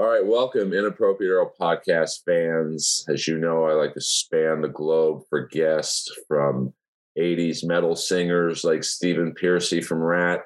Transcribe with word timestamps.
All 0.00 0.08
right, 0.08 0.24
welcome, 0.24 0.72
Inappropriate 0.72 1.30
Earl 1.30 1.52
podcast 1.60 2.24
fans. 2.24 3.04
As 3.10 3.28
you 3.28 3.36
know, 3.36 3.66
I 3.66 3.74
like 3.74 3.92
to 3.92 4.00
span 4.00 4.62
the 4.62 4.68
globe 4.68 5.24
for 5.28 5.46
guests 5.46 6.10
from 6.26 6.72
80s 7.18 7.62
metal 7.66 7.94
singers 7.94 8.64
like 8.64 8.82
Stephen 8.82 9.34
Pearcy 9.34 9.84
from 9.84 9.98
Ratt, 9.98 10.40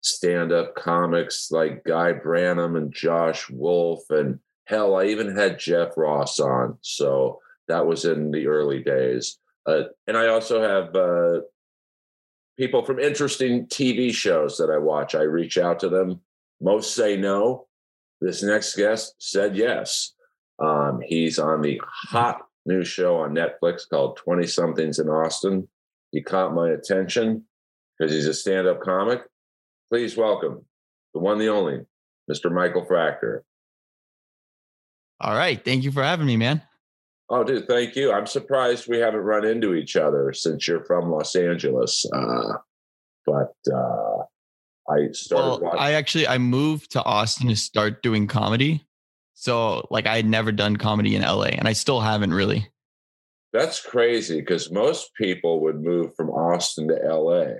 stand 0.00 0.50
up 0.50 0.74
comics 0.74 1.52
like 1.52 1.84
Guy 1.84 2.14
Branum 2.14 2.76
and 2.76 2.92
Josh 2.92 3.48
Wolf, 3.48 4.00
and 4.10 4.40
hell, 4.64 4.96
I 4.96 5.04
even 5.04 5.36
had 5.36 5.60
Jeff 5.60 5.90
Ross 5.96 6.40
on. 6.40 6.76
So 6.80 7.38
that 7.68 7.86
was 7.86 8.06
in 8.06 8.32
the 8.32 8.48
early 8.48 8.82
days. 8.82 9.38
Uh, 9.66 9.84
and 10.08 10.16
I 10.16 10.26
also 10.26 10.60
have 10.60 10.96
uh, 10.96 11.42
people 12.58 12.84
from 12.84 12.98
interesting 12.98 13.68
TV 13.68 14.12
shows 14.12 14.58
that 14.58 14.68
I 14.68 14.78
watch. 14.78 15.14
I 15.14 15.22
reach 15.22 15.58
out 15.58 15.78
to 15.78 15.88
them. 15.88 16.22
Most 16.60 16.96
say 16.96 17.16
no. 17.16 17.65
This 18.20 18.42
next 18.42 18.76
guest 18.76 19.14
said 19.18 19.56
yes. 19.56 20.14
Um, 20.58 21.00
he's 21.04 21.38
on 21.38 21.62
the 21.62 21.80
hot 21.84 22.40
new 22.64 22.84
show 22.84 23.16
on 23.16 23.34
Netflix 23.34 23.88
called 23.88 24.16
20 24.16 24.46
Somethings 24.46 24.98
in 24.98 25.08
Austin. 25.08 25.68
He 26.12 26.22
caught 26.22 26.54
my 26.54 26.70
attention 26.70 27.44
because 27.98 28.12
he's 28.12 28.26
a 28.26 28.34
stand 28.34 28.66
up 28.66 28.80
comic. 28.80 29.22
Please 29.90 30.16
welcome 30.16 30.64
the 31.14 31.20
one, 31.20 31.38
the 31.38 31.48
only, 31.48 31.80
Mr. 32.30 32.52
Michael 32.52 32.86
Frachter. 32.86 33.40
All 35.20 35.34
right. 35.34 35.62
Thank 35.64 35.84
you 35.84 35.92
for 35.92 36.02
having 36.02 36.26
me, 36.26 36.36
man. 36.36 36.62
Oh, 37.28 37.42
dude, 37.42 37.66
thank 37.66 37.96
you. 37.96 38.12
I'm 38.12 38.26
surprised 38.26 38.86
we 38.86 38.98
haven't 38.98 39.20
run 39.20 39.44
into 39.44 39.74
each 39.74 39.96
other 39.96 40.32
since 40.32 40.68
you're 40.68 40.84
from 40.84 41.10
Los 41.10 41.34
Angeles. 41.34 42.04
Uh, 42.12 42.52
but 43.24 43.54
uh, 43.74 44.22
I 44.88 45.12
started. 45.12 45.46
Well, 45.46 45.60
watching- 45.60 45.80
I 45.80 45.92
actually 45.92 46.28
I 46.28 46.38
moved 46.38 46.92
to 46.92 47.04
Austin 47.04 47.48
to 47.48 47.56
start 47.56 48.02
doing 48.02 48.26
comedy. 48.26 48.86
So 49.34 49.86
like 49.90 50.06
I 50.06 50.16
had 50.16 50.26
never 50.26 50.50
done 50.52 50.76
comedy 50.76 51.14
in 51.14 51.22
LA 51.22 51.48
and 51.48 51.68
I 51.68 51.72
still 51.72 52.00
haven't 52.00 52.32
really. 52.32 52.68
That's 53.52 53.80
crazy 53.80 54.40
because 54.40 54.70
most 54.70 55.14
people 55.14 55.60
would 55.60 55.82
move 55.82 56.14
from 56.16 56.30
Austin 56.30 56.88
to 56.88 56.94
LA 56.94 57.52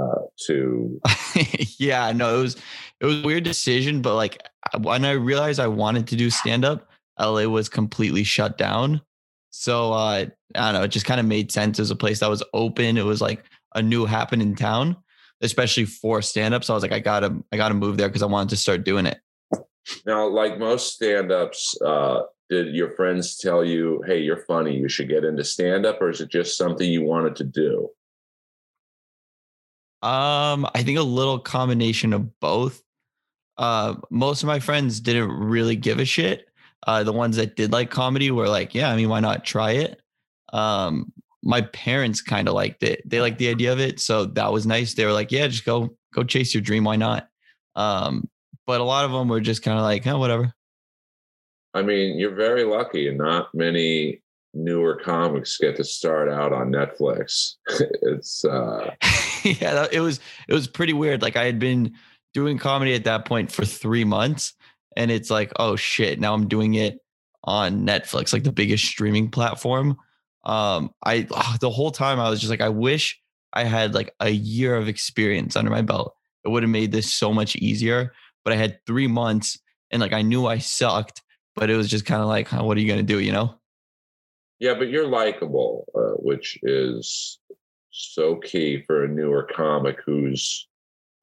uh, 0.00 0.22
to. 0.46 1.00
yeah, 1.78 2.12
no, 2.12 2.38
it 2.38 2.42
was 2.42 2.56
it 3.00 3.06
was 3.06 3.22
a 3.22 3.26
weird 3.26 3.44
decision, 3.44 4.02
but 4.02 4.14
like 4.14 4.42
when 4.80 5.04
I 5.04 5.12
realized 5.12 5.60
I 5.60 5.68
wanted 5.68 6.06
to 6.08 6.16
do 6.16 6.30
stand 6.30 6.64
up, 6.64 6.88
LA 7.20 7.44
was 7.44 7.68
completely 7.68 8.24
shut 8.24 8.58
down. 8.58 9.00
So 9.50 9.92
uh 9.92 10.26
I 10.54 10.72
don't 10.72 10.74
know, 10.74 10.82
it 10.82 10.88
just 10.88 11.06
kind 11.06 11.20
of 11.20 11.26
made 11.26 11.50
sense 11.50 11.78
as 11.80 11.90
a 11.90 11.96
place 11.96 12.20
that 12.20 12.30
was 12.30 12.44
open. 12.52 12.96
It 12.96 13.04
was 13.04 13.20
like 13.20 13.44
a 13.74 13.82
new 13.82 14.06
happening 14.06 14.54
town, 14.54 14.96
especially 15.40 15.84
for 15.84 16.22
stand 16.22 16.54
up. 16.54 16.64
So 16.64 16.74
I 16.74 16.76
was 16.76 16.82
like, 16.82 16.92
I 16.92 17.00
gotta 17.00 17.36
I 17.52 17.56
gotta 17.56 17.74
move 17.74 17.96
there 17.96 18.08
because 18.08 18.22
I 18.22 18.26
wanted 18.26 18.50
to 18.50 18.56
start 18.56 18.84
doing 18.84 19.06
it. 19.06 19.18
Now, 20.06 20.28
like 20.28 20.58
most 20.58 20.94
stand 20.94 21.32
ups, 21.32 21.76
uh, 21.80 22.22
did 22.50 22.74
your 22.74 22.90
friends 22.90 23.36
tell 23.38 23.64
you, 23.64 24.02
hey, 24.06 24.18
you're 24.18 24.44
funny, 24.44 24.76
you 24.76 24.88
should 24.88 25.08
get 25.08 25.24
into 25.24 25.44
stand 25.44 25.86
up, 25.86 26.00
or 26.00 26.10
is 26.10 26.20
it 26.20 26.30
just 26.30 26.56
something 26.56 26.88
you 26.88 27.02
wanted 27.02 27.36
to 27.36 27.44
do? 27.44 27.90
Um, 30.00 30.66
I 30.74 30.82
think 30.84 30.98
a 30.98 31.02
little 31.02 31.38
combination 31.38 32.12
of 32.12 32.38
both. 32.40 32.82
Uh, 33.56 33.96
most 34.10 34.42
of 34.42 34.46
my 34.46 34.60
friends 34.60 35.00
didn't 35.00 35.30
really 35.30 35.74
give 35.74 35.98
a 35.98 36.04
shit. 36.04 36.46
Uh, 36.86 37.02
the 37.02 37.12
ones 37.12 37.36
that 37.36 37.56
did 37.56 37.72
like 37.72 37.90
comedy 37.90 38.30
were 38.30 38.48
like, 38.48 38.74
yeah, 38.74 38.90
I 38.90 38.96
mean, 38.96 39.08
why 39.08 39.20
not 39.20 39.44
try 39.44 39.72
it? 39.72 40.00
Um, 40.52 41.12
my 41.42 41.60
parents 41.60 42.20
kind 42.20 42.48
of 42.48 42.54
liked 42.54 42.82
it. 42.82 43.02
They 43.08 43.20
liked 43.20 43.38
the 43.38 43.48
idea 43.48 43.72
of 43.72 43.80
it, 43.80 44.00
so 44.00 44.24
that 44.24 44.52
was 44.52 44.66
nice. 44.66 44.94
They 44.94 45.04
were 45.04 45.12
like, 45.12 45.30
yeah, 45.30 45.46
just 45.46 45.64
go 45.64 45.90
go 46.12 46.24
chase 46.24 46.54
your 46.54 46.62
dream. 46.62 46.84
Why 46.84 46.96
not? 46.96 47.28
Um, 47.76 48.28
but 48.66 48.80
a 48.80 48.84
lot 48.84 49.04
of 49.04 49.12
them 49.12 49.28
were 49.28 49.40
just 49.40 49.62
kind 49.62 49.78
of 49.78 49.84
like, 49.84 50.06
oh, 50.06 50.18
whatever. 50.18 50.52
I 51.74 51.82
mean, 51.82 52.18
you're 52.18 52.34
very 52.34 52.64
lucky, 52.64 53.08
and 53.08 53.18
not 53.18 53.54
many 53.54 54.22
newer 54.54 54.96
comics 54.96 55.58
get 55.58 55.76
to 55.76 55.84
start 55.84 56.28
out 56.28 56.52
on 56.52 56.72
Netflix. 56.72 57.54
it's 58.02 58.44
uh, 58.44 58.90
yeah, 59.44 59.86
it 59.92 60.00
was 60.00 60.20
it 60.48 60.54
was 60.54 60.66
pretty 60.66 60.92
weird. 60.92 61.22
Like 61.22 61.36
I 61.36 61.44
had 61.44 61.58
been 61.58 61.94
doing 62.34 62.58
comedy 62.58 62.94
at 62.94 63.04
that 63.04 63.24
point 63.24 63.52
for 63.52 63.64
three 63.64 64.04
months, 64.04 64.54
and 64.96 65.10
it's 65.10 65.30
like, 65.30 65.52
oh 65.56 65.76
shit, 65.76 66.18
now 66.18 66.34
I'm 66.34 66.48
doing 66.48 66.74
it 66.74 67.00
on 67.44 67.86
Netflix, 67.86 68.32
like 68.32 68.44
the 68.44 68.52
biggest 68.52 68.84
streaming 68.84 69.30
platform. 69.30 69.96
Um, 70.48 70.94
I 71.04 71.26
ah, 71.30 71.56
the 71.60 71.70
whole 71.70 71.90
time 71.90 72.18
I 72.18 72.30
was 72.30 72.40
just 72.40 72.50
like, 72.50 72.60
I 72.60 72.70
wish 72.70 73.20
I 73.52 73.64
had 73.64 73.94
like 73.94 74.14
a 74.20 74.30
year 74.30 74.76
of 74.76 74.88
experience 74.88 75.56
under 75.56 75.70
my 75.70 75.82
belt. 75.82 76.14
It 76.44 76.48
would 76.48 76.62
have 76.62 76.70
made 76.70 76.92
this 76.92 77.12
so 77.12 77.32
much 77.32 77.54
easier. 77.56 78.12
But 78.44 78.54
I 78.54 78.56
had 78.56 78.78
three 78.86 79.08
months, 79.08 79.58
and 79.90 80.00
like 80.00 80.12
I 80.12 80.22
knew 80.22 80.46
I 80.46 80.58
sucked, 80.58 81.22
but 81.54 81.70
it 81.70 81.76
was 81.76 81.88
just 81.88 82.06
kind 82.06 82.22
of 82.22 82.28
like, 82.28 82.48
huh, 82.48 82.64
what 82.64 82.76
are 82.76 82.80
you 82.80 82.88
gonna 82.88 83.02
do? 83.02 83.20
You 83.20 83.32
know? 83.32 83.58
yeah, 84.58 84.74
but 84.74 84.88
you're 84.88 85.06
likable, 85.06 85.86
uh, 85.94 86.16
which 86.20 86.58
is 86.62 87.38
so 87.90 88.36
key 88.36 88.82
for 88.86 89.04
a 89.04 89.08
newer 89.08 89.44
comic 89.44 89.98
whose 90.04 90.68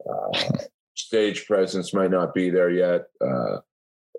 uh, 0.09 0.39
stage 0.95 1.45
presence 1.45 1.93
might 1.93 2.11
not 2.11 2.33
be 2.33 2.49
there 2.49 2.69
yet, 2.69 3.07
uh, 3.21 3.57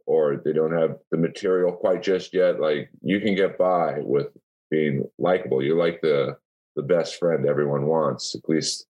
or 0.07 0.43
they 0.45 0.53
don't 0.53 0.77
have 0.77 0.97
the 1.11 1.17
material 1.17 1.73
quite 1.73 2.03
just 2.03 2.35
yet. 2.35 2.61
Like 2.61 2.91
you 3.03 3.21
can 3.21 3.35
get 3.35 3.59
by 3.59 4.01
with 4.01 4.29
being 4.71 5.05
likable. 5.19 5.63
You're 5.63 5.77
like 5.79 6.01
the 6.01 6.37
the 6.77 6.83
best 6.83 7.19
friend 7.19 7.47
everyone 7.47 7.87
wants, 7.87 8.35
at 8.35 8.49
least 8.49 8.87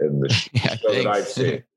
in 0.00 0.20
the 0.20 0.28
Yeah, 0.52 0.76
show 0.76 0.92
that 0.94 1.06
I've 1.06 1.28
seen. 1.28 1.62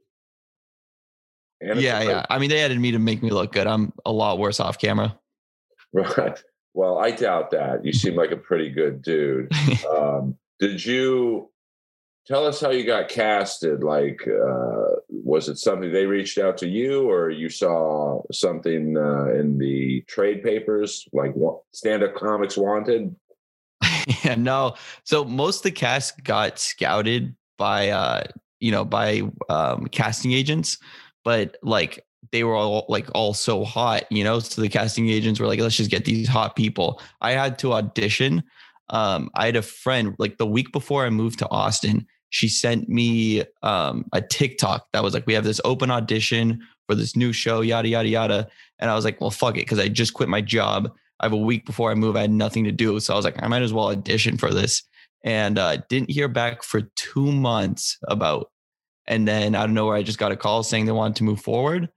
And 1.62 1.80
yeah, 1.80 2.00
like- 2.00 2.08
yeah. 2.10 2.26
I 2.30 2.38
mean, 2.38 2.50
they 2.50 2.60
added 2.62 2.80
me 2.80 2.92
to 2.92 3.00
make 3.00 3.24
me 3.24 3.30
look 3.32 3.54
good. 3.54 3.66
I'm 3.66 3.94
a 4.06 4.12
lot 4.12 4.38
worse 4.40 4.60
off 4.60 4.78
camera. 4.80 5.18
Right. 5.94 6.38
Well, 6.74 6.98
I 7.00 7.12
doubt 7.12 7.52
that. 7.52 7.86
You 7.86 7.94
seem 7.94 8.16
like 8.16 8.32
a 8.32 8.36
pretty 8.38 8.70
good 8.70 9.02
dude. 9.02 9.50
Um, 9.90 10.36
did 10.60 10.84
you 10.84 11.50
tell 12.28 12.46
us 12.46 12.60
how 12.60 12.72
you 12.72 12.86
got 12.86 13.10
casted? 13.10 13.84
Like, 13.84 14.28
uh, 14.28 14.96
was 15.10 15.50
it 15.50 15.58
something 15.58 15.92
they 15.92 16.06
reached 16.06 16.38
out 16.38 16.58
to 16.60 16.68
you, 16.68 17.10
or 17.10 17.30
you 17.30 17.50
saw 17.50 18.22
something 18.32 18.98
uh, 18.98 19.28
in 19.34 19.58
the 19.58 20.02
trade 20.08 20.44
papers, 20.44 21.08
like 21.14 21.34
what 21.34 21.62
stand 21.72 22.04
up 22.04 22.16
comics 22.16 22.58
wanted? 22.58 23.16
yeah, 24.24 24.36
no. 24.36 24.76
So 25.04 25.24
most 25.24 25.58
of 25.58 25.64
the 25.64 25.72
cast 25.72 26.24
got 26.24 26.60
scouted 26.60 27.36
by 27.58 27.90
uh, 27.90 28.24
you 28.60 28.72
know, 28.72 28.86
by 28.86 29.22
um 29.50 29.88
casting 29.88 30.32
agents, 30.32 30.78
but 31.24 31.58
like 31.62 32.06
they 32.32 32.44
were 32.44 32.56
all 32.56 32.86
like 32.90 33.08
all 33.14 33.34
so 33.34 33.64
hot, 33.64 34.04
you 34.12 34.24
know. 34.24 34.40
So 34.40 34.62
the 34.62 34.70
casting 34.70 35.10
agents 35.10 35.40
were 35.40 35.48
like, 35.48 35.60
let's 35.60 35.78
just 35.78 35.92
get 35.92 36.06
these 36.06 36.28
hot 36.28 36.56
people. 36.56 37.02
I 37.22 37.32
had 37.32 37.60
to 37.60 37.74
audition. 37.74 38.44
Um, 38.90 39.30
I 39.36 39.48
had 39.48 39.56
a 39.56 39.62
friend 39.62 40.16
like 40.20 40.38
the 40.38 40.46
week 40.46 40.72
before 40.72 41.06
I 41.06 41.10
moved 41.10 41.40
to 41.40 41.50
Austin, 41.50 42.08
she 42.30 42.48
sent 42.48 42.90
me 42.90 43.44
um 43.64 44.06
a 44.14 44.22
TikTok 44.22 44.88
that 44.94 45.04
was 45.04 45.14
like, 45.14 45.28
we 45.28 45.34
have 45.34 45.44
this 45.44 45.62
open 45.64 45.92
audition 45.92 46.62
for 46.88 46.96
this 46.96 47.16
new 47.16 47.34
show, 47.34 47.62
yada 47.62 47.88
yada 47.88 48.08
yada. 48.08 48.48
And 48.80 48.92
I 48.92 48.96
was 48.96 49.06
like, 49.06 49.22
well, 49.22 49.32
fuck 49.32 49.56
it, 49.56 49.66
because 49.66 49.80
I 49.80 49.88
just 49.88 50.14
quit 50.14 50.30
my 50.30 50.42
job. 50.42 50.92
I 51.20 51.26
have 51.26 51.34
a 51.34 51.38
week 51.38 51.66
before 51.66 51.92
I 51.92 51.96
move. 51.96 52.16
I 52.16 52.22
had 52.22 52.32
nothing 52.32 52.66
to 52.66 52.72
do. 52.72 53.00
So 53.00 53.14
I 53.14 53.16
was 53.16 53.26
like, 53.26 53.42
I 53.42 53.48
might 53.48 53.62
as 53.62 53.74
well 53.74 53.88
audition 53.88 54.38
for 54.38 54.54
this. 54.54 54.84
And 55.24 55.58
uh, 55.58 55.78
didn't 55.90 56.12
hear 56.12 56.28
back 56.28 56.62
for 56.62 56.82
two 56.96 57.32
months 57.32 57.98
about. 58.08 58.52
And 59.08 59.28
then 59.28 59.56
out 59.56 59.66
of 59.66 59.72
nowhere, 59.72 59.96
I 59.96 60.04
just 60.04 60.20
got 60.20 60.32
a 60.32 60.36
call 60.36 60.62
saying 60.62 60.86
they 60.86 60.92
wanted 60.92 61.16
to 61.18 61.24
move 61.24 61.40
forward. 61.40 61.90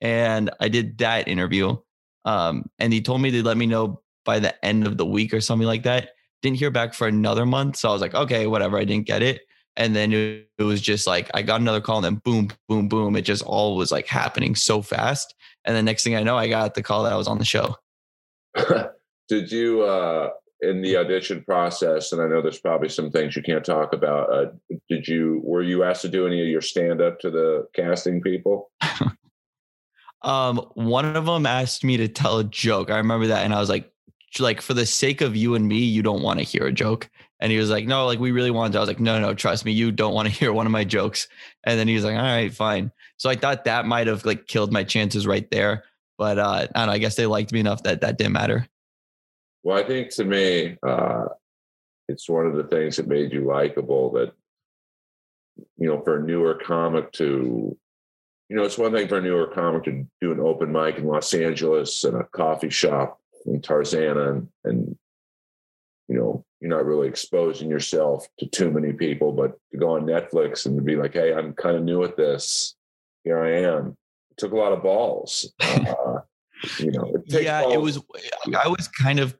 And 0.00 0.50
I 0.58 0.68
did 0.68 0.98
that 0.98 1.28
interview. 1.28 1.76
Um, 2.24 2.64
and 2.78 2.92
he 2.92 3.00
told 3.00 3.20
me 3.20 3.30
they'd 3.30 3.42
let 3.42 3.56
me 3.56 3.66
know 3.66 4.00
by 4.24 4.38
the 4.38 4.64
end 4.64 4.86
of 4.86 4.96
the 4.96 5.06
week 5.06 5.34
or 5.34 5.40
something 5.40 5.66
like 5.66 5.82
that. 5.84 6.10
Didn't 6.40 6.56
hear 6.56 6.70
back 6.70 6.94
for 6.94 7.06
another 7.06 7.44
month. 7.44 7.76
So 7.76 7.88
I 7.88 7.92
was 7.92 8.00
like, 8.00 8.14
okay, 8.14 8.46
whatever. 8.46 8.78
I 8.78 8.84
didn't 8.84 9.06
get 9.06 9.22
it. 9.22 9.42
And 9.76 9.96
then 9.96 10.12
it, 10.12 10.48
it 10.58 10.64
was 10.64 10.80
just 10.80 11.06
like, 11.06 11.30
I 11.34 11.42
got 11.42 11.60
another 11.60 11.80
call 11.80 11.96
and 11.98 12.04
then 12.04 12.20
boom, 12.24 12.50
boom, 12.68 12.88
boom. 12.88 13.16
It 13.16 13.22
just 13.22 13.42
all 13.42 13.76
was 13.76 13.90
like 13.90 14.06
happening 14.06 14.54
so 14.54 14.82
fast. 14.82 15.34
And 15.64 15.76
the 15.76 15.82
next 15.82 16.04
thing 16.04 16.16
I 16.16 16.22
know, 16.22 16.36
I 16.36 16.48
got 16.48 16.74
the 16.74 16.82
call 16.82 17.04
that 17.04 17.12
I 17.12 17.16
was 17.16 17.28
on 17.28 17.38
the 17.38 17.44
show. 17.44 17.76
Did 19.28 19.50
you, 19.50 19.82
uh, 19.82 20.30
in 20.60 20.80
the 20.80 20.96
audition 20.96 21.42
process, 21.42 22.12
and 22.12 22.22
I 22.22 22.28
know 22.28 22.40
there's 22.40 22.60
probably 22.60 22.88
some 22.88 23.10
things 23.10 23.34
you 23.34 23.42
can't 23.42 23.64
talk 23.64 23.92
about. 23.92 24.32
Uh, 24.32 24.46
did 24.88 25.08
you 25.08 25.40
were 25.42 25.62
you 25.62 25.82
asked 25.82 26.02
to 26.02 26.08
do 26.08 26.24
any 26.24 26.40
of 26.40 26.46
your 26.46 26.60
stand 26.60 27.02
up 27.02 27.18
to 27.20 27.30
the 27.30 27.66
casting 27.74 28.22
people? 28.22 28.70
Um, 30.24 30.58
one 30.74 31.16
of 31.16 31.26
them 31.26 31.46
asked 31.46 31.84
me 31.84 31.96
to 31.96 32.08
tell 32.08 32.38
a 32.38 32.44
joke. 32.44 32.90
I 32.90 32.98
remember 32.98 33.26
that, 33.26 33.44
and 33.44 33.52
I 33.52 33.58
was 33.58 33.68
like, 33.68 33.90
like 34.38 34.60
for 34.60 34.74
the 34.74 34.86
sake 34.86 35.20
of 35.20 35.36
you 35.36 35.54
and 35.54 35.66
me, 35.66 35.78
you 35.78 36.02
don't 36.02 36.22
want 36.22 36.38
to 36.38 36.44
hear 36.44 36.66
a 36.66 36.72
joke. 36.72 37.10
And 37.42 37.50
he 37.50 37.58
was 37.58 37.70
like, 37.70 37.88
no, 37.88 38.06
like 38.06 38.20
we 38.20 38.30
really 38.30 38.52
wanted. 38.52 38.74
To. 38.74 38.78
I 38.78 38.82
was 38.82 38.88
like, 38.88 39.00
no, 39.00 39.18
no, 39.18 39.34
trust 39.34 39.64
me, 39.64 39.72
you 39.72 39.90
don't 39.90 40.14
want 40.14 40.28
to 40.28 40.34
hear 40.38 40.52
one 40.52 40.64
of 40.64 40.70
my 40.70 40.84
jokes. 40.84 41.26
And 41.64 41.76
then 41.76 41.88
he 41.88 41.94
was 41.94 42.04
like, 42.04 42.14
all 42.14 42.22
right, 42.22 42.54
fine. 42.54 42.92
So 43.16 43.28
I 43.28 43.34
thought 43.34 43.64
that 43.64 43.84
might 43.84 44.06
have 44.06 44.24
like 44.24 44.46
killed 44.46 44.72
my 44.72 44.84
chances 44.84 45.26
right 45.26 45.50
there. 45.50 45.82
But 46.18 46.38
uh, 46.38 46.68
I 46.72 46.78
don't 46.78 46.86
know. 46.86 46.92
I 46.92 46.98
guess 46.98 47.16
they 47.16 47.26
liked 47.26 47.52
me 47.52 47.58
enough 47.58 47.82
that 47.82 48.02
that 48.02 48.16
didn't 48.16 48.34
matter. 48.34 48.68
Well, 49.64 49.76
I 49.76 49.82
think 49.82 50.10
to 50.10 50.24
me, 50.24 50.76
uh, 50.86 51.24
it's 52.08 52.28
one 52.28 52.46
of 52.46 52.54
the 52.54 52.64
things 52.64 52.96
that 52.96 53.08
made 53.08 53.32
you 53.32 53.44
likable. 53.44 54.12
That 54.12 54.32
you 55.78 55.88
know, 55.88 56.00
for 56.00 56.18
a 56.18 56.22
newer 56.22 56.54
comic 56.54 57.10
to 57.14 57.76
you 58.48 58.56
know, 58.56 58.62
it's 58.62 58.78
one 58.78 58.92
thing 58.92 59.08
for 59.08 59.18
a 59.18 59.20
newer 59.20 59.48
comic 59.48 59.82
to 59.84 60.06
do 60.20 60.30
an 60.30 60.38
open 60.38 60.70
mic 60.70 60.98
in 60.98 61.06
Los 61.06 61.34
Angeles 61.34 62.04
and 62.04 62.16
a 62.16 62.24
coffee 62.24 62.70
shop 62.70 63.18
in 63.46 63.60
Tarzana 63.60 64.30
and, 64.30 64.48
and 64.64 64.96
you 66.12 66.18
know, 66.18 66.44
you're 66.60 66.68
not 66.68 66.84
really 66.84 67.08
exposing 67.08 67.70
yourself 67.70 68.26
to 68.38 68.46
too 68.46 68.70
many 68.70 68.92
people, 68.92 69.32
but 69.32 69.52
to 69.72 69.78
go 69.78 69.96
on 69.96 70.02
Netflix 70.02 70.66
and 70.66 70.76
to 70.76 70.82
be 70.82 70.94
like, 70.94 71.14
hey, 71.14 71.32
I'm 71.32 71.54
kind 71.54 71.74
of 71.74 71.82
new 71.82 72.04
at 72.04 72.18
this. 72.18 72.74
Here 73.24 73.42
I 73.42 73.52
am. 73.62 73.96
It 74.30 74.36
took 74.36 74.52
a 74.52 74.56
lot 74.56 74.72
of 74.72 74.82
balls. 74.82 75.50
Uh, 75.60 76.20
you 76.78 76.92
know, 76.92 77.12
it 77.14 77.42
yeah, 77.42 77.62
balls. 77.62 77.74
it 77.74 77.80
was. 77.80 77.98
I 78.62 78.68
was 78.68 78.88
kind 78.88 79.18
of 79.18 79.34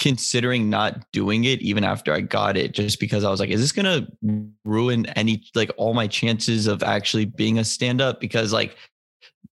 considering 0.00 0.70
not 0.70 1.04
doing 1.12 1.44
it 1.44 1.60
even 1.60 1.84
after 1.84 2.12
I 2.12 2.20
got 2.20 2.56
it, 2.56 2.72
just 2.72 3.00
because 3.00 3.24
I 3.24 3.30
was 3.30 3.40
like, 3.40 3.50
is 3.50 3.60
this 3.60 3.72
gonna 3.72 4.06
ruin 4.64 5.06
any 5.16 5.44
like 5.54 5.70
all 5.76 5.92
my 5.92 6.06
chances 6.06 6.68
of 6.68 6.82
actually 6.82 7.24
being 7.24 7.58
a 7.58 7.64
stand 7.64 8.00
up? 8.00 8.20
Because 8.20 8.52
like 8.52 8.76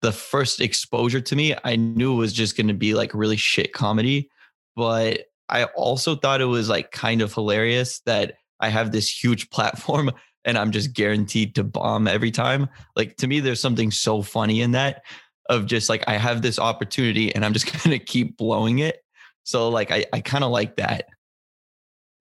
the 0.01 0.11
first 0.11 0.61
exposure 0.61 1.19
to 1.19 1.35
me, 1.35 1.55
I 1.63 1.75
knew 1.75 2.13
it 2.13 2.17
was 2.17 2.31
just 2.31 2.55
gonna 2.55 2.73
be 2.75 2.93
like 2.93 3.13
really 3.13 3.37
shit 3.37 3.73
comedy, 3.73 4.29
but 4.75 5.25
I 5.49 5.65
also 5.65 6.15
thought 6.15 6.41
it 6.41 6.45
was 6.45 6.69
like 6.69 6.91
kind 6.91 7.21
of 7.21 7.33
hilarious 7.33 7.99
that 8.01 8.35
I 8.59 8.69
have 8.69 8.91
this 8.91 9.09
huge 9.09 9.49
platform 9.51 10.11
and 10.45 10.57
I'm 10.57 10.71
just 10.71 10.93
guaranteed 10.93 11.55
to 11.55 11.63
bomb 11.63 12.07
every 12.07 12.31
time. 12.31 12.69
Like 12.95 13.17
to 13.17 13.27
me, 13.27 13.39
there's 13.39 13.61
something 13.61 13.91
so 13.91 14.21
funny 14.21 14.61
in 14.61 14.71
that 14.71 15.03
of 15.49 15.65
just 15.65 15.89
like 15.89 16.03
I 16.07 16.13
have 16.13 16.41
this 16.41 16.59
opportunity 16.59 17.33
and 17.33 17.43
I'm 17.43 17.53
just 17.53 17.83
gonna 17.83 17.99
keep 17.99 18.37
blowing 18.37 18.79
it. 18.79 19.03
So 19.43 19.69
like 19.69 19.91
I, 19.91 20.05
I 20.13 20.21
kind 20.21 20.43
of 20.43 20.51
like 20.51 20.77
that. 20.77 21.05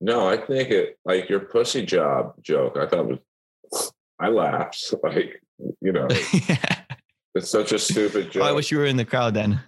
No, 0.00 0.28
I 0.28 0.36
think 0.36 0.70
it 0.70 0.98
like 1.04 1.28
your 1.28 1.40
pussy 1.40 1.84
job 1.84 2.34
joke. 2.42 2.76
I 2.76 2.86
thought 2.86 3.06
was 3.06 3.92
I 4.18 4.28
laughed. 4.28 4.94
Like, 5.02 5.42
you 5.80 5.90
know, 5.90 6.06
yeah. 6.32 6.82
it's 7.34 7.50
such 7.50 7.72
a 7.72 7.80
stupid 7.80 8.30
joke. 8.30 8.44
Oh, 8.44 8.46
I 8.46 8.52
wish 8.52 8.70
you 8.70 8.78
were 8.78 8.84
in 8.84 8.96
the 8.96 9.04
crowd 9.04 9.34
then. 9.34 9.60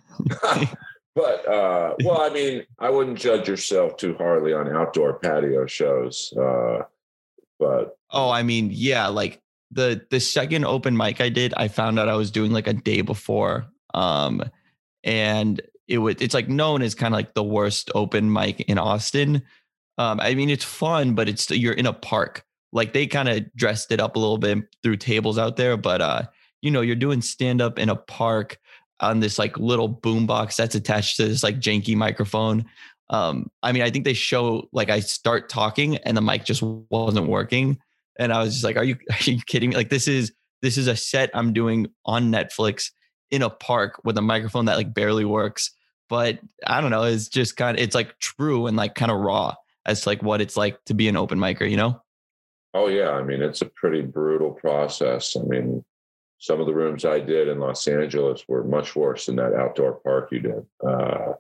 But 1.15 1.47
uh 1.49 1.95
well, 2.05 2.21
I 2.21 2.31
mean, 2.31 2.65
I 2.79 2.91
wouldn't 2.91 3.19
judge 3.19 3.49
yourself 3.49 3.97
too 3.97 4.15
hardly 4.17 4.53
on 4.53 4.75
outdoor 4.75 5.19
patio 5.19 5.67
shows. 5.67 6.33
Uh 6.37 6.83
but 7.59 7.97
oh, 8.11 8.31
I 8.31 8.43
mean, 8.43 8.71
yeah, 8.73 9.09
like 9.09 9.41
the 9.71 10.07
the 10.11 10.21
second 10.21 10.65
open 10.65 10.97
mic 10.97 11.21
I 11.21 11.29
did, 11.29 11.55
I 11.57 11.69
found 11.69 11.99
out 11.99 12.09
I 12.09 12.17
was 12.17 12.31
doing 12.31 12.53
like 12.53 12.67
a 12.67 12.73
day 12.73 13.01
before. 13.03 13.67
Um 13.95 14.43
and 15.05 15.61
it 15.91 15.99
was 15.99 16.17
it's 16.21 16.35
like 16.35 16.49
known 16.49 16.83
as 16.83 16.95
kind 16.95 17.13
of 17.13 17.19
like 17.19 17.35
the 17.35 17.43
worst 17.43 17.91
open 17.95 18.33
mic 18.33 18.61
in 18.61 18.79
Austin. 18.79 19.43
Um, 19.99 20.21
I 20.21 20.35
mean, 20.35 20.49
it's 20.49 20.65
fun, 20.65 21.15
but 21.15 21.29
it's 21.29 21.51
you're 21.51 21.75
in 21.75 21.87
a 21.87 21.93
park. 21.93 22.45
Like 22.73 22.93
they 22.93 23.07
kind 23.07 23.29
of 23.29 23.53
dressed 23.55 23.91
it 23.91 24.01
up 24.01 24.17
a 24.17 24.19
little 24.19 24.39
bit 24.39 24.59
through 24.83 24.97
tables 24.97 25.37
out 25.37 25.57
there, 25.57 25.77
but 25.77 26.01
uh, 26.01 26.23
you 26.63 26.71
know, 26.71 26.81
you're 26.81 26.97
doing 26.97 27.21
stand 27.21 27.61
up 27.61 27.79
in 27.79 27.89
a 27.89 27.97
park 27.97 28.59
on 29.01 29.21
this 29.21 29.39
like 29.39 29.59
little 29.59 29.89
boom 29.89 30.27
box 30.27 30.57
that's 30.57 30.75
attached 30.75 31.17
to 31.17 31.27
this 31.27 31.43
like 31.43 31.59
janky 31.59 31.97
microphone. 31.97 32.65
Um, 33.09 33.51
I 33.63 33.73
mean, 33.73 33.83
I 33.83 33.91
think 33.91 34.05
they 34.05 34.15
show 34.15 34.69
like 34.73 34.91
I 34.91 35.01
start 35.01 35.49
talking 35.49 35.97
and 35.99 36.17
the 36.17 36.23
mic 36.23 36.45
just 36.45 36.63
wasn't 36.63 37.29
working, 37.29 37.79
and 38.19 38.33
I 38.33 38.43
was 38.43 38.55
just 38.55 38.65
like, 38.65 38.77
"Are 38.77 38.85
you 38.85 38.97
are 39.11 39.31
you 39.31 39.41
kidding 39.47 39.71
me? 39.71 39.77
Like 39.77 39.91
this 39.91 40.09
is 40.09 40.33
this 40.63 40.77
is 40.77 40.87
a 40.87 40.97
set 40.97 41.31
I'm 41.35 41.53
doing 41.53 41.89
on 42.05 42.31
Netflix 42.31 42.91
in 43.31 43.43
a 43.43 43.51
park 43.51 44.01
with 44.05 44.17
a 44.19 44.23
microphone 44.23 44.67
that 44.67 44.77
like 44.77 44.95
barely 44.95 45.25
works." 45.25 45.73
but 46.11 46.41
I 46.67 46.83
don't 46.83 46.91
know. 46.91 47.05
It's 47.05 47.29
just 47.29 47.57
kind 47.57 47.79
of 47.79 47.83
it's 47.83 47.95
like 47.95 48.19
true 48.19 48.67
and 48.67 48.77
like 48.77 48.97
kind 48.97 49.11
of 49.11 49.21
raw 49.21 49.55
as 49.87 50.03
to 50.03 50.11
like 50.11 50.23
what 50.23 50.43
it's 50.43 50.57
like 50.57 50.85
to 50.87 50.93
be 50.93 51.09
an 51.09 51.17
open 51.17 51.39
micer, 51.39 51.71
you 51.71 51.77
know? 51.77 52.03
Oh 52.75 52.89
yeah, 52.89 53.11
I 53.11 53.23
mean 53.23 53.41
it's 53.41 53.63
a 53.63 53.67
pretty 53.67 54.03
brutal 54.03 54.51
process. 54.51 55.37
I 55.37 55.43
mean, 55.45 55.85
some 56.41 56.61
of 56.61 56.67
the 56.67 56.75
rooms 56.75 57.05
I 57.05 57.21
did 57.21 57.49
in 57.49 57.61
Los 57.61 57.87
Angeles 57.87 58.45
were 58.49 58.65
much 58.65 58.97
worse 58.97 59.27
than 59.27 59.37
that 59.37 59.55
outdoor 59.55 60.01
park 60.01 60.31
you 60.33 60.41
did. 60.41 60.67
Uh, 60.87 61.35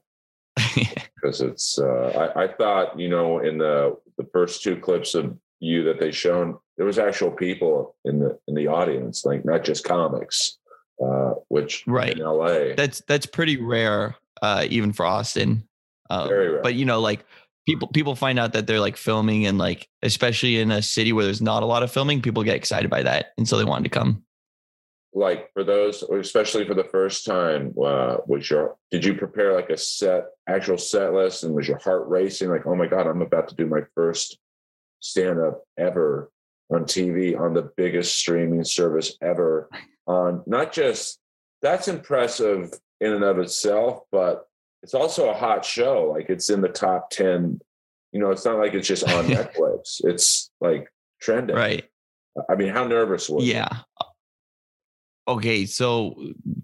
because 1.14 1.41
it's 1.41 1.79
uh, 1.79 2.31
I, 2.37 2.44
I, 2.44 2.49
thought 2.49 2.99
you 2.99 3.08
know 3.08 3.38
in 3.38 3.58
the 3.58 3.97
the 4.19 4.29
first 4.32 4.62
two 4.62 4.76
clips 4.76 5.14
of 5.14 5.37
you 5.58 5.85
that 5.85 5.99
they 5.99 6.11
shown 6.11 6.58
there 6.76 6.87
was 6.87 6.99
actual 6.99 7.31
people 7.31 7.97
in 8.05 8.19
the 8.19 8.38
in 8.47 8.55
the 8.55 8.67
audience 8.67 9.25
like 9.25 9.44
not 9.44 9.64
just 9.64 9.85
comics 9.85 10.58
uh, 11.03 11.35
which 11.49 11.85
right 11.87 12.19
in 12.19 12.25
la 12.25 12.75
that's 12.76 13.00
that's 13.06 13.26
pretty 13.26 13.56
rare 13.56 14.17
uh, 14.43 14.67
even 14.69 14.93
for 14.93 15.06
Austin. 15.06 15.67
Um, 16.08 16.58
but 16.62 16.75
you 16.75 16.85
know, 16.85 17.00
like 17.00 17.25
people 17.67 17.88
people 17.88 18.17
find 18.17 18.38
out 18.38 18.53
that 18.53 18.67
they're 18.67 18.81
like 18.81 18.96
filming 18.96 19.46
and 19.46 19.58
like 19.58 19.88
especially 20.03 20.58
in 20.58 20.70
a 20.70 20.82
city 20.82 21.12
where 21.12 21.25
there's 21.25 21.43
not 21.43 21.62
a 21.62 21.67
lot 21.67 21.82
of 21.82 21.93
filming, 21.93 22.23
people 22.23 22.43
get 22.43 22.56
excited 22.56 22.91
by 22.91 23.03
that, 23.03 23.32
and 23.38 23.49
so 23.49 23.56
they 23.56 23.64
wanted 23.64 23.85
to 23.85 23.91
come. 23.91 24.25
Like 25.12 25.52
for 25.52 25.64
those, 25.64 26.02
especially 26.04 26.66
for 26.66 26.74
the 26.74 26.84
first 26.84 27.24
time, 27.24 27.74
uh, 27.82 28.18
was 28.26 28.48
your 28.48 28.76
did 28.90 29.04
you 29.04 29.14
prepare 29.14 29.54
like 29.54 29.70
a 29.70 29.76
set 29.76 30.26
actual 30.48 30.78
set 30.78 31.12
list 31.12 31.42
and 31.42 31.54
was 31.54 31.66
your 31.66 31.78
heart 31.78 32.08
racing? 32.08 32.48
Like, 32.48 32.66
oh 32.66 32.76
my 32.76 32.86
god, 32.86 33.06
I'm 33.06 33.22
about 33.22 33.48
to 33.48 33.56
do 33.56 33.66
my 33.66 33.80
first 33.94 34.38
stand 35.00 35.40
up 35.40 35.64
ever 35.76 36.30
on 36.70 36.84
TV 36.84 37.38
on 37.38 37.54
the 37.54 37.70
biggest 37.76 38.14
streaming 38.16 38.62
service 38.62 39.16
ever. 39.20 39.68
On 40.06 40.42
not 40.46 40.72
just 40.72 41.18
that's 41.62 41.88
impressive 41.88 42.72
in 43.00 43.12
and 43.12 43.24
of 43.24 43.38
itself, 43.38 44.02
but 44.12 44.46
it's 44.82 44.94
also 44.94 45.28
a 45.28 45.34
hot 45.34 45.64
show. 45.64 46.12
Like 46.14 46.30
it's 46.30 46.50
in 46.50 46.60
the 46.60 46.68
top 46.68 47.10
10. 47.10 47.60
You 48.12 48.20
know, 48.20 48.30
it's 48.30 48.44
not 48.44 48.58
like 48.58 48.74
it's 48.74 48.88
just 48.88 49.08
on 49.08 49.24
Netflix. 49.26 50.00
It's 50.04 50.50
like 50.60 50.88
trending. 51.20 51.56
Right. 51.56 51.84
I 52.48 52.54
mean, 52.54 52.68
how 52.68 52.86
nervous 52.86 53.28
was 53.28 53.44
Yeah. 53.44 53.68
Okay, 55.31 55.65
so 55.65 56.21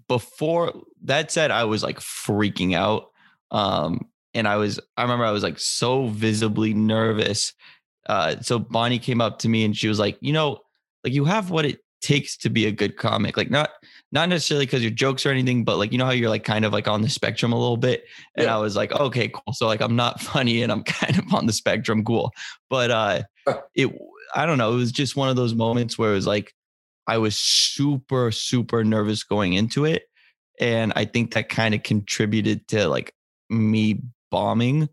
before 0.09 0.73
that 1.03 1.31
said, 1.31 1.51
I 1.51 1.63
was 1.63 1.83
like 1.83 1.99
freaking 1.99 2.75
out. 2.75 3.11
Um, 3.49 4.09
and 4.33 4.45
I 4.45 4.57
was 4.57 4.77
I 4.97 5.03
remember 5.03 5.23
I 5.23 5.31
was 5.31 5.41
like 5.41 5.57
so 5.57 6.07
visibly 6.07 6.73
nervous. 6.73 7.53
Uh, 8.07 8.35
so 8.41 8.59
Bonnie 8.59 8.99
came 8.99 9.21
up 9.21 9.39
to 9.39 9.49
me 9.49 9.63
and 9.63 9.75
she 9.75 9.87
was 9.87 9.99
like, 9.99 10.17
you 10.19 10.33
know, 10.33 10.59
like 11.05 11.13
you 11.13 11.23
have 11.23 11.49
what 11.49 11.65
it 11.65 11.79
takes 12.01 12.35
to 12.37 12.49
be 12.49 12.65
a 12.65 12.71
good 12.71 12.97
comic. 12.97 13.37
Like 13.37 13.49
not 13.49 13.69
not 14.11 14.27
necessarily 14.27 14.65
because 14.65 14.81
your 14.81 14.91
jokes 14.91 15.25
or 15.25 15.29
anything, 15.29 15.63
but 15.63 15.77
like 15.77 15.93
you 15.93 15.97
know 15.97 16.05
how 16.05 16.11
you're 16.11 16.29
like 16.29 16.43
kind 16.43 16.65
of 16.65 16.73
like 16.73 16.89
on 16.89 17.01
the 17.01 17.09
spectrum 17.09 17.53
a 17.53 17.59
little 17.59 17.77
bit. 17.77 18.03
And 18.35 18.47
yeah. 18.47 18.55
I 18.55 18.59
was 18.59 18.75
like, 18.75 18.91
okay, 18.91 19.29
cool. 19.29 19.53
So 19.53 19.65
like 19.65 19.81
I'm 19.81 19.95
not 19.95 20.19
funny 20.33 20.61
and 20.61 20.73
I'm 20.73 20.83
kind 20.83 21.17
of 21.17 21.33
on 21.33 21.45
the 21.45 21.53
spectrum, 21.53 22.03
cool. 22.03 22.33
But 22.69 22.91
uh 22.91 23.23
it 23.75 23.89
I 24.35 24.45
don't 24.45 24.57
know, 24.57 24.73
it 24.73 24.75
was 24.75 24.91
just 24.91 25.15
one 25.15 25.29
of 25.29 25.37
those 25.37 25.53
moments 25.53 25.97
where 25.97 26.11
it 26.11 26.15
was 26.15 26.27
like 26.27 26.53
I 27.07 27.17
was 27.17 27.37
super, 27.37 28.31
super 28.31 28.83
nervous 28.83 29.23
going 29.23 29.53
into 29.53 29.85
it. 29.85 30.03
And 30.59 30.91
I 30.95 31.05
think 31.05 31.33
that 31.33 31.49
kind 31.49 31.73
of 31.73 31.83
contributed 31.83 32.67
to 32.69 32.87
like 32.87 33.13
me 33.49 34.01
bombing. 34.29 34.89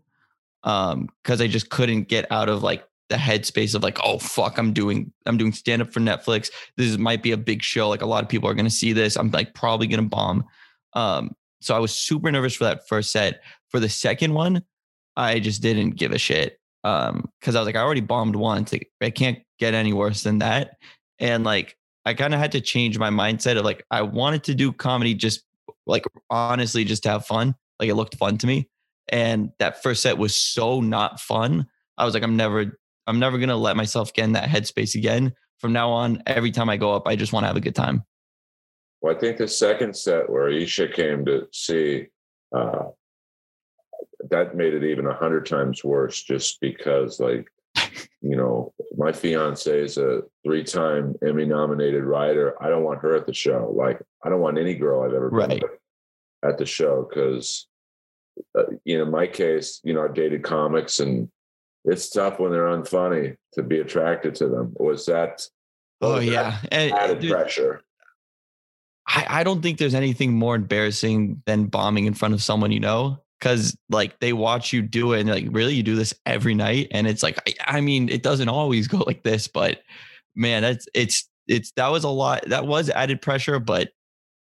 Um, 0.63 1.09
because 1.21 1.41
I 1.41 1.47
just 1.47 1.69
couldn't 1.69 2.07
get 2.07 2.31
out 2.31 2.49
of 2.49 2.63
like 2.63 2.83
the 3.09 3.15
headspace 3.15 3.75
of 3.75 3.83
like, 3.83 3.99
oh 4.03 4.17
fuck, 4.17 4.57
I'm 4.57 4.73
doing 4.73 5.11
I'm 5.25 5.37
doing 5.37 5.51
stand 5.51 5.81
up 5.81 5.93
for 5.93 5.99
Netflix. 5.99 6.49
This 6.75 6.97
might 6.97 7.21
be 7.21 7.33
a 7.33 7.37
big 7.37 7.61
show. 7.61 7.87
Like 7.87 8.01
a 8.01 8.07
lot 8.07 8.23
of 8.23 8.29
people 8.29 8.49
are 8.49 8.55
gonna 8.55 8.69
see 8.69 8.93
this. 8.93 9.15
I'm 9.15 9.29
like 9.29 9.53
probably 9.53 9.87
gonna 9.87 10.03
bomb. 10.03 10.45
Um, 10.93 11.35
so 11.61 11.75
I 11.75 11.79
was 11.79 11.93
super 11.93 12.31
nervous 12.31 12.55
for 12.55 12.63
that 12.63 12.87
first 12.87 13.11
set. 13.11 13.43
For 13.69 13.79
the 13.79 13.89
second 13.89 14.33
one, 14.33 14.63
I 15.15 15.39
just 15.39 15.61
didn't 15.61 15.91
give 15.91 16.11
a 16.11 16.17
shit. 16.17 16.59
Um, 16.83 17.29
because 17.39 17.55
I 17.55 17.59
was 17.59 17.65
like, 17.65 17.75
I 17.75 17.81
already 17.81 18.01
bombed 18.01 18.35
once. 18.35 18.71
Like, 18.71 18.91
I 19.01 19.09
can't 19.09 19.39
get 19.59 19.73
any 19.73 19.91
worse 19.91 20.23
than 20.23 20.39
that. 20.39 20.77
And 21.19 21.43
like 21.43 21.75
I 22.05 22.13
kind 22.13 22.33
of 22.33 22.39
had 22.39 22.51
to 22.53 22.61
change 22.61 22.99
my 22.99 23.09
mindset 23.09 23.57
of 23.57 23.65
like 23.65 23.85
I 23.89 24.01
wanted 24.03 24.43
to 24.45 24.55
do 24.55 24.71
comedy 24.71 25.13
just 25.15 25.43
like 25.87 26.05
honestly 26.29 26.83
just 26.83 27.03
to 27.03 27.09
have 27.09 27.25
fun. 27.25 27.55
Like 27.79 27.89
it 27.89 27.95
looked 27.95 28.15
fun 28.15 28.37
to 28.39 28.47
me. 28.47 28.69
And 29.09 29.51
that 29.59 29.83
first 29.83 30.01
set 30.01 30.17
was 30.17 30.35
so 30.35 30.81
not 30.81 31.19
fun. 31.19 31.67
I 31.97 32.05
was 32.05 32.13
like, 32.13 32.23
I'm 32.23 32.37
never 32.37 32.79
I'm 33.07 33.19
never 33.19 33.39
to 33.39 33.55
let 33.55 33.75
myself 33.75 34.13
get 34.13 34.25
in 34.25 34.33
that 34.33 34.49
headspace 34.49 34.95
again. 34.95 35.33
From 35.59 35.73
now 35.73 35.91
on, 35.91 36.21
every 36.27 36.51
time 36.51 36.69
I 36.69 36.77
go 36.77 36.93
up, 36.93 37.07
I 37.07 37.15
just 37.15 37.33
want 37.33 37.43
to 37.43 37.47
have 37.47 37.55
a 37.55 37.61
good 37.61 37.75
time. 37.75 38.03
Well, 39.01 39.15
I 39.15 39.19
think 39.19 39.37
the 39.37 39.47
second 39.47 39.95
set 39.95 40.29
where 40.29 40.49
Isha 40.49 40.89
came 40.89 41.25
to 41.25 41.47
see, 41.51 42.07
uh, 42.51 42.85
that 44.29 44.55
made 44.55 44.73
it 44.73 44.83
even 44.83 45.05
a 45.05 45.13
hundred 45.13 45.45
times 45.45 45.83
worse 45.83 46.23
just 46.23 46.59
because 46.59 47.19
like, 47.19 47.47
you 48.25 48.35
know, 48.35 48.73
my 48.97 49.11
fiance 49.11 49.71
is 49.71 49.97
a 49.97 50.23
three-time 50.43 51.15
Emmy 51.25 51.45
nominated 51.45 52.03
writer. 52.03 52.61
I 52.61 52.69
don't 52.69 52.83
want 52.83 53.01
her 53.01 53.15
at 53.15 53.27
the 53.27 53.33
show. 53.33 53.71
Like, 53.75 54.01
I 54.23 54.29
don't 54.29 54.41
want 54.41 54.57
any 54.57 54.73
girl 54.73 55.03
I've 55.03 55.13
ever 55.13 55.29
been 55.29 55.37
right. 55.37 55.63
at 56.43 56.57
the 56.57 56.65
show 56.65 57.07
because, 57.07 57.67
uh, 58.57 58.63
you 58.83 58.97
know, 58.97 59.03
in 59.03 59.11
my 59.11 59.27
case, 59.27 59.79
you 59.83 59.93
know, 59.93 60.03
I've 60.03 60.15
dated 60.15 60.43
comics 60.43 60.99
and 60.99 61.29
it's 61.83 62.09
tough 62.09 62.39
when 62.39 62.51
they're 62.51 62.65
unfunny 62.65 63.37
to 63.53 63.61
be 63.61 63.79
attracted 63.79 64.33
to 64.35 64.47
them. 64.47 64.73
Was 64.79 65.05
that? 65.05 65.47
Oh 66.01 66.19
yeah, 66.19 66.57
and, 66.71 66.91
added 66.93 67.19
dude, 67.19 67.31
pressure. 67.31 67.81
I, 69.07 69.25
I 69.29 69.43
don't 69.43 69.61
think 69.61 69.77
there's 69.77 69.93
anything 69.93 70.33
more 70.33 70.55
embarrassing 70.55 71.43
than 71.45 71.65
bombing 71.67 72.05
in 72.05 72.15
front 72.15 72.33
of 72.33 72.41
someone 72.41 72.71
you 72.71 72.79
know 72.79 73.21
because 73.45 73.77
like 73.89 74.19
they 74.19 74.33
watch 74.33 74.73
you 74.73 74.81
do 74.81 75.13
it 75.13 75.19
and 75.19 75.29
like 75.29 75.45
really 75.51 75.75
you 75.75 75.83
do 75.83 75.95
this 75.95 76.15
every 76.25 76.55
night 76.55 76.87
and 76.89 77.05
it's 77.05 77.21
like 77.21 77.37
I, 77.47 77.77
I, 77.77 77.81
mean 77.81 78.09
it 78.09 78.23
doesn't 78.23 78.49
always 78.49 78.87
go 78.87 78.97
like 78.97 79.21
this 79.21 79.47
but 79.47 79.81
man 80.35 80.63
that's 80.63 80.87
it's 80.95 81.29
it's 81.47 81.71
that 81.75 81.89
was 81.89 82.05
a 82.05 82.09
lot 82.09 82.43
that 82.47 82.65
was 82.65 82.89
added 82.89 83.21
pressure 83.21 83.59
but 83.59 83.89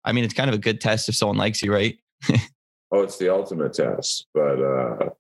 I 0.05 0.13
mean, 0.13 0.25
it's 0.25 0.35
kind 0.35 0.49
of 0.49 0.55
a 0.55 0.59
good 0.59 0.81
test 0.81 1.09
if 1.09 1.15
someone 1.15 1.37
likes 1.37 1.63
you, 1.63 1.73
right? 1.73 1.97
oh, 2.93 3.03
it's 3.03 3.19
the 3.19 3.29
ultimate 3.29 3.73
test. 3.75 4.27
But 4.35 4.61
uh, 4.61 5.11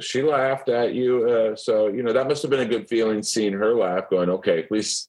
she 0.00 0.22
laughed 0.22 0.68
at 0.68 0.94
you. 0.94 1.28
Uh, 1.28 1.56
so, 1.56 1.88
you 1.88 2.02
know, 2.02 2.12
that 2.12 2.28
must 2.28 2.42
have 2.42 2.50
been 2.50 2.60
a 2.60 2.66
good 2.66 2.88
feeling 2.88 3.22
seeing 3.22 3.54
her 3.54 3.74
laugh, 3.74 4.10
going, 4.10 4.30
okay, 4.30 4.62
at 4.62 4.70
least 4.70 5.08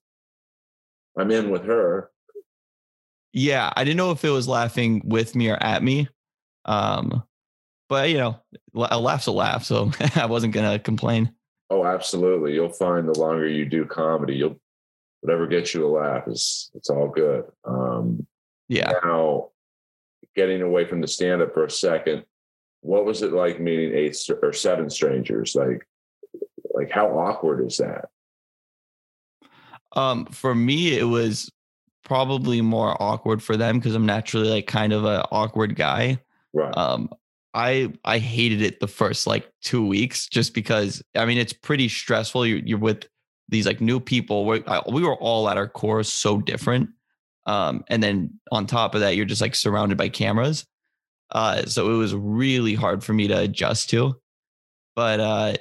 I'm 1.17 1.31
in 1.31 1.49
with 1.49 1.65
her. 1.65 2.09
Yeah. 3.33 3.71
I 3.75 3.83
didn't 3.83 3.97
know 3.97 4.11
if 4.11 4.23
it 4.23 4.29
was 4.29 4.47
laughing 4.47 5.01
with 5.05 5.35
me 5.35 5.49
or 5.49 5.61
at 5.61 5.83
me. 5.83 6.07
Um, 6.65 7.23
but, 7.89 8.09
you 8.09 8.17
know, 8.17 8.39
a 8.75 8.99
laugh's 8.99 9.27
a 9.27 9.31
laugh. 9.31 9.63
So 9.63 9.91
I 10.15 10.25
wasn't 10.25 10.53
going 10.53 10.71
to 10.71 10.79
complain. 10.79 11.33
Oh, 11.69 11.85
absolutely. 11.85 12.53
You'll 12.53 12.69
find 12.69 13.07
the 13.07 13.19
longer 13.19 13.47
you 13.47 13.65
do 13.65 13.85
comedy, 13.85 14.35
you'll, 14.35 14.59
whatever 15.21 15.47
gets 15.47 15.73
you 15.73 15.85
a 15.85 15.89
laugh 15.89 16.27
is, 16.27 16.71
it's 16.75 16.89
all 16.89 17.07
good. 17.09 17.45
Um, 17.65 18.25
yeah. 18.69 18.93
Now, 19.03 19.49
getting 20.35 20.61
away 20.61 20.85
from 20.85 21.01
the 21.01 21.07
stand 21.07 21.41
up 21.41 21.53
for 21.53 21.65
a 21.65 21.71
second, 21.71 22.23
what 22.81 23.05
was 23.05 23.21
it 23.21 23.33
like 23.33 23.59
meeting 23.59 23.93
eight 23.93 24.17
or 24.41 24.53
seven 24.53 24.89
strangers? 24.89 25.55
Like, 25.55 25.85
like 26.73 26.91
how 26.91 27.07
awkward 27.17 27.65
is 27.65 27.77
that? 27.77 28.09
Um, 29.93 30.25
for 30.27 30.53
me, 30.53 30.97
it 30.97 31.03
was 31.03 31.51
probably 32.05 32.61
more 32.61 32.95
awkward 33.01 33.41
for 33.43 33.57
them 33.57 33.79
because 33.79 33.95
I'm 33.95 34.05
naturally 34.05 34.49
like 34.49 34.67
kind 34.67 34.93
of 34.93 35.05
an 35.05 35.23
awkward 35.31 35.75
guy. 35.75 36.19
Right. 36.53 36.75
Um, 36.77 37.09
I 37.53 37.93
I 38.05 38.19
hated 38.19 38.61
it 38.61 38.79
the 38.79 38.87
first 38.87 39.27
like 39.27 39.51
two 39.61 39.85
weeks 39.85 40.27
just 40.27 40.53
because 40.53 41.01
I 41.15 41.25
mean 41.25 41.37
it's 41.37 41.53
pretty 41.53 41.89
stressful. 41.89 42.45
You're 42.45 42.59
you're 42.59 42.77
with 42.77 43.05
these 43.49 43.65
like 43.65 43.81
new 43.81 43.99
people. 43.99 44.45
We 44.45 44.63
we 44.91 45.03
were 45.03 45.15
all 45.15 45.49
at 45.49 45.57
our 45.57 45.67
core 45.67 46.03
so 46.03 46.39
different. 46.39 46.89
Um, 47.45 47.85
and 47.87 48.03
then 48.03 48.39
on 48.51 48.65
top 48.65 48.93
of 48.93 49.01
that, 49.01 49.15
you're 49.15 49.25
just 49.25 49.41
like 49.41 49.55
surrounded 49.55 49.97
by 49.97 50.09
cameras. 50.09 50.65
Uh, 51.31 51.65
so 51.65 51.93
it 51.93 51.97
was 51.97 52.13
really 52.13 52.75
hard 52.75 53.03
for 53.03 53.13
me 53.13 53.27
to 53.27 53.39
adjust 53.39 53.89
to. 53.91 54.19
But 54.95 55.19
uh, 55.19 55.53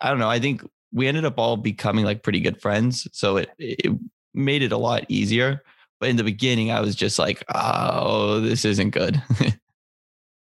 I 0.00 0.08
don't 0.08 0.18
know. 0.20 0.30
I 0.30 0.38
think 0.38 0.62
we 0.92 1.08
ended 1.08 1.24
up 1.24 1.38
all 1.38 1.56
becoming 1.56 2.04
like 2.04 2.22
pretty 2.22 2.40
good 2.40 2.60
friends. 2.60 3.08
So 3.12 3.38
it, 3.38 3.50
it 3.58 3.92
made 4.34 4.62
it 4.62 4.72
a 4.72 4.78
lot 4.78 5.04
easier. 5.08 5.62
But 5.98 6.08
in 6.08 6.16
the 6.16 6.24
beginning, 6.24 6.70
I 6.70 6.80
was 6.80 6.94
just 6.94 7.18
like, 7.18 7.44
oh, 7.54 8.40
this 8.40 8.64
isn't 8.64 8.90
good. 8.90 9.20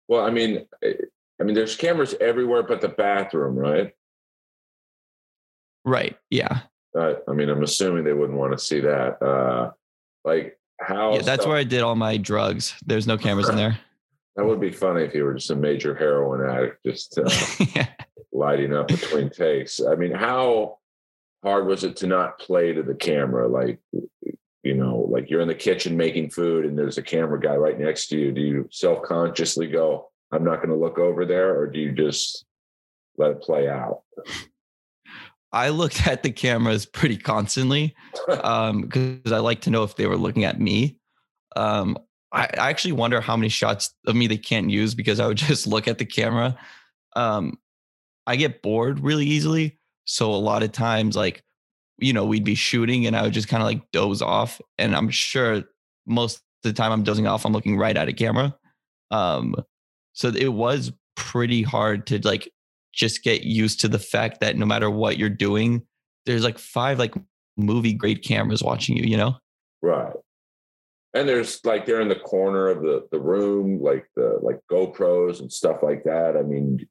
well, 0.09 0.25
I 0.25 0.31
mean, 0.31 0.65
eh, 0.83 0.93
I 1.39 1.43
mean, 1.45 1.55
there's 1.55 1.77
cameras 1.77 2.15
everywhere 2.19 2.63
but 2.63 2.81
the 2.81 2.89
bathroom, 2.89 3.55
right? 3.55 3.93
Right. 5.85 6.17
Yeah. 6.29 6.61
Uh, 6.97 7.13
I 7.27 7.33
mean, 7.33 7.49
I'm 7.49 7.63
assuming 7.63 8.03
they 8.03 8.13
wouldn't 8.13 8.37
want 8.37 8.51
to 8.51 8.57
see 8.57 8.81
that. 8.81 9.21
Uh, 9.21 9.71
like 10.25 10.59
how? 10.81 11.13
Yeah, 11.13 11.21
that's 11.21 11.43
stuff- 11.43 11.47
where 11.47 11.57
I 11.57 11.63
did 11.63 11.81
all 11.81 11.95
my 11.95 12.17
drugs. 12.17 12.75
There's 12.85 13.07
no 13.07 13.17
cameras 13.17 13.47
in 13.47 13.55
there. 13.55 13.79
That 14.35 14.45
would 14.45 14.61
be 14.61 14.71
funny 14.71 15.03
if 15.03 15.13
you 15.13 15.25
were 15.25 15.33
just 15.33 15.51
a 15.51 15.55
major 15.55 15.93
heroin 15.93 16.49
addict, 16.49 16.85
just 16.85 17.17
uh, 17.19 17.29
yeah. 17.75 17.87
lighting 18.31 18.73
up 18.73 18.87
between 18.87 19.29
takes. 19.29 19.81
I 19.81 19.95
mean, 19.95 20.13
how 20.13 20.77
hard 21.43 21.67
was 21.67 21.83
it 21.83 21.97
to 21.97 22.07
not 22.07 22.39
play 22.39 22.71
to 22.71 22.81
the 22.81 22.95
camera? 22.95 23.49
Like, 23.49 23.81
you 24.63 24.73
know, 24.73 25.07
like 25.09 25.29
you're 25.29 25.41
in 25.41 25.47
the 25.47 25.55
kitchen 25.55 25.95
making 25.95 26.29
food 26.29 26.65
and 26.65 26.77
there's 26.77 26.97
a 26.97 27.03
camera 27.03 27.39
guy 27.39 27.55
right 27.55 27.79
next 27.79 28.07
to 28.07 28.17
you. 28.17 28.31
Do 28.31 28.41
you 28.41 28.67
self 28.71 29.03
consciously 29.03 29.67
go, 29.67 30.09
I'm 30.31 30.43
not 30.43 30.57
going 30.57 30.69
to 30.69 30.75
look 30.75 30.99
over 30.99 31.25
there? 31.25 31.57
Or 31.57 31.67
do 31.67 31.79
you 31.79 31.91
just 31.91 32.45
let 33.17 33.31
it 33.31 33.41
play 33.41 33.69
out? 33.69 34.01
I 35.51 35.69
looked 35.69 36.07
at 36.07 36.23
the 36.23 36.31
cameras 36.31 36.85
pretty 36.85 37.17
constantly 37.17 37.95
because 38.25 38.39
um, 38.43 39.33
I 39.33 39.37
like 39.37 39.61
to 39.61 39.69
know 39.69 39.83
if 39.83 39.95
they 39.95 40.07
were 40.07 40.17
looking 40.17 40.43
at 40.43 40.59
me. 40.59 40.97
Um, 41.55 41.97
I, 42.31 42.43
I 42.45 42.69
actually 42.69 42.91
wonder 42.91 43.21
how 43.21 43.35
many 43.35 43.49
shots 43.49 43.93
of 44.05 44.15
me 44.15 44.27
they 44.27 44.37
can't 44.37 44.69
use 44.69 44.93
because 44.93 45.19
I 45.19 45.27
would 45.27 45.37
just 45.37 45.67
look 45.67 45.87
at 45.87 45.97
the 45.97 46.05
camera. 46.05 46.57
Um, 47.15 47.57
I 48.27 48.35
get 48.35 48.61
bored 48.61 48.99
really 48.99 49.25
easily. 49.25 49.79
So 50.05 50.31
a 50.31 50.35
lot 50.35 50.63
of 50.63 50.71
times, 50.71 51.15
like, 51.15 51.43
you 52.01 52.13
know, 52.13 52.25
we'd 52.25 52.43
be 52.43 52.55
shooting 52.55 53.05
and 53.05 53.15
I 53.15 53.23
would 53.23 53.33
just 53.33 53.47
kind 53.47 53.61
of 53.61 53.67
like 53.67 53.81
doze 53.91 54.21
off. 54.21 54.59
And 54.77 54.95
I'm 54.95 55.09
sure 55.09 55.63
most 56.05 56.37
of 56.37 56.41
the 56.63 56.73
time 56.73 56.91
I'm 56.91 57.03
dozing 57.03 57.27
off, 57.27 57.45
I'm 57.45 57.53
looking 57.53 57.77
right 57.77 57.95
at 57.95 58.07
a 58.07 58.13
camera. 58.13 58.55
Um, 59.11 59.55
so 60.13 60.29
it 60.29 60.53
was 60.53 60.91
pretty 61.15 61.61
hard 61.61 62.07
to 62.07 62.19
like 62.19 62.51
just 62.93 63.23
get 63.23 63.43
used 63.43 63.81
to 63.81 63.87
the 63.87 63.99
fact 63.99 64.41
that 64.41 64.57
no 64.57 64.65
matter 64.65 64.89
what 64.89 65.17
you're 65.17 65.29
doing, 65.29 65.83
there's 66.25 66.43
like 66.43 66.57
five 66.57 66.99
like 66.99 67.13
movie 67.57 67.93
grade 67.93 68.23
cameras 68.23 68.63
watching 68.63 68.97
you, 68.97 69.03
you 69.03 69.17
know? 69.17 69.35
Right 69.81 70.13
and 71.13 71.27
there's 71.27 71.63
like 71.65 71.85
they're 71.85 72.01
in 72.01 72.07
the 72.07 72.15
corner 72.15 72.67
of 72.67 72.81
the 72.81 73.07
the 73.11 73.19
room 73.19 73.81
like 73.81 74.05
the 74.15 74.37
like 74.41 74.59
gopros 74.71 75.39
and 75.39 75.51
stuff 75.51 75.81
like 75.81 76.03
that 76.03 76.35
i 76.37 76.41
mean 76.41 76.87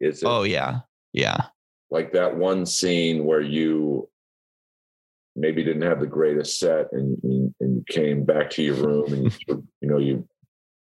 is 0.00 0.22
it 0.22 0.26
oh 0.26 0.42
yeah 0.42 0.80
yeah 1.12 1.46
like 1.90 2.12
that 2.12 2.36
one 2.36 2.66
scene 2.66 3.24
where 3.24 3.40
you 3.40 4.08
maybe 5.36 5.62
didn't 5.62 5.82
have 5.82 6.00
the 6.00 6.06
greatest 6.06 6.58
set 6.58 6.86
and 6.92 7.18
and, 7.22 7.54
and 7.60 7.76
you 7.76 7.84
came 7.88 8.24
back 8.24 8.50
to 8.50 8.62
your 8.62 8.74
room 8.74 9.12
and 9.12 9.38
you, 9.46 9.66
you 9.80 9.88
know 9.88 9.98
you 9.98 10.26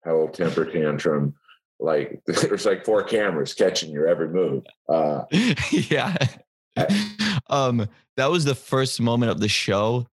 had 0.04 0.12
a 0.12 0.14
little 0.14 0.28
temper 0.28 0.64
tantrum 0.64 1.34
like 1.80 2.23
there's 2.26 2.66
like 2.66 2.84
four 2.84 3.02
cameras 3.02 3.52
catching 3.54 3.90
your 3.90 4.06
every 4.06 4.28
move 4.28 4.62
uh 4.88 5.23
yeah 5.70 6.16
um 7.50 7.88
that 8.16 8.30
was 8.30 8.44
the 8.44 8.54
first 8.54 9.00
moment 9.00 9.30
of 9.30 9.40
the 9.40 9.49
show 9.49 10.06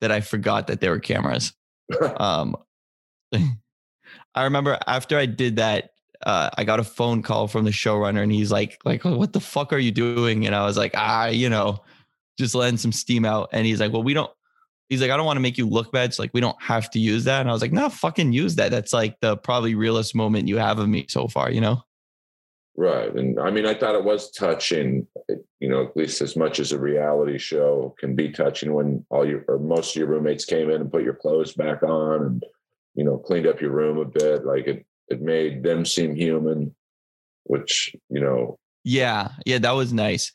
that 0.00 0.10
i 0.10 0.20
forgot 0.20 0.66
that 0.66 0.80
there 0.80 0.90
were 0.90 1.00
cameras 1.00 1.52
um, 2.16 2.56
I 4.34 4.44
remember 4.44 4.78
after 4.86 5.18
I 5.18 5.26
did 5.26 5.56
that, 5.56 5.90
uh, 6.24 6.50
I 6.56 6.64
got 6.64 6.80
a 6.80 6.84
phone 6.84 7.22
call 7.22 7.48
from 7.48 7.64
the 7.64 7.70
showrunner, 7.70 8.22
and 8.22 8.32
he's 8.32 8.50
like, 8.50 8.78
"Like, 8.84 9.04
what 9.04 9.32
the 9.32 9.40
fuck 9.40 9.72
are 9.72 9.78
you 9.78 9.90
doing?" 9.90 10.46
And 10.46 10.54
I 10.54 10.64
was 10.64 10.76
like, 10.76 10.92
"Ah, 10.94 11.26
you 11.26 11.48
know, 11.48 11.82
just 12.38 12.54
letting 12.54 12.78
some 12.78 12.92
steam 12.92 13.24
out." 13.24 13.50
And 13.52 13.66
he's 13.66 13.80
like, 13.80 13.92
"Well, 13.92 14.02
we 14.02 14.14
don't." 14.14 14.30
He's 14.88 15.00
like, 15.00 15.10
"I 15.10 15.16
don't 15.16 15.26
want 15.26 15.36
to 15.36 15.42
make 15.42 15.58
you 15.58 15.66
look 15.68 15.92
bad. 15.92 16.14
So 16.14 16.22
like, 16.22 16.34
we 16.34 16.40
don't 16.40 16.60
have 16.62 16.90
to 16.90 16.98
use 16.98 17.24
that." 17.24 17.40
And 17.40 17.48
I 17.48 17.52
was 17.52 17.62
like, 17.62 17.72
"No, 17.72 17.88
fucking 17.88 18.32
use 18.32 18.56
that. 18.56 18.70
That's 18.70 18.92
like 18.92 19.18
the 19.20 19.36
probably 19.36 19.74
realest 19.74 20.14
moment 20.14 20.48
you 20.48 20.58
have 20.58 20.78
of 20.78 20.88
me 20.88 21.06
so 21.08 21.28
far." 21.28 21.50
You 21.50 21.60
know. 21.60 21.82
Right. 22.76 23.14
And 23.14 23.38
I 23.38 23.50
mean, 23.50 23.66
I 23.66 23.74
thought 23.74 23.94
it 23.94 24.04
was 24.04 24.32
touching, 24.32 25.06
you 25.60 25.68
know, 25.68 25.84
at 25.84 25.96
least 25.96 26.20
as 26.20 26.34
much 26.34 26.58
as 26.58 26.72
a 26.72 26.78
reality 26.78 27.38
show 27.38 27.94
can 28.00 28.16
be 28.16 28.30
touching 28.30 28.74
when 28.74 29.06
all 29.10 29.26
your 29.26 29.44
or 29.46 29.58
most 29.58 29.94
of 29.94 30.00
your 30.00 30.08
roommates 30.08 30.44
came 30.44 30.70
in 30.70 30.80
and 30.80 30.90
put 30.90 31.04
your 31.04 31.14
clothes 31.14 31.54
back 31.54 31.84
on 31.84 32.22
and, 32.22 32.44
you 32.94 33.04
know, 33.04 33.16
cleaned 33.16 33.46
up 33.46 33.60
your 33.60 33.70
room 33.70 33.98
a 33.98 34.04
bit. 34.04 34.44
Like 34.44 34.66
it, 34.66 34.84
it 35.08 35.20
made 35.20 35.62
them 35.62 35.84
seem 35.84 36.16
human, 36.16 36.74
which, 37.44 37.94
you 38.10 38.20
know. 38.20 38.58
Yeah. 38.82 39.28
Yeah. 39.46 39.58
That 39.58 39.72
was 39.72 39.92
nice. 39.92 40.32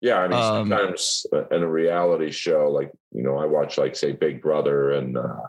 Yeah. 0.00 0.18
I 0.18 0.28
mean, 0.28 0.38
um, 0.38 0.68
sometimes 0.68 1.26
in 1.50 1.62
a 1.62 1.68
reality 1.68 2.30
show, 2.30 2.70
like, 2.70 2.90
you 3.12 3.22
know, 3.22 3.36
I 3.36 3.46
watch, 3.46 3.78
like, 3.78 3.96
say, 3.96 4.12
Big 4.12 4.40
Brother 4.40 4.92
and 4.92 5.16
uh, 5.16 5.46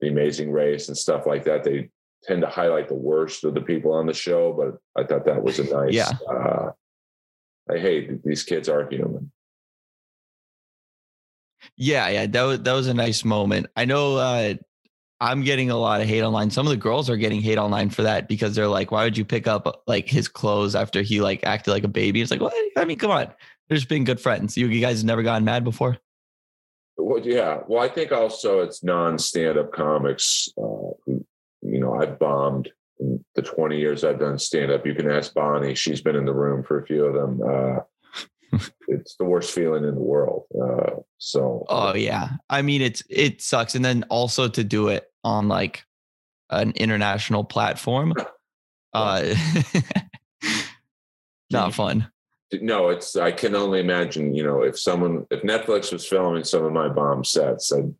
The 0.00 0.08
Amazing 0.08 0.50
Race 0.50 0.88
and 0.88 0.96
stuff 0.96 1.26
like 1.26 1.44
that. 1.44 1.64
They, 1.64 1.90
tend 2.26 2.42
to 2.42 2.48
highlight 2.48 2.88
the 2.88 2.94
worst 2.94 3.44
of 3.44 3.54
the 3.54 3.60
people 3.60 3.92
on 3.92 4.06
the 4.06 4.12
show, 4.12 4.52
but 4.52 5.00
I 5.00 5.06
thought 5.06 5.24
that 5.26 5.42
was 5.42 5.58
a 5.58 5.64
nice. 5.74 5.94
Yeah. 5.94 6.10
Uh, 6.28 6.70
I 7.70 7.78
hate 7.78 8.22
these 8.24 8.42
kids 8.42 8.68
are 8.68 8.88
human. 8.88 9.32
Yeah, 11.76 12.08
yeah, 12.08 12.26
that 12.26 12.42
was 12.42 12.62
that 12.62 12.72
was 12.72 12.86
a 12.86 12.94
nice 12.94 13.24
moment. 13.24 13.66
I 13.76 13.86
know 13.86 14.16
uh, 14.16 14.54
I'm 15.20 15.42
getting 15.42 15.70
a 15.70 15.76
lot 15.76 16.00
of 16.00 16.06
hate 16.06 16.22
online. 16.22 16.50
Some 16.50 16.66
of 16.66 16.70
the 16.70 16.76
girls 16.76 17.10
are 17.10 17.16
getting 17.16 17.40
hate 17.40 17.58
online 17.58 17.90
for 17.90 18.02
that 18.02 18.28
because 18.28 18.54
they're 18.54 18.68
like, 18.68 18.92
"Why 18.92 19.02
would 19.02 19.18
you 19.18 19.24
pick 19.24 19.48
up 19.48 19.82
like 19.88 20.08
his 20.08 20.28
clothes 20.28 20.76
after 20.76 21.02
he 21.02 21.20
like 21.20 21.40
acted 21.42 21.72
like 21.72 21.82
a 21.82 21.88
baby?" 21.88 22.20
It's 22.20 22.30
like, 22.30 22.40
well, 22.40 22.52
I 22.76 22.84
mean, 22.84 22.98
come 22.98 23.10
on, 23.10 23.32
they're 23.68 23.76
just 23.76 23.88
being 23.88 24.04
good 24.04 24.20
friends. 24.20 24.56
You, 24.56 24.66
you 24.68 24.80
guys 24.80 25.04
never 25.04 25.22
gotten 25.22 25.44
mad 25.44 25.64
before? 25.64 25.98
Well, 26.96 27.20
yeah. 27.20 27.60
Well, 27.66 27.82
I 27.82 27.88
think 27.88 28.12
also 28.12 28.60
it's 28.60 28.82
non-stand-up 28.82 29.72
comics 29.72 30.48
uh, 30.56 31.12
you 31.62 31.80
know, 31.80 31.94
I've 31.94 32.18
bombed 32.18 32.70
in 33.00 33.24
the 33.34 33.42
20 33.42 33.78
years 33.78 34.04
I've 34.04 34.20
done 34.20 34.38
stand 34.38 34.70
up. 34.70 34.86
You 34.86 34.94
can 34.94 35.10
ask 35.10 35.34
Bonnie. 35.34 35.74
She's 35.74 36.00
been 36.00 36.16
in 36.16 36.24
the 36.24 36.34
room 36.34 36.62
for 36.62 36.80
a 36.80 36.86
few 36.86 37.04
of 37.04 37.14
them. 37.14 37.40
Uh, 37.42 38.58
it's 38.88 39.16
the 39.16 39.24
worst 39.24 39.52
feeling 39.52 39.84
in 39.84 39.94
the 39.94 40.00
world. 40.00 40.44
Uh, 40.54 41.00
so, 41.18 41.64
oh, 41.68 41.94
yeah. 41.94 42.30
I 42.48 42.62
mean, 42.62 42.82
it's, 42.82 43.02
it 43.10 43.42
sucks. 43.42 43.74
And 43.74 43.84
then 43.84 44.04
also 44.08 44.48
to 44.48 44.64
do 44.64 44.88
it 44.88 45.06
on 45.24 45.48
like 45.48 45.84
an 46.50 46.72
international 46.76 47.44
platform, 47.44 48.14
uh, 48.92 49.34
not 51.50 51.74
fun. 51.74 52.10
No, 52.52 52.90
it's, 52.90 53.16
I 53.16 53.32
can 53.32 53.54
only 53.56 53.80
imagine, 53.80 54.34
you 54.34 54.44
know, 54.44 54.62
if 54.62 54.78
someone, 54.78 55.26
if 55.30 55.42
Netflix 55.42 55.92
was 55.92 56.06
filming 56.06 56.44
some 56.44 56.64
of 56.64 56.72
my 56.72 56.88
bomb 56.88 57.24
sets, 57.24 57.72
I'd, 57.72 57.92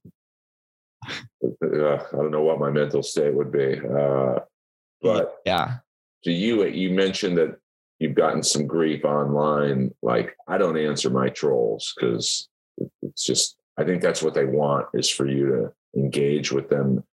uh, 1.63 1.95
I 1.95 2.17
don't 2.17 2.31
know 2.31 2.43
what 2.43 2.61
my 2.61 2.71
mental 2.71 3.03
state 3.03 3.35
would 3.35 3.51
be. 3.51 3.81
Uh, 3.81 4.41
but 5.03 5.37
yeah, 5.45 5.79
do 6.23 6.33
you 6.33 6.65
you 6.65 6.91
mentioned 6.91 7.39
that 7.39 7.59
you've 7.99 8.15
gotten 8.15 8.43
some 8.43 8.67
grief 8.67 9.05
online? 9.05 9.93
Like 10.03 10.37
I 10.49 10.59
don't 10.59 10.79
answer 10.79 11.11
my 11.11 11.29
trolls 11.29 11.93
because 11.95 12.49
it's 13.03 13.25
just 13.25 13.57
I 13.77 13.85
think 13.85 14.01
that's 14.01 14.23
what 14.23 14.35
they 14.35 14.47
want 14.47 14.87
is 14.95 15.09
for 15.09 15.27
you 15.29 15.47
to 15.47 16.01
engage 16.01 16.51
with 16.51 16.69
them 16.69 17.05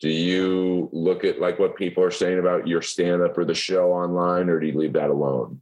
do 0.00 0.08
you 0.08 0.88
look 0.92 1.24
at 1.24 1.40
like 1.40 1.58
what 1.58 1.76
people 1.76 2.02
are 2.02 2.10
saying 2.10 2.38
about 2.38 2.66
your 2.66 2.80
stand 2.80 3.22
up 3.22 3.36
or 3.36 3.44
the 3.44 3.54
show 3.54 3.92
online, 3.92 4.48
or 4.48 4.58
do 4.58 4.66
you 4.66 4.78
leave 4.78 4.94
that 4.94 5.10
alone? 5.10 5.60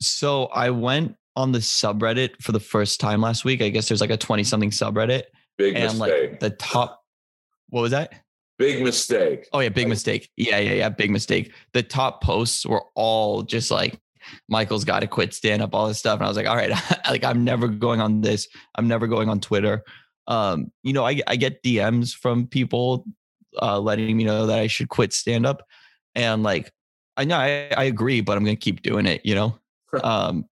So 0.00 0.46
I 0.46 0.70
went 0.70 1.16
on 1.36 1.52
the 1.52 1.58
subreddit 1.58 2.40
for 2.42 2.52
the 2.52 2.60
first 2.60 3.00
time 3.00 3.20
last 3.20 3.44
week. 3.44 3.62
I 3.62 3.68
guess 3.68 3.88
there's 3.88 4.00
like 4.00 4.10
a 4.10 4.16
20 4.16 4.44
something 4.44 4.70
subreddit. 4.70 5.24
Big 5.58 5.76
and 5.76 5.98
mistake. 5.98 6.30
like 6.30 6.40
the 6.40 6.50
top, 6.50 7.02
what 7.68 7.82
was 7.82 7.90
that? 7.92 8.12
Big 8.58 8.82
mistake. 8.82 9.48
Oh, 9.52 9.60
yeah, 9.60 9.70
big 9.70 9.88
mistake. 9.88 10.28
Yeah, 10.36 10.58
yeah, 10.58 10.74
yeah, 10.74 10.88
big 10.90 11.10
mistake. 11.10 11.52
The 11.72 11.82
top 11.82 12.22
posts 12.22 12.66
were 12.66 12.82
all 12.94 13.42
just 13.42 13.70
like, 13.70 13.98
Michael's 14.48 14.84
got 14.84 15.00
to 15.00 15.06
quit 15.06 15.32
stand 15.32 15.62
up, 15.62 15.74
all 15.74 15.88
this 15.88 15.98
stuff. 15.98 16.18
And 16.18 16.26
I 16.26 16.28
was 16.28 16.36
like, 16.36 16.46
all 16.46 16.56
right, 16.56 16.70
like 17.10 17.24
I'm 17.24 17.44
never 17.44 17.68
going 17.68 18.00
on 18.00 18.20
this. 18.20 18.48
I'm 18.74 18.86
never 18.86 19.06
going 19.06 19.28
on 19.28 19.40
Twitter. 19.40 19.82
Um, 20.26 20.70
you 20.82 20.92
know, 20.92 21.06
I, 21.06 21.20
I 21.26 21.36
get 21.36 21.62
DMs 21.62 22.14
from 22.14 22.46
people 22.46 23.06
uh, 23.60 23.80
letting 23.80 24.16
me 24.16 24.24
know 24.24 24.46
that 24.46 24.58
I 24.58 24.66
should 24.66 24.88
quit 24.88 25.12
stand 25.12 25.46
up. 25.46 25.66
And 26.14 26.42
like, 26.42 26.70
I 27.16 27.24
know 27.24 27.36
I, 27.36 27.70
I 27.76 27.84
agree, 27.84 28.20
but 28.20 28.36
I'm 28.36 28.44
going 28.44 28.56
to 28.56 28.60
keep 28.60 28.82
doing 28.82 29.06
it, 29.06 29.22
you 29.24 29.34
know? 29.34 29.58
Um, 30.02 30.44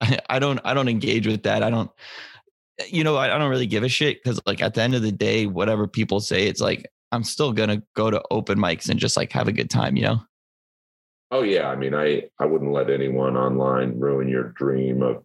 I, 0.00 0.18
I 0.28 0.38
don't, 0.38 0.60
I 0.64 0.74
don't 0.74 0.88
engage 0.88 1.26
with 1.26 1.42
that. 1.44 1.62
I 1.62 1.70
don't, 1.70 1.90
you 2.88 3.04
know, 3.04 3.16
I, 3.16 3.34
I 3.34 3.38
don't 3.38 3.50
really 3.50 3.66
give 3.66 3.82
a 3.82 3.88
shit 3.88 4.22
because 4.22 4.40
like 4.46 4.62
at 4.62 4.74
the 4.74 4.82
end 4.82 4.94
of 4.94 5.02
the 5.02 5.12
day, 5.12 5.46
whatever 5.46 5.86
people 5.86 6.20
say, 6.20 6.46
it's 6.46 6.60
like, 6.60 6.90
I'm 7.12 7.24
still 7.24 7.52
to 7.52 7.82
go 7.94 8.10
to 8.10 8.22
open 8.30 8.58
mics 8.58 8.88
and 8.88 8.98
just 9.00 9.16
like 9.16 9.32
have 9.32 9.48
a 9.48 9.52
good 9.52 9.68
time, 9.68 9.96
you 9.96 10.04
know? 10.04 10.20
Oh 11.32 11.42
yeah, 11.42 11.68
I 11.68 11.76
mean, 11.76 11.94
I 11.94 12.24
I 12.40 12.46
wouldn't 12.46 12.72
let 12.72 12.90
anyone 12.90 13.36
online 13.36 13.98
ruin 14.00 14.28
your 14.28 14.50
dream 14.50 15.02
of 15.02 15.24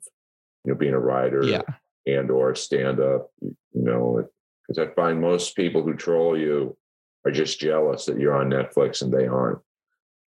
you 0.63 0.71
know 0.71 0.77
being 0.77 0.93
a 0.93 1.00
writer, 1.00 1.43
Yeah. 1.43 1.62
and 2.05 2.29
or 2.29 2.53
stand 2.53 3.00
up. 3.00 3.31
You 3.41 3.55
know, 3.74 4.27
because 4.67 4.77
I 4.77 4.93
find 4.93 5.19
most 5.19 5.55
people 5.55 5.81
who 5.81 5.95
troll 5.95 6.38
you 6.38 6.77
are 7.25 7.31
just 7.31 7.59
jealous 7.59 8.05
that 8.05 8.19
you're 8.19 8.35
on 8.35 8.50
Netflix 8.50 9.01
and 9.01 9.12
they 9.13 9.27
aren't. 9.27 9.59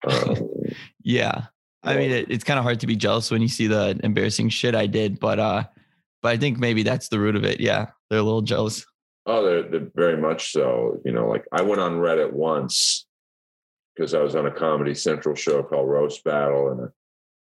Um, 0.06 0.50
Yeah. 1.02 1.46
I 1.84 1.96
mean, 1.96 2.10
it, 2.10 2.30
it's 2.30 2.44
kind 2.44 2.58
of 2.58 2.64
hard 2.64 2.80
to 2.80 2.86
be 2.86 2.96
jealous 2.96 3.30
when 3.30 3.42
you 3.42 3.48
see 3.48 3.66
the 3.66 3.98
embarrassing 4.02 4.48
shit 4.48 4.74
I 4.74 4.86
did, 4.86 5.20
but 5.20 5.38
uh, 5.38 5.64
but 6.22 6.32
I 6.32 6.36
think 6.36 6.58
maybe 6.58 6.82
that's 6.82 7.08
the 7.08 7.18
root 7.18 7.36
of 7.36 7.44
it. 7.44 7.60
Yeah, 7.60 7.86
they're 8.10 8.18
a 8.20 8.22
little 8.22 8.42
jealous. 8.42 8.84
Oh, 9.26 9.44
they're, 9.44 9.62
they're 9.62 9.90
very 9.94 10.16
much 10.16 10.52
so. 10.52 11.00
You 11.04 11.12
know, 11.12 11.28
like 11.28 11.44
I 11.52 11.62
went 11.62 11.80
on 11.80 11.98
Reddit 11.98 12.32
once 12.32 13.06
because 13.94 14.14
I 14.14 14.20
was 14.20 14.34
on 14.34 14.46
a 14.46 14.50
Comedy 14.50 14.94
Central 14.94 15.34
show 15.34 15.62
called 15.62 15.88
Roast 15.88 16.24
Battle, 16.24 16.70
and 16.70 16.88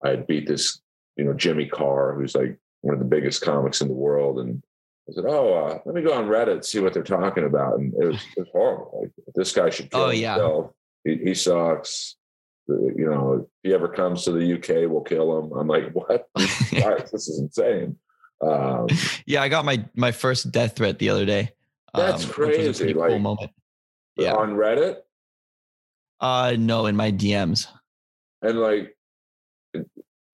I 0.04 0.10
had 0.10 0.26
beat 0.26 0.46
this, 0.46 0.80
you 1.16 1.24
know, 1.24 1.32
Jimmy 1.32 1.66
Carr, 1.66 2.14
who's 2.14 2.34
like 2.34 2.56
one 2.82 2.94
of 2.94 3.00
the 3.00 3.06
biggest 3.06 3.42
comics 3.42 3.80
in 3.80 3.88
the 3.88 3.94
world, 3.94 4.38
and 4.38 4.62
I 5.08 5.12
said, 5.12 5.24
"Oh, 5.26 5.54
uh, 5.54 5.78
let 5.86 5.94
me 5.94 6.02
go 6.02 6.12
on 6.12 6.26
Reddit 6.26 6.64
see 6.64 6.80
what 6.80 6.92
they're 6.92 7.02
talking 7.02 7.44
about," 7.44 7.78
and 7.78 7.92
it 7.94 8.06
was, 8.06 8.16
it 8.36 8.40
was 8.40 8.48
horrible. 8.52 9.00
Like 9.02 9.12
this 9.34 9.52
guy 9.52 9.70
should 9.70 9.90
kill 9.90 10.00
Oh, 10.02 10.10
yeah. 10.10 10.34
himself. 10.34 10.70
He, 11.04 11.16
he 11.24 11.34
sucks. 11.34 12.15
You 12.68 13.10
know, 13.10 13.32
if 13.42 13.46
he 13.62 13.72
ever 13.74 13.88
comes 13.88 14.24
to 14.24 14.32
the 14.32 14.54
UK, 14.54 14.90
we'll 14.90 15.02
kill 15.02 15.38
him. 15.38 15.52
I'm 15.52 15.68
like, 15.68 15.92
what? 15.92 16.28
This 16.36 17.28
is 17.28 17.38
insane. 17.38 17.96
Um, 18.40 18.88
yeah, 19.24 19.42
I 19.42 19.48
got 19.48 19.64
my 19.64 19.84
my 19.94 20.12
first 20.12 20.50
death 20.50 20.76
threat 20.76 20.98
the 20.98 21.08
other 21.10 21.24
day. 21.24 21.50
That's 21.94 22.24
a 22.24 22.28
crazy, 22.28 22.72
pretty 22.84 22.92
cool 22.94 23.08
like- 23.12 23.20
moment. 23.20 23.50
Yeah. 24.18 24.32
on 24.34 24.54
Reddit, 24.54 24.96
Uh, 26.20 26.56
no, 26.58 26.86
in 26.86 26.96
my 26.96 27.12
DMs. 27.12 27.68
and 28.42 28.58
like 28.58 28.96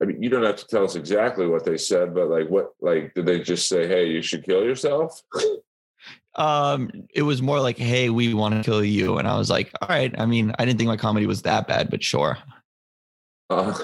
i 0.01 0.05
mean 0.05 0.23
you 0.23 0.29
don't 0.29 0.45
have 0.45 0.57
to 0.57 0.67
tell 0.67 0.85
us 0.85 0.95
exactly 0.97 1.47
what 1.47 1.65
they 1.65 1.77
said 1.77 2.13
but 2.15 2.29
like 2.29 2.49
what 2.49 2.71
like 2.81 3.13
did 3.15 3.27
they 3.27 3.41
just 3.41 3.69
say 3.69 3.87
hey 3.87 4.07
you 4.09 4.21
should 4.23 4.45
kill 4.45 4.63
yourself 4.65 5.21
Um, 6.35 6.91
it 7.15 7.23
was 7.23 7.43
more 7.43 7.61
like, 7.61 7.77
"Hey, 7.79 8.09
we 8.11 8.33
want 8.35 8.55
to 8.55 8.63
kill 8.63 8.83
you," 8.85 9.19
and 9.19 9.29
I 9.29 9.37
was 9.37 9.51
like, 9.51 9.71
"All 9.81 9.89
right." 9.89 10.15
I 10.19 10.25
mean, 10.27 10.55
I 10.59 10.65
didn't 10.65 10.79
think 10.79 10.89
my 10.89 10.97
comedy 10.97 11.27
was 11.27 11.43
that 11.43 11.67
bad, 11.69 11.91
but 11.91 12.03
sure. 12.03 12.39
uh, 13.51 13.79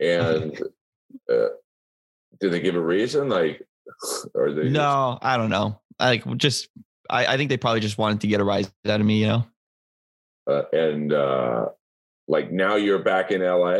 and 0.00 0.58
uh, 1.30 1.48
did 2.40 2.52
they 2.52 2.60
give 2.60 2.74
a 2.76 2.80
reason 2.80 3.28
like 3.28 3.66
or 4.34 4.52
they 4.52 4.62
just- 4.62 4.72
No, 4.72 5.18
I 5.20 5.36
don't 5.36 5.50
know. 5.50 5.80
Like 5.98 6.24
just. 6.36 6.68
I, 7.10 7.24
I 7.24 7.36
think 7.38 7.48
they 7.48 7.56
probably 7.56 7.80
just 7.80 7.96
wanted 7.96 8.20
to 8.20 8.26
get 8.26 8.38
a 8.40 8.44
rise 8.44 8.70
out 8.86 9.00
of 9.00 9.06
me, 9.06 9.20
you 9.22 9.28
know. 9.28 9.46
uh, 10.46 10.64
and 10.74 11.10
uh 11.10 11.68
like 12.28 12.52
now 12.52 12.74
you're 12.76 12.98
back 13.02 13.30
in 13.30 13.40
la 13.40 13.70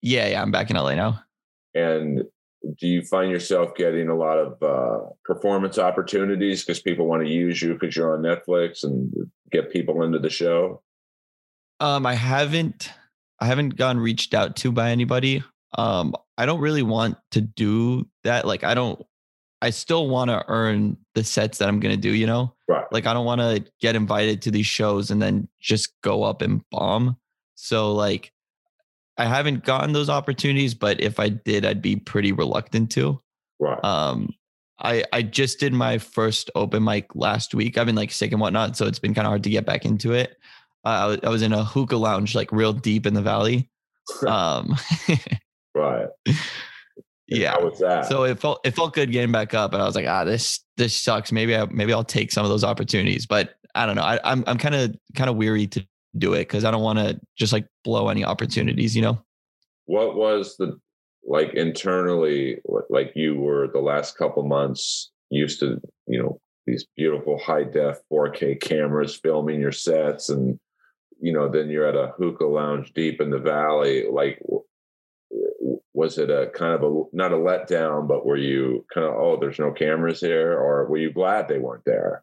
Yeah, 0.00 0.26
yeah. 0.28 0.40
I'm 0.40 0.50
back 0.50 0.70
in 0.70 0.76
LA 0.76 0.94
now. 0.94 1.22
and 1.74 2.22
do 2.78 2.86
you 2.86 3.02
find 3.02 3.30
yourself 3.30 3.74
getting 3.76 4.08
a 4.08 4.16
lot 4.16 4.38
of 4.38 4.62
uh 4.62 5.04
performance 5.24 5.78
opportunities 5.78 6.64
because 6.64 6.80
people 6.80 7.06
want 7.06 7.24
to 7.24 7.30
use 7.30 7.62
you 7.62 7.72
because 7.74 7.94
you're 7.94 8.14
on 8.14 8.22
netflix 8.22 8.82
and 8.82 9.12
get 9.52 9.72
people 9.72 10.02
into 10.02 10.18
the 10.18 10.30
show 10.30 10.82
Um, 11.80 12.06
I 12.06 12.14
haven't 12.14 12.90
I 13.40 13.46
haven't 13.46 13.76
gotten 13.76 14.02
reached 14.02 14.34
out 14.34 14.56
to 14.56 14.72
by 14.72 14.90
anybody. 14.90 15.44
Um, 15.76 16.14
I 16.36 16.46
don't 16.46 16.60
really 16.60 16.82
want 16.82 17.18
to 17.32 17.40
do 17.40 18.08
that. 18.24 18.46
Like 18.46 18.64
I 18.64 18.74
don't 18.74 19.00
I 19.60 19.70
still 19.70 20.08
want 20.08 20.30
to 20.30 20.44
earn 20.48 20.96
the 21.14 21.24
sets 21.24 21.58
that 21.58 21.68
I'm 21.68 21.80
gonna 21.80 21.96
do, 21.96 22.12
you 22.12 22.26
know? 22.26 22.54
right 22.68 22.86
Like 22.90 23.06
I 23.06 23.12
don't 23.12 23.26
want 23.26 23.40
to 23.40 23.64
get 23.80 23.96
invited 23.96 24.42
to 24.42 24.50
these 24.50 24.66
shows 24.66 25.10
and 25.10 25.20
then 25.22 25.48
just 25.60 25.92
go 26.02 26.22
up 26.24 26.42
and 26.42 26.62
bomb. 26.70 27.16
So 27.54 27.92
like 27.92 28.32
I 29.18 29.26
haven't 29.26 29.64
gotten 29.64 29.92
those 29.92 30.08
opportunities, 30.08 30.74
but 30.74 31.00
if 31.00 31.18
I 31.18 31.28
did, 31.28 31.64
I'd 31.64 31.82
be 31.82 31.96
pretty 31.96 32.32
reluctant 32.32 32.90
to. 32.92 33.20
right 33.58 33.82
Um, 33.84 34.30
I 34.80 35.04
I 35.12 35.22
just 35.22 35.58
did 35.58 35.72
my 35.72 35.98
first 35.98 36.50
open 36.54 36.84
mic 36.84 37.14
last 37.14 37.54
week. 37.54 37.76
I've 37.76 37.86
been 37.86 37.96
like 37.96 38.12
sick 38.12 38.32
and 38.32 38.40
whatnot, 38.40 38.76
so 38.76 38.86
it's 38.86 39.00
been 39.00 39.14
kind 39.14 39.26
of 39.26 39.30
hard 39.30 39.44
to 39.44 39.50
get 39.50 39.66
back 39.66 39.84
into 39.84 40.12
it. 40.12 40.36
Uh, 40.84 40.88
I, 40.88 41.06
was, 41.06 41.18
I 41.24 41.28
was 41.28 41.42
in 41.42 41.52
a 41.52 41.64
hookah 41.64 41.96
lounge, 41.96 42.34
like 42.34 42.52
real 42.52 42.72
deep 42.72 43.06
in 43.06 43.14
the 43.14 43.22
valley. 43.22 43.68
Um, 44.26 44.74
right 45.74 46.08
yeah. 47.28 47.52
how 47.52 47.64
was 47.64 47.78
that 47.78 48.06
So 48.06 48.24
it 48.24 48.40
felt 48.40 48.60
it 48.64 48.74
felt 48.74 48.94
good 48.94 49.12
getting 49.12 49.32
back 49.32 49.54
up, 49.54 49.72
and 49.72 49.82
I 49.82 49.86
was 49.86 49.94
like, 49.94 50.06
ah, 50.06 50.24
this 50.24 50.60
this 50.76 50.96
sucks. 50.96 51.30
Maybe 51.30 51.54
I 51.54 51.66
maybe 51.66 51.92
I'll 51.92 52.04
take 52.04 52.32
some 52.32 52.44
of 52.44 52.50
those 52.50 52.64
opportunities, 52.64 53.26
but 53.26 53.54
I 53.74 53.86
don't 53.86 53.96
know. 53.96 54.02
I, 54.02 54.18
I'm 54.24 54.44
I'm 54.46 54.58
kind 54.58 54.74
of 54.74 54.96
kind 55.14 55.28
of 55.28 55.36
weary 55.36 55.66
to 55.68 55.86
do 56.18 56.34
it 56.34 56.40
because 56.40 56.64
I 56.64 56.70
don't 56.70 56.82
want 56.82 56.98
to 56.98 57.20
just 57.36 57.52
like 57.52 57.66
blow 57.84 58.08
any 58.08 58.24
opportunities, 58.24 58.94
you 58.96 59.02
know. 59.02 59.22
what 59.86 60.16
was 60.16 60.56
the 60.58 60.78
like 61.26 61.52
internally 61.54 62.58
like 62.90 63.12
you 63.14 63.34
were 63.36 63.68
the 63.68 63.80
last 63.80 64.16
couple 64.16 64.42
months 64.44 65.10
used 65.30 65.60
to 65.60 65.78
you 66.06 66.22
know 66.22 66.40
these 66.66 66.86
beautiful 66.96 67.38
high 67.38 67.64
def 67.64 67.98
4k 68.12 68.60
cameras 68.60 69.16
filming 69.22 69.60
your 69.60 69.72
sets 69.72 70.28
and 70.30 70.58
you 71.20 71.32
know 71.32 71.48
then 71.48 71.68
you're 71.68 71.86
at 71.86 71.96
a 71.96 72.12
hookah 72.18 72.46
lounge 72.46 72.92
deep 72.94 73.20
in 73.20 73.30
the 73.30 73.38
valley 73.38 74.04
like 74.10 74.40
was 75.92 76.16
it 76.18 76.30
a 76.30 76.50
kind 76.54 76.72
of 76.74 76.82
a 76.82 77.02
not 77.12 77.32
a 77.32 77.36
letdown 77.36 78.06
but 78.08 78.24
were 78.24 78.36
you 78.36 78.86
kind 78.94 79.06
of 79.06 79.14
oh 79.14 79.36
there's 79.40 79.58
no 79.58 79.70
cameras 79.72 80.20
here 80.20 80.52
or 80.52 80.86
were 80.88 80.98
you 80.98 81.12
glad 81.12 81.48
they 81.48 81.58
weren't 81.58 81.84
there 81.84 82.22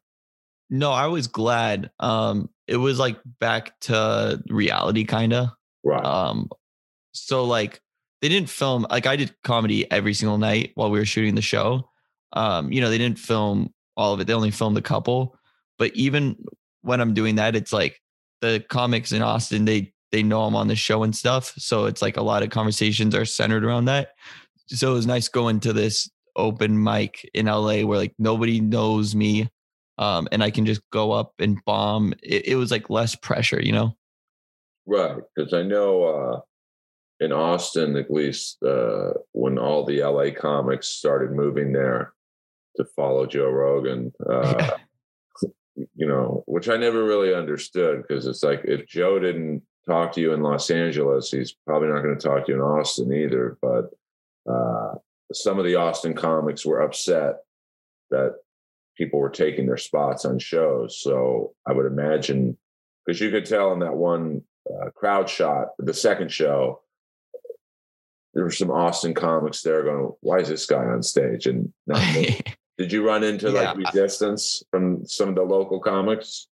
No, 0.70 0.92
I 0.92 1.06
was 1.06 1.28
glad. 1.28 1.92
Um, 2.00 2.50
it 2.68 2.78
was 2.78 3.00
like 3.00 3.18
back 3.40 3.80
to 3.82 4.42
reality, 4.50 5.04
kind 5.06 5.34
of. 5.34 5.50
right 5.84 6.04
Um, 6.04 6.50
so 7.12 7.44
like 7.46 7.82
they 8.22 8.30
didn't 8.30 8.50
film 8.50 8.86
like 8.90 9.06
I 9.06 9.16
did 9.16 9.36
comedy 9.44 9.90
every 9.92 10.14
single 10.14 10.38
night 10.38 10.72
while 10.76 10.90
we 10.90 11.00
were 11.00 11.06
shooting 11.06 11.36
the 11.36 11.42
show. 11.42 11.90
Um, 12.34 12.72
you 12.72 12.82
know, 12.82 12.90
they 12.90 12.98
didn't 12.98 13.20
film 13.20 13.74
all 13.96 14.14
of 14.14 14.20
it. 14.20 14.28
They 14.28 14.34
only 14.34 14.52
filmed 14.52 14.78
a 14.78 14.82
couple. 14.82 15.38
But 15.78 15.96
even 15.96 16.36
when 16.82 17.02
I'm 17.02 17.14
doing 17.14 17.36
that, 17.36 17.56
it's 17.56 17.74
like 17.74 18.02
the 18.42 18.64
comics 18.70 19.12
in 19.12 19.22
Austin, 19.22 19.66
they 19.66 19.94
they 20.12 20.24
know 20.24 20.44
I'm 20.44 20.56
on 20.56 20.68
the 20.68 20.76
show 20.76 21.04
and 21.04 21.16
stuff. 21.16 21.54
So 21.58 21.86
it's 21.86 22.02
like 22.02 22.18
a 22.18 22.22
lot 22.22 22.44
of 22.44 22.50
conversations 22.50 23.16
are 23.16 23.26
centered 23.26 23.66
around 23.66 23.86
that. 23.86 24.10
So 24.68 24.92
it 24.92 24.96
was 24.96 25.08
nice 25.08 25.28
going 25.28 25.60
to 25.62 25.74
this 25.74 26.10
open 26.36 26.82
mic 26.82 27.30
in 27.34 27.48
LA 27.48 27.82
where 27.82 27.98
like 27.98 28.14
nobody 28.18 28.60
knows 28.60 29.16
me. 29.16 29.50
Um, 29.98 30.28
and 30.32 30.44
I 30.44 30.52
can 30.52 30.66
just 30.66 30.82
go 30.92 31.12
up 31.12 31.34
and 31.40 31.64
bomb. 31.66 32.14
It, 32.22 32.48
it 32.50 32.56
was 32.56 32.72
like 32.72 32.90
less 32.90 33.16
pressure, 33.16 33.62
you 33.62 33.72
know? 33.72 33.96
Right, 34.86 35.18
because 35.36 35.54
I 35.54 35.64
know 35.64 36.04
uh, 36.04 36.40
in 37.20 37.32
Austin, 37.32 37.96
at 37.96 38.12
least, 38.12 38.62
uh, 38.64 39.14
when 39.32 39.58
all 39.58 39.86
the 39.86 40.02
LA 40.02 40.32
comics 40.38 40.90
started 40.90 41.32
moving 41.32 41.72
there 41.72 42.14
to 42.76 42.86
follow 42.96 43.26
Joe 43.26 43.50
Rogan, 43.50 44.12
uh, 44.30 44.72
you 45.76 46.08
know, 46.08 46.44
which 46.46 46.70
I 46.70 46.78
never 46.78 47.04
really 47.04 47.34
understood 47.34 48.04
because 48.04 48.28
it's 48.28 48.44
like 48.44 48.62
if 48.66 48.88
Joe 48.88 49.20
didn't 49.20 49.64
talk 49.88 50.12
to 50.14 50.22
you 50.22 50.34
in 50.34 50.42
Los 50.42 50.70
Angeles, 50.70 51.32
he's 51.32 51.56
probably 51.66 51.90
not 51.90 52.02
going 52.02 52.18
to 52.18 52.28
talk 52.28 52.46
to 52.46 52.52
you 52.52 52.58
in 52.58 52.62
Austin 52.62 53.14
either. 53.14 53.58
But 53.62 53.92
uh, 54.52 54.96
some 55.34 55.58
of 55.58 55.66
the 55.66 55.76
Austin 55.76 56.14
comics 56.14 56.66
were 56.66 56.82
upset 56.82 57.38
that 58.12 58.36
people 58.98 59.20
were 59.20 59.30
taking 59.30 59.66
their 59.66 59.78
spots 59.78 60.26
on 60.26 60.40
shows. 60.40 61.00
So 61.02 61.54
I 61.68 61.74
would 61.74 61.86
imagine 61.86 62.58
because 63.06 63.20
you 63.20 63.32
could 63.32 63.46
tell 63.46 63.74
in 63.74 63.80
that 63.80 63.96
one 63.96 64.42
uh, 64.70 64.90
crowd 64.92 65.30
shot, 65.30 65.70
the 65.78 65.94
second 65.94 66.32
show, 66.32 66.82
there 68.34 68.44
were 68.44 68.52
some 68.52 68.72
Austin 68.72 69.14
comics 69.14 69.62
there 69.62 69.84
going, 69.84 70.12
"Why 70.22 70.40
is 70.40 70.50
this 70.50 70.66
guy 70.66 70.84
on 70.84 71.04
stage?" 71.04 71.48
And 71.48 71.72
not. 71.88 72.02
Did 72.78 72.92
you 72.92 73.08
run 73.08 73.24
into 73.24 73.52
Yeah, 73.52 73.72
like 73.72 73.78
resistance 73.78 74.62
from 74.70 75.06
some 75.06 75.30
of 75.30 75.36
the 75.36 75.44
local 75.44 75.80
comics? 75.80 76.48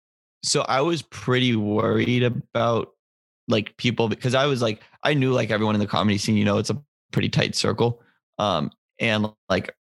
so 0.42 0.62
I 0.62 0.80
was 0.80 1.02
pretty 1.02 1.56
worried 1.56 2.22
about 2.22 2.94
like 3.48 3.76
people 3.76 4.08
because 4.08 4.34
I 4.34 4.46
was 4.46 4.62
like 4.62 4.80
I 5.02 5.14
knew 5.14 5.32
like 5.32 5.50
everyone 5.50 5.74
in 5.74 5.80
the 5.80 5.86
comedy 5.86 6.18
scene, 6.18 6.36
you 6.36 6.44
know, 6.44 6.58
it's 6.58 6.70
a 6.70 6.82
pretty 7.12 7.28
tight 7.28 7.54
circle. 7.54 8.02
Um 8.38 8.70
and 8.98 9.26
like 9.48 9.74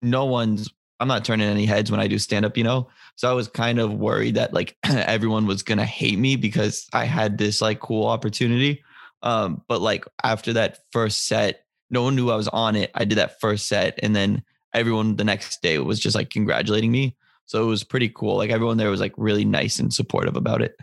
no 0.00 0.24
one's 0.24 0.72
I'm 1.02 1.08
not 1.08 1.24
turning 1.24 1.48
any 1.48 1.66
heads 1.66 1.90
when 1.90 1.98
I 1.98 2.06
do 2.06 2.16
stand 2.16 2.44
up, 2.44 2.56
you 2.56 2.62
know. 2.62 2.88
So 3.16 3.28
I 3.28 3.32
was 3.32 3.48
kind 3.48 3.80
of 3.80 3.92
worried 3.92 4.36
that 4.36 4.54
like 4.54 4.76
everyone 4.84 5.46
was 5.46 5.64
going 5.64 5.78
to 5.78 5.84
hate 5.84 6.16
me 6.16 6.36
because 6.36 6.86
I 6.92 7.06
had 7.06 7.38
this 7.38 7.60
like 7.60 7.80
cool 7.80 8.06
opportunity. 8.06 8.84
Um 9.22 9.62
but 9.66 9.80
like 9.80 10.04
after 10.22 10.52
that 10.52 10.78
first 10.92 11.26
set, 11.26 11.64
no 11.90 12.04
one 12.04 12.14
knew 12.14 12.30
I 12.30 12.36
was 12.36 12.48
on 12.48 12.76
it. 12.76 12.92
I 12.94 13.04
did 13.04 13.18
that 13.18 13.40
first 13.40 13.66
set 13.66 13.98
and 14.00 14.14
then 14.14 14.44
everyone 14.72 15.16
the 15.16 15.24
next 15.24 15.60
day 15.60 15.76
was 15.78 15.98
just 15.98 16.14
like 16.14 16.30
congratulating 16.30 16.92
me. 16.92 17.16
So 17.46 17.64
it 17.64 17.66
was 17.66 17.82
pretty 17.82 18.08
cool. 18.08 18.36
Like 18.36 18.50
everyone 18.50 18.76
there 18.76 18.90
was 18.90 19.00
like 19.00 19.14
really 19.16 19.44
nice 19.44 19.80
and 19.80 19.92
supportive 19.92 20.36
about 20.36 20.62
it. 20.62 20.76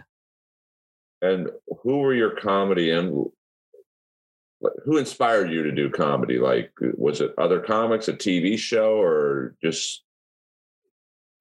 And 1.22 1.50
who 1.82 2.00
were 2.00 2.14
your 2.14 2.36
comedy 2.36 2.92
and 2.92 3.26
who 4.84 4.98
inspired 4.98 5.52
you 5.52 5.64
to 5.64 5.72
do 5.72 5.90
comedy? 5.90 6.38
Like, 6.38 6.72
was 6.80 7.22
it 7.22 7.34
other 7.38 7.60
comics, 7.62 8.08
a 8.08 8.14
TV 8.14 8.58
show, 8.58 9.02
or 9.02 9.56
just 9.64 10.04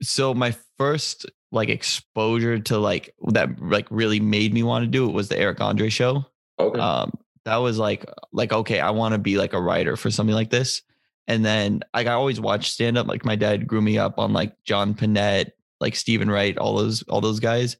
So 0.02 0.34
my 0.34 0.54
first 0.76 1.26
like 1.50 1.68
exposure 1.68 2.58
to 2.58 2.78
like 2.78 3.14
that 3.28 3.60
like 3.60 3.86
really 3.90 4.20
made 4.20 4.52
me 4.52 4.62
want 4.62 4.84
to 4.84 4.86
do 4.86 5.08
it 5.08 5.12
was 5.12 5.28
the 5.28 5.38
Eric 5.38 5.60
Andre 5.60 5.88
show. 5.88 6.24
okay? 6.58 6.78
Um 6.78 7.12
that 7.44 7.56
was 7.56 7.78
like 7.78 8.04
like 8.32 8.52
okay, 8.52 8.80
I 8.80 8.90
want 8.90 9.12
to 9.12 9.18
be 9.18 9.38
like 9.38 9.54
a 9.54 9.60
writer 9.60 9.96
for 9.96 10.10
something 10.10 10.34
like 10.34 10.50
this. 10.50 10.82
And 11.26 11.44
then 11.44 11.80
like 11.94 12.06
I 12.06 12.12
always 12.12 12.40
watched 12.40 12.72
stand 12.72 12.98
up. 12.98 13.06
Like 13.06 13.24
my 13.24 13.36
dad 13.36 13.66
grew 13.66 13.80
me 13.80 13.98
up 13.98 14.18
on 14.18 14.32
like 14.32 14.52
John 14.64 14.94
Pinette, 14.94 15.50
like 15.80 15.96
Steven 15.96 16.30
Wright, 16.30 16.56
all 16.58 16.76
those 16.76 17.02
all 17.04 17.20
those 17.20 17.40
guys. 17.40 17.76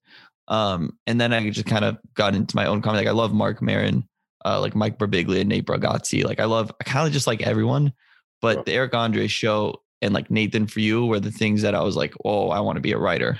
Um, 0.48 0.98
and 1.06 1.20
then 1.20 1.32
I 1.32 1.48
just 1.50 1.66
kind 1.66 1.84
of 1.84 1.98
got 2.14 2.34
into 2.34 2.56
my 2.56 2.66
own 2.66 2.82
comedy. 2.82 3.04
Like 3.04 3.12
I 3.12 3.16
love 3.16 3.32
Marc 3.32 3.60
Maron, 3.60 4.08
uh, 4.44 4.60
like 4.60 4.74
Mike 4.74 4.98
Birbiglia, 4.98 5.46
Nate 5.46 5.66
Bargatze. 5.66 6.24
Like 6.24 6.40
I 6.40 6.46
love, 6.46 6.72
I 6.80 6.84
kind 6.84 7.06
of 7.06 7.12
just 7.12 7.26
like 7.26 7.42
everyone. 7.42 7.92
But 8.40 8.64
the 8.64 8.72
Eric 8.72 8.94
Andre 8.94 9.26
show 9.26 9.82
and 10.02 10.14
like 10.14 10.30
Nathan 10.30 10.66
for 10.66 10.80
you 10.80 11.06
were 11.06 11.20
the 11.20 11.30
things 11.30 11.62
that 11.62 11.74
I 11.74 11.82
was 11.82 11.96
like, 11.96 12.14
oh, 12.24 12.50
I 12.50 12.60
want 12.60 12.76
to 12.76 12.80
be 12.80 12.92
a 12.92 12.98
writer. 12.98 13.38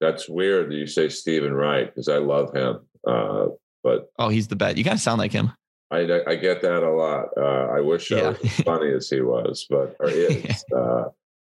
That's 0.00 0.28
weird 0.28 0.70
that 0.70 0.74
you 0.76 0.86
say 0.86 1.08
Steven 1.08 1.52
Wright 1.52 1.86
because 1.86 2.08
I 2.08 2.18
love 2.18 2.54
him. 2.54 2.80
Uh, 3.06 3.46
but 3.84 4.10
Oh, 4.18 4.28
he's 4.28 4.48
the 4.48 4.56
best. 4.56 4.76
You 4.76 4.84
kind 4.84 4.94
of 4.94 5.00
sound 5.00 5.18
like 5.18 5.32
him. 5.32 5.52
I, 5.90 6.20
I 6.26 6.36
get 6.36 6.60
that 6.62 6.82
a 6.82 6.90
lot. 6.90 7.28
Uh, 7.36 7.68
I 7.76 7.80
wish 7.80 8.10
I 8.12 8.16
Yeah. 8.16 8.28
was 8.30 8.40
as 8.44 8.52
funny 8.64 8.92
as 8.92 9.08
he 9.10 9.20
was, 9.20 9.66
but 9.68 9.96
or 10.00 10.08
is 10.10 10.64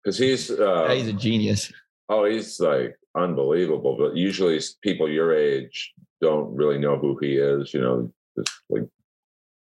because 0.03 0.19
he's 0.19 0.51
uh, 0.51 0.87
Yeah, 0.89 0.95
he's 0.95 1.09
a 1.09 1.13
genius. 1.13 1.73
oh 2.09 2.25
he's 2.25 2.59
like 2.61 2.97
unbelievable. 3.17 3.97
But 3.99 4.17
usually 4.17 4.61
people 4.83 5.09
your 5.09 5.35
age 5.37 5.93
don't 6.21 6.55
really 6.55 6.79
know 6.79 6.97
who 6.99 7.17
he 7.21 7.37
is. 7.37 7.73
You 7.75 7.81
know, 7.81 8.13
it's 8.37 8.61
like 8.71 8.85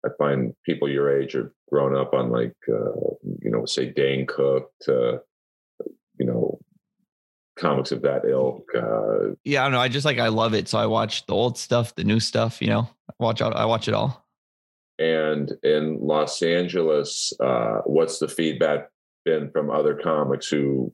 I 0.05 0.09
find 0.17 0.53
people 0.65 0.89
your 0.89 1.19
age 1.21 1.35
are 1.35 1.53
grown 1.69 1.95
up 1.95 2.13
on 2.13 2.29
like 2.31 2.55
uh, 2.67 3.15
you 3.41 3.51
know 3.51 3.65
say 3.65 3.87
Dane 3.91 4.25
Cook 4.25 4.71
to 4.81 5.21
you 6.17 6.25
know 6.25 6.59
comics 7.57 7.91
of 7.91 8.01
that 8.03 8.23
ilk. 8.25 8.63
Uh, 8.75 9.35
Yeah, 9.43 9.61
I 9.61 9.65
don't 9.65 9.73
know. 9.73 9.79
I 9.81 9.89
just 9.89 10.05
like 10.05 10.19
I 10.19 10.29
love 10.29 10.53
it. 10.53 10.67
So 10.67 10.77
I 10.77 10.85
watch 10.85 11.25
the 11.25 11.33
old 11.33 11.57
stuff, 11.57 11.95
the 11.95 12.03
new 12.03 12.19
stuff. 12.19 12.61
You 12.61 12.67
know, 12.67 12.89
I 13.09 13.13
watch 13.19 13.41
out. 13.41 13.55
I 13.55 13.65
watch 13.65 13.87
it 13.87 13.93
all. 13.93 14.25
and 14.97 15.51
in 15.63 15.99
Los 16.01 16.41
Angeles, 16.41 17.33
uh, 17.39 17.79
what's 17.85 18.19
the 18.19 18.27
feedback 18.27 18.89
been 19.25 19.49
from 19.51 19.69
other 19.69 19.95
comics 19.95 20.47
who, 20.47 20.93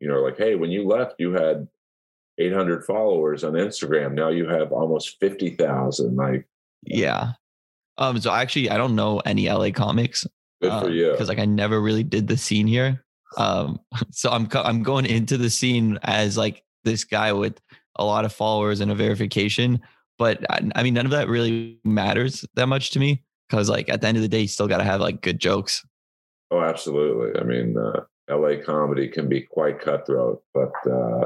you 0.00 0.08
know, 0.08 0.20
like, 0.22 0.36
hey, 0.36 0.54
when 0.54 0.70
you 0.70 0.86
left, 0.86 1.14
you 1.18 1.32
had 1.32 1.66
800 2.38 2.84
followers 2.84 3.44
on 3.44 3.52
Instagram. 3.52 4.12
Now 4.12 4.28
you 4.28 4.46
have 4.48 4.72
almost 4.72 5.18
50,000. 5.20 6.16
Like, 6.16 6.46
Yeah. 6.84 7.32
Um. 7.98 8.20
So 8.20 8.32
actually, 8.32 8.70
I 8.70 8.76
don't 8.76 8.94
know 8.94 9.20
any 9.20 9.48
LA 9.48 9.70
comics. 9.70 10.26
good 10.60 10.80
for 10.80 10.90
you. 10.90 11.12
Because 11.12 11.28
like 11.28 11.38
I 11.38 11.44
never 11.44 11.80
really 11.80 12.02
did 12.02 12.28
the 12.28 12.36
scene 12.36 12.66
here. 12.66 13.04
Um. 13.36 13.80
So 14.10 14.30
I'm 14.30 14.48
I'm 14.54 14.82
going 14.82 15.06
into 15.06 15.36
the 15.36 15.50
scene 15.50 15.98
as 16.02 16.36
like 16.36 16.62
this 16.84 17.04
guy 17.04 17.32
with 17.32 17.60
a 17.96 18.04
lot 18.04 18.24
of 18.24 18.32
followers 18.32 18.80
and 18.80 18.90
a 18.90 18.94
verification, 18.94 19.80
but 20.18 20.44
I, 20.50 20.70
I 20.74 20.82
mean 20.82 20.94
none 20.94 21.06
of 21.06 21.12
that 21.12 21.28
really 21.28 21.78
matters 21.84 22.44
that 22.54 22.66
much 22.66 22.90
to 22.90 22.98
me 22.98 23.22
because 23.48 23.68
like 23.68 23.88
at 23.88 24.00
the 24.00 24.08
end 24.08 24.16
of 24.16 24.22
the 24.22 24.28
day, 24.28 24.40
you 24.40 24.48
still 24.48 24.68
got 24.68 24.78
to 24.78 24.84
have 24.84 25.00
like 25.00 25.20
good 25.20 25.38
jokes. 25.38 25.84
Oh, 26.50 26.60
absolutely. 26.60 27.40
I 27.40 27.44
mean, 27.44 27.76
uh, 27.76 28.04
LA 28.30 28.62
comedy 28.64 29.08
can 29.08 29.28
be 29.28 29.42
quite 29.42 29.80
cutthroat, 29.80 30.42
but 30.52 30.72
uh, 30.90 31.24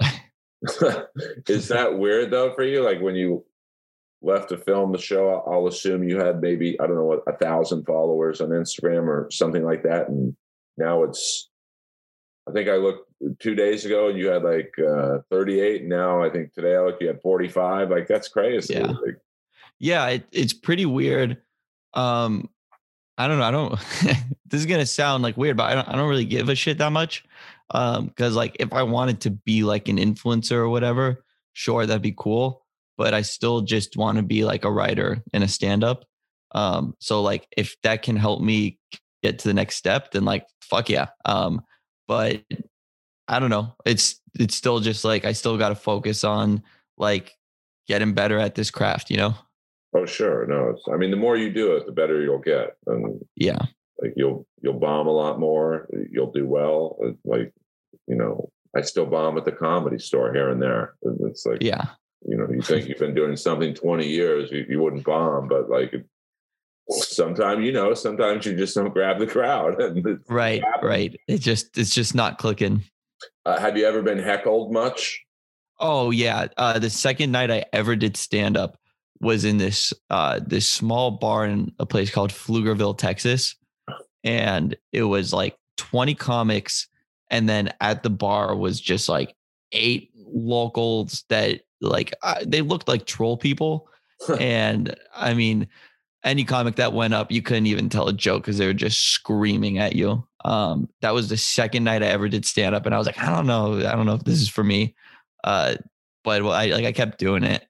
is 1.46 1.68
that 1.68 1.98
weird 1.98 2.31
though 2.31 2.52
for 2.54 2.64
you? 2.64 2.83
Like 2.83 3.00
when 3.00 3.14
you 3.14 3.44
left 4.22 4.48
to 4.50 4.59
film 4.59 4.92
the 4.92 4.98
show, 4.98 5.42
I'll 5.46 5.66
assume 5.66 6.09
you 6.09 6.18
had 6.18 6.40
maybe, 6.40 6.78
I 6.81 6.87
don't 6.87 6.96
know 6.96 7.04
what, 7.04 7.22
a 7.26 7.37
thousand 7.37 7.85
followers 7.85 8.40
on 8.40 8.48
Instagram 8.48 9.07
or 9.07 9.28
something 9.31 9.64
like 9.64 9.83
that. 9.85 10.09
And 10.09 10.37
now 10.76 11.04
it's, 11.04 11.50
I 12.48 12.52
think 12.52 12.68
I 12.68 12.76
looked 12.76 13.11
two 13.38 13.54
days 13.54 13.85
ago 13.85 14.09
and 14.09 14.18
you 14.18 14.28
had 14.28 14.42
like 14.42 14.72
uh, 14.78 15.18
38. 15.31 15.83
And 15.83 15.90
now 15.90 16.22
I 16.22 16.31
think 16.31 16.52
today 16.52 16.74
I 16.76 16.81
look, 16.81 17.00
you 17.00 17.09
had 17.09 17.22
45. 17.22 17.90
Like 17.90 18.09
that's 18.09 18.28
crazy. 18.28 18.74
Yeah. 18.74 18.87
Like, 18.87 19.18
yeah 19.78 20.07
it, 20.09 20.26
it's 20.33 20.52
pretty 20.52 20.87
weird 20.87 21.38
um 21.94 22.48
i 23.16 23.26
don't 23.26 23.38
know 23.38 23.44
i 23.44 23.50
don't 23.50 23.70
this 24.46 24.61
is 24.61 24.66
gonna 24.66 24.87
sound 24.87 25.22
like 25.22 25.37
weird 25.37 25.57
but 25.57 25.64
i 25.64 25.74
don't, 25.74 25.88
I 25.88 25.96
don't 25.96 26.09
really 26.09 26.24
give 26.24 26.48
a 26.48 26.54
shit 26.54 26.78
that 26.78 26.92
much 26.92 27.24
um 27.70 28.07
because 28.07 28.35
like 28.35 28.57
if 28.61 28.72
i 28.72 28.83
wanted 28.83 29.20
to 29.22 29.31
be 29.31 29.62
like 29.62 29.88
an 29.88 29.96
influencer 29.96 30.52
or 30.52 30.68
whatever 30.68 31.24
sure 31.52 31.87
that'd 31.87 32.02
be 32.02 32.14
cool 32.16 32.64
but 32.98 33.14
i 33.14 33.22
still 33.22 33.62
just 33.62 33.96
want 33.96 34.18
to 34.18 34.22
be 34.22 34.44
like 34.44 34.64
a 34.64 34.70
writer 34.70 35.22
and 35.32 35.42
a 35.42 35.48
stand-up. 35.48 36.04
Um 36.52 36.94
so 37.00 37.22
like 37.22 37.46
if 37.56 37.76
that 37.82 38.02
can 38.02 38.16
help 38.16 38.42
me 38.42 38.78
get 39.22 39.38
to 39.38 39.48
the 39.48 39.54
next 39.54 39.76
step 39.76 40.11
then 40.11 40.24
like 40.24 40.44
fuck 40.61 40.90
yeah. 40.90 41.06
Um 41.24 41.62
but 42.06 42.42
i 43.28 43.38
don't 43.38 43.50
know. 43.50 43.74
It's 43.87 44.20
it's 44.38 44.56
still 44.56 44.80
just 44.80 45.04
like 45.04 45.24
i 45.24 45.32
still 45.32 45.56
got 45.56 45.70
to 45.70 45.74
focus 45.74 46.24
on 46.24 46.62
like 46.98 47.32
getting 47.87 48.12
better 48.12 48.38
at 48.38 48.54
this 48.54 48.70
craft 48.70 49.11
you 49.11 49.16
know? 49.16 49.34
Oh, 49.94 50.04
sure. 50.04 50.46
No, 50.46 50.68
it's, 50.68 50.82
I 50.92 50.98
mean, 50.98 51.11
the 51.11 51.16
more 51.16 51.38
you 51.38 51.50
do 51.50 51.74
it, 51.74 51.87
the 51.87 51.92
better 51.92 52.20
you'll 52.20 52.40
get. 52.40 52.76
And 52.87 53.24
yeah. 53.37 53.62
like 54.02 54.12
you'll 54.16 54.46
you'll 54.62 54.78
bomb 54.78 55.06
a 55.06 55.11
lot 55.12 55.38
more 55.38 55.88
you'll 56.11 56.32
do 56.32 56.46
well 56.46 56.98
Uh, 57.04 57.12
like 57.24 57.52
you 58.06 58.16
know 58.16 58.50
i 58.76 58.80
still 58.80 59.06
bomb 59.06 59.37
at 59.38 59.44
the 59.44 59.52
comedy 59.52 59.98
store 59.98 60.32
here 60.32 60.50
and 60.50 60.61
there 60.62 60.94
it's 61.24 61.46
like 61.46 61.62
yeah 61.62 61.87
you 62.26 62.37
know 62.37 62.48
you 62.50 62.62
think 62.62 62.88
you've 62.88 62.98
been 62.98 63.14
doing 63.14 63.37
something 63.37 63.74
20 63.74 64.07
years 64.07 64.50
you, 64.50 64.66
you 64.68 64.83
wouldn't 64.83 65.04
bomb 65.04 65.48
but 65.48 65.68
like 65.70 65.94
sometimes 66.90 67.64
you 67.64 67.72
know 67.72 67.94
sometimes 67.94 68.46
you 68.46 68.57
just 68.57 68.74
don't 68.74 68.92
grab 68.92 69.18
the 69.18 69.26
crowd 69.26 69.76
Right, 70.28 70.62
right. 70.83 71.18
It 71.28 71.38
just 71.38 71.76
it's 71.78 71.94
just 71.94 72.14
not 72.14 72.38
clicking. 72.38 72.83
uh, 73.44 73.59
have 73.59 73.76
you 73.76 73.87
ever 73.87 74.02
been 74.02 74.18
heckled 74.18 74.72
much 74.72 75.22
Oh 75.81 76.11
yeah. 76.11 76.48
Uh 76.57 76.78
the 76.78 76.90
second 76.90 77.31
night 77.31 77.50
I 77.52 77.64
ever 77.72 77.94
did 77.94 78.16
stand 78.16 78.57
up 78.57 78.78
was 79.20 79.44
in 79.44 79.59
this 79.59 79.92
uh 80.11 80.40
this 80.44 80.68
small 80.68 81.12
bar 81.12 81.44
in 81.44 81.72
a 81.78 81.87
place 81.87 82.11
called 82.11 82.33
Pflugerville, 82.33 82.98
Texas. 82.98 83.54
And 84.24 84.76
it 84.92 85.04
was 85.04 85.33
like 85.33 85.57
20 85.76 86.14
comics 86.16 86.88
and 87.31 87.48
then 87.48 87.70
at 87.81 88.02
the 88.02 88.11
bar 88.11 88.57
was 88.57 88.81
just 88.81 89.09
like 89.09 89.35
eight 89.72 90.11
locals 90.16 91.24
that 91.28 91.61
like 91.81 92.12
uh, 92.23 92.45
they 92.47 92.61
looked 92.62 92.88
like 92.88 93.07
troll 93.07 93.37
people 93.37 93.88
and 94.41 94.95
I 95.14 95.35
mean 95.35 95.69
any 96.25 96.45
comic 96.45 96.77
that 96.77 96.93
went 96.93 97.14
up 97.14 97.31
you 97.31 97.41
couldn't 97.43 97.67
even 97.67 97.88
tell 97.88 98.09
a 98.09 98.12
joke 98.12 98.43
because 98.43 98.59
they 98.59 98.67
were 98.67 98.75
just 98.75 99.12
screaming 99.12 99.79
at 99.79 99.95
you. 99.95 100.27
Um 100.45 100.88
that 101.01 101.14
was 101.14 101.29
the 101.29 101.37
second 101.37 101.85
night 101.85 102.03
i 102.03 102.07
ever 102.07 102.29
did 102.29 102.45
stand 102.45 102.75
up 102.75 102.87
and 102.87 102.95
i 102.95 102.99
was 102.99 103.07
like 103.07 103.19
i 103.19 103.27
don't 103.35 103.47
know 103.47 103.77
i 103.79 103.93
don't 103.95 104.07
know 104.07 104.14
if 104.14 104.25
this 104.25 104.41
is 104.41 104.49
for 104.49 104.62
me 104.62 104.95
uh 105.45 105.75
but 106.25 106.43
well, 106.43 106.53
i 106.53 106.67
like 106.67 106.85
i 106.85 106.93
kept 106.93 107.19
doing 107.19 107.45
it. 107.45 107.64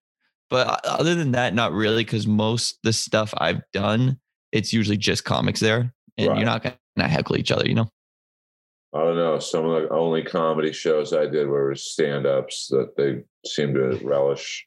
But 0.51 0.85
other 0.87 1.15
than 1.15 1.33
that 1.33 1.55
not 1.55 1.73
really 1.73 2.05
because 2.05 2.27
most 2.27 2.79
the 2.83 2.93
stuff 2.93 3.33
i've 3.39 3.63
done 3.73 4.19
it's 4.53 4.73
usually 4.73 4.97
just 4.97 5.25
comics 5.25 5.61
there 5.61 5.93
and 6.17 6.29
Right. 6.29 6.37
you're 6.39 6.47
not 6.47 6.63
gonna 6.63 7.09
heckle 7.09 7.37
each 7.37 7.51
other 7.53 7.67
you 7.67 7.75
know 7.75 7.91
i 8.95 8.99
don't 8.99 9.17
know 9.17 9.39
some 9.39 9.65
of 9.65 9.83
the 9.83 9.89
only 9.91 10.23
comedy 10.23 10.73
shows 10.73 11.13
i 11.13 11.27
did 11.27 11.47
were 11.47 11.75
stand-ups 11.75 12.69
that 12.69 12.97
they 12.97 13.23
seem 13.47 13.75
to 13.75 13.99
relish. 14.03 14.67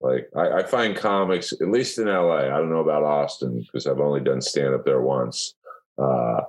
Like 0.00 0.28
I, 0.36 0.58
I 0.58 0.62
find 0.64 0.94
comics 0.94 1.52
at 1.52 1.70
least 1.70 1.98
in 1.98 2.06
la 2.06 2.36
i 2.36 2.48
don't 2.48 2.70
know 2.70 2.80
about 2.80 3.02
austin 3.02 3.60
because 3.60 3.86
i've 3.86 4.00
only 4.00 4.20
done 4.20 4.42
stand-up 4.42 4.84
there 4.84 5.00
once 5.00 5.54
uh 5.98 6.42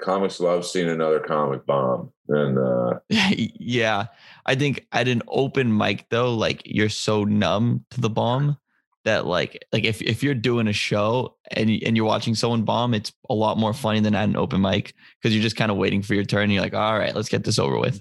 comics 0.00 0.40
love 0.40 0.66
seeing 0.66 0.88
another 0.88 1.20
comic 1.20 1.64
bomb 1.64 2.12
and 2.28 2.58
uh 2.58 2.98
yeah 3.08 4.06
i 4.46 4.54
think 4.56 4.84
at 4.90 5.06
an 5.06 5.22
open 5.28 5.76
mic 5.76 6.06
though 6.10 6.34
like 6.34 6.60
you're 6.64 6.88
so 6.88 7.22
numb 7.22 7.84
to 7.90 8.00
the 8.00 8.10
bomb 8.10 8.56
that 9.04 9.26
like 9.26 9.64
like 9.72 9.84
if 9.84 10.00
if 10.02 10.22
you're 10.22 10.34
doing 10.34 10.68
a 10.68 10.72
show 10.72 11.36
and 11.50 11.70
and 11.70 11.96
you're 11.96 12.06
watching 12.06 12.34
someone 12.34 12.62
bomb, 12.62 12.94
it's 12.94 13.12
a 13.28 13.34
lot 13.34 13.58
more 13.58 13.72
funny 13.72 14.00
than 14.00 14.14
at 14.14 14.28
an 14.28 14.36
open 14.36 14.60
mic 14.60 14.94
because 15.20 15.34
you're 15.34 15.42
just 15.42 15.56
kind 15.56 15.70
of 15.70 15.76
waiting 15.76 16.02
for 16.02 16.14
your 16.14 16.24
turn. 16.24 16.44
And 16.44 16.52
you're 16.52 16.62
like, 16.62 16.74
all 16.74 16.98
right, 16.98 17.14
let's 17.14 17.28
get 17.28 17.44
this 17.44 17.58
over 17.58 17.78
with. 17.78 18.00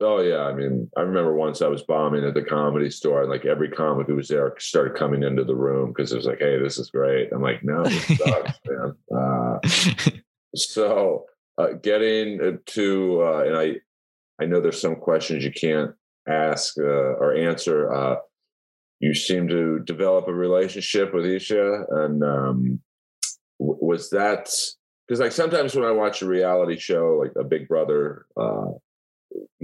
Oh 0.00 0.20
yeah, 0.20 0.42
I 0.42 0.52
mean, 0.52 0.90
I 0.96 1.02
remember 1.02 1.34
once 1.34 1.62
I 1.62 1.68
was 1.68 1.82
bombing 1.82 2.24
at 2.24 2.34
the 2.34 2.42
comedy 2.42 2.90
store, 2.90 3.22
and 3.22 3.30
like 3.30 3.44
every 3.44 3.70
comic 3.70 4.08
who 4.08 4.16
was 4.16 4.28
there 4.28 4.54
started 4.58 4.96
coming 4.96 5.22
into 5.22 5.44
the 5.44 5.54
room 5.54 5.92
because 5.92 6.12
it 6.12 6.16
was 6.16 6.26
like, 6.26 6.40
"Hey, 6.40 6.58
this 6.58 6.78
is 6.78 6.90
great." 6.90 7.30
I'm 7.32 7.40
like, 7.40 7.62
"No, 7.62 7.84
this 7.84 8.06
sucks, 8.18 8.58
man." 8.66 8.94
Uh, 9.16 9.58
so, 10.54 11.26
uh, 11.58 11.74
getting 11.80 12.58
to, 12.66 13.22
uh, 13.22 13.44
and 13.46 13.56
I, 13.56 13.76
I 14.42 14.46
know 14.46 14.60
there's 14.60 14.80
some 14.80 14.96
questions 14.96 15.44
you 15.44 15.52
can't 15.52 15.92
ask 16.28 16.76
uh, 16.78 16.82
or 16.82 17.34
answer. 17.34 18.18
You 19.04 19.14
seem 19.14 19.48
to 19.48 19.80
develop 19.80 20.28
a 20.28 20.34
relationship 20.34 21.12
with 21.14 21.26
Isha, 21.26 21.84
and 21.90 22.22
um, 22.24 22.80
was 23.58 24.10
that 24.10 24.50
because 25.06 25.20
like 25.20 25.32
sometimes 25.32 25.74
when 25.74 25.84
I 25.84 25.90
watch 25.90 26.22
a 26.22 26.26
reality 26.26 26.78
show, 26.78 27.20
like 27.22 27.32
a 27.36 27.44
Big 27.44 27.68
Brother 27.68 28.26
uh, 28.36 28.72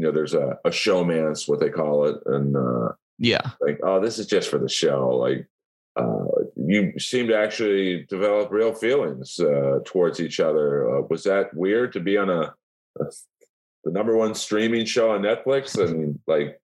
you 0.00 0.04
know, 0.06 0.12
there's 0.12 0.34
a, 0.34 0.58
a 0.64 0.72
showman's 0.72 1.46
what 1.46 1.60
they 1.60 1.70
call 1.70 2.06
it. 2.06 2.16
And 2.26 2.56
uh, 2.56 2.92
yeah, 3.18 3.50
like, 3.60 3.80
oh, 3.82 4.00
this 4.00 4.18
is 4.18 4.26
just 4.26 4.48
for 4.48 4.58
the 4.58 4.68
show. 4.68 5.10
Like, 5.10 5.46
uh, 5.96 6.24
you 6.56 6.98
seem 6.98 7.28
to 7.28 7.36
actually 7.36 8.06
develop 8.08 8.50
real 8.50 8.74
feelings 8.74 9.38
uh, 9.40 9.80
towards 9.84 10.20
each 10.20 10.40
other. 10.40 10.88
Uh, 10.88 11.02
was 11.10 11.24
that 11.24 11.54
weird 11.54 11.92
to 11.92 12.00
be 12.00 12.16
on 12.16 12.30
a, 12.30 12.54
a, 13.00 13.04
the 13.84 13.90
number 13.90 14.16
one 14.16 14.34
streaming 14.34 14.86
show 14.86 15.10
on 15.10 15.22
Netflix 15.22 15.78
and 15.78 16.18
like 16.26 16.60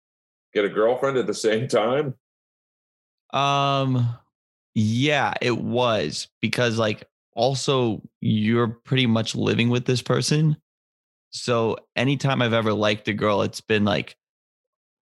get 0.54 0.64
a 0.64 0.68
girlfriend 0.68 1.16
at 1.16 1.26
the 1.26 1.35
same 1.35 1.68
time? 1.68 2.14
Um, 3.33 4.16
yeah, 4.75 5.35
it 5.40 5.59
was 5.59 6.29
because 6.40 6.79
like 6.79 7.09
also 7.35 8.03
you're 8.21 8.68
pretty 8.68 9.07
much 9.07 9.35
living 9.35 9.71
with 9.71 9.87
this 9.87 10.03
person 10.03 10.57
so 11.33 11.79
anytime 11.97 12.42
I've 12.42 12.53
ever 12.53 12.73
liked 12.73 13.09
a 13.09 13.14
girl, 13.14 13.42
it's 13.42 13.61
been 13.61 13.85
like, 13.85 14.16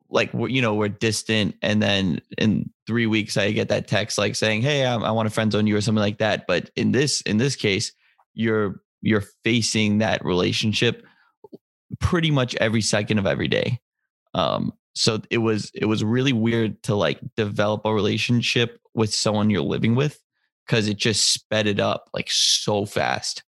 like 0.09 0.31
you 0.33 0.63
know, 0.63 0.75
we're 0.75 0.89
distant, 0.89 1.57
and 1.63 1.83
then 1.83 2.21
in 2.39 2.71
three 2.87 3.07
weeks 3.07 3.37
I 3.37 3.53
get 3.53 3.69
that 3.69 3.89
text 3.89 4.17
like 4.17 4.35
saying, 4.37 4.63
"Hey, 4.63 4.85
I, 4.85 4.95
I 4.97 5.11
want 5.11 5.29
to 5.29 5.35
friend 5.35 5.53
zone 5.53 5.67
you" 5.67 5.77
or 5.77 5.81
something 5.81 6.01
like 6.01 6.19
that. 6.19 6.47
But 6.47 6.71
in 6.77 6.93
this 6.93 7.21
in 7.23 7.37
this 7.37 7.57
case, 7.57 7.93
you're 8.35 8.81
you're 9.03 9.25
facing 9.45 9.99
that 9.99 10.25
relationship 10.25 11.05
pretty 12.01 12.31
much 12.31 12.55
every 12.57 12.81
second 12.81 13.19
of 13.19 13.27
every 13.27 13.49
day. 13.49 13.81
Um, 14.35 14.73
so 14.95 15.21
it 15.31 15.39
was 15.39 15.71
it 15.75 15.87
was 15.87 16.03
really 16.05 16.33
weird 16.33 16.83
to 16.85 16.95
like 16.95 17.21
develop 17.37 17.83
a 17.85 17.95
relationship 17.95 18.81
with 18.95 19.15
someone 19.15 19.51
you're 19.51 19.63
living 19.63 19.95
with 19.95 20.21
because 20.67 20.89
it 20.89 20.97
just 20.97 21.33
sped 21.33 21.67
it 21.67 21.81
up 21.81 22.09
like 22.13 22.29
so 22.31 22.85
fast. 22.87 23.43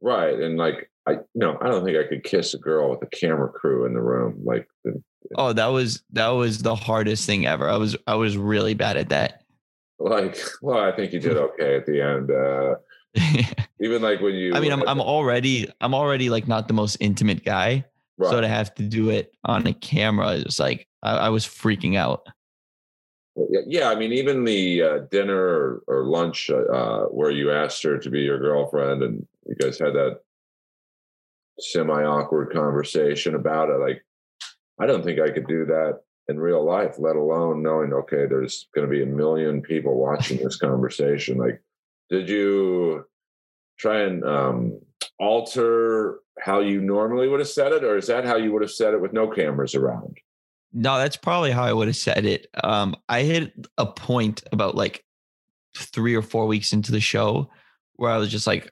Right, 0.00 0.38
and 0.38 0.56
like 0.56 0.90
I 1.06 1.18
no, 1.34 1.58
I 1.60 1.68
don't 1.68 1.84
think 1.84 1.96
I 1.96 2.08
could 2.08 2.24
kiss 2.24 2.54
a 2.54 2.58
girl 2.58 2.90
with 2.90 3.02
a 3.02 3.16
camera 3.16 3.48
crew 3.48 3.86
in 3.86 3.94
the 3.94 4.00
room. 4.00 4.40
Like, 4.44 4.68
oh, 5.36 5.52
that 5.52 5.66
was 5.66 6.02
that 6.10 6.28
was 6.28 6.62
the 6.62 6.74
hardest 6.74 7.26
thing 7.26 7.46
ever. 7.46 7.68
I 7.68 7.76
was 7.76 7.96
I 8.06 8.14
was 8.14 8.36
really 8.36 8.74
bad 8.74 8.96
at 8.96 9.08
that. 9.10 9.42
Like, 9.98 10.38
well, 10.62 10.78
I 10.78 10.94
think 10.94 11.12
you 11.12 11.20
did 11.20 11.36
okay 11.36 11.76
at 11.76 11.86
the 11.86 12.00
end. 12.00 12.30
Uh, 12.30 12.74
even 13.80 14.00
like 14.02 14.20
when 14.20 14.34
you, 14.34 14.54
I 14.54 14.60
mean, 14.60 14.72
I'm 14.72 14.86
I'm 14.88 15.00
already 15.00 15.70
I'm 15.80 15.94
already 15.94 16.30
like 16.30 16.46
not 16.46 16.68
the 16.68 16.74
most 16.74 16.96
intimate 17.00 17.44
guy, 17.44 17.84
right. 18.18 18.30
so 18.30 18.40
to 18.40 18.48
have 18.48 18.74
to 18.76 18.82
do 18.82 19.10
it 19.10 19.32
on 19.44 19.66
a 19.66 19.74
camera 19.74 20.30
is 20.30 20.58
like 20.58 20.86
I, 21.02 21.16
I 21.16 21.28
was 21.30 21.44
freaking 21.44 21.96
out. 21.96 22.26
Yeah, 23.34 23.88
I 23.88 23.94
mean, 23.94 24.12
even 24.12 24.44
the 24.44 24.82
uh, 24.82 24.98
dinner 25.10 25.38
or, 25.38 25.82
or 25.86 26.04
lunch 26.04 26.50
uh, 26.50 27.04
where 27.04 27.30
you 27.30 27.50
asked 27.50 27.82
her 27.82 27.96
to 27.98 28.10
be 28.10 28.20
your 28.20 28.38
girlfriend, 28.38 29.02
and 29.02 29.26
you 29.46 29.54
guys 29.54 29.78
had 29.78 29.94
that 29.94 30.20
semi 31.58 32.04
awkward 32.04 32.52
conversation 32.52 33.34
about 33.34 33.70
it. 33.70 33.80
Like, 33.80 34.04
I 34.78 34.86
don't 34.86 35.02
think 35.02 35.18
I 35.18 35.30
could 35.30 35.46
do 35.46 35.64
that 35.66 36.00
in 36.28 36.38
real 36.38 36.64
life, 36.64 36.96
let 36.98 37.16
alone 37.16 37.62
knowing, 37.62 37.92
okay, 37.92 38.26
there's 38.26 38.68
going 38.74 38.86
to 38.86 38.90
be 38.90 39.02
a 39.02 39.06
million 39.06 39.62
people 39.62 39.98
watching 39.98 40.38
this 40.38 40.56
conversation. 40.56 41.38
Like, 41.38 41.62
did 42.10 42.28
you 42.28 43.06
try 43.78 44.02
and 44.02 44.24
um, 44.24 44.80
alter 45.18 46.20
how 46.40 46.60
you 46.60 46.80
normally 46.80 47.28
would 47.28 47.40
have 47.40 47.48
said 47.48 47.72
it, 47.72 47.84
or 47.84 47.96
is 47.96 48.06
that 48.06 48.24
how 48.24 48.36
you 48.36 48.52
would 48.52 48.62
have 48.62 48.70
said 48.70 48.94
it 48.94 49.00
with 49.00 49.12
no 49.12 49.28
cameras 49.28 49.74
around? 49.74 50.18
No, 50.72 50.96
that's 50.98 51.16
probably 51.16 51.50
how 51.50 51.64
I 51.64 51.72
would 51.72 51.88
have 51.88 51.96
said 51.96 52.24
it. 52.24 52.46
Um, 52.64 52.96
I 53.08 53.22
hit 53.22 53.52
a 53.76 53.86
point 53.86 54.42
about 54.52 54.74
like 54.74 55.04
three 55.76 56.14
or 56.14 56.22
four 56.22 56.46
weeks 56.46 56.72
into 56.72 56.92
the 56.92 57.00
show 57.00 57.50
where 57.96 58.10
I 58.10 58.16
was 58.16 58.30
just 58.30 58.46
like, 58.46 58.70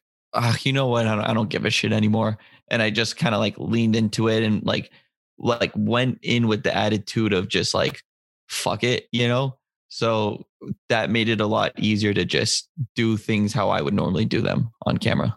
you 0.61 0.73
know 0.73 0.87
what? 0.87 1.07
I 1.07 1.15
don't, 1.15 1.25
I 1.25 1.35
don't 1.35 1.51
give 1.51 1.65
a 1.65 1.71
shit 1.71 1.93
anymore 1.93 2.39
and 2.71 2.81
I 2.81 2.91
just 2.91 3.17
kind 3.17 3.35
of 3.35 3.41
like 3.41 3.59
leaned 3.59 3.97
into 3.97 4.29
it 4.29 4.43
and 4.43 4.65
like 4.65 4.91
like 5.39 5.73
went 5.75 6.19
in 6.23 6.47
with 6.47 6.63
the 6.63 6.75
attitude 6.75 7.33
of 7.33 7.49
just 7.49 7.75
like 7.75 8.03
fuck 8.49 8.85
it, 8.85 9.09
you 9.11 9.27
know? 9.27 9.57
So 9.89 10.47
that 10.89 11.11
made 11.11 11.29
it 11.29 11.41
a 11.41 11.47
lot 11.47 11.73
easier 11.79 12.15
to 12.15 12.25
just 12.25 12.69
do 12.95 13.17
things 13.17 13.53
how 13.53 13.71
I 13.71 13.81
would 13.81 13.95
normally 13.95 14.25
do 14.25 14.41
them 14.41 14.71
on 14.87 14.99
camera. 14.99 15.37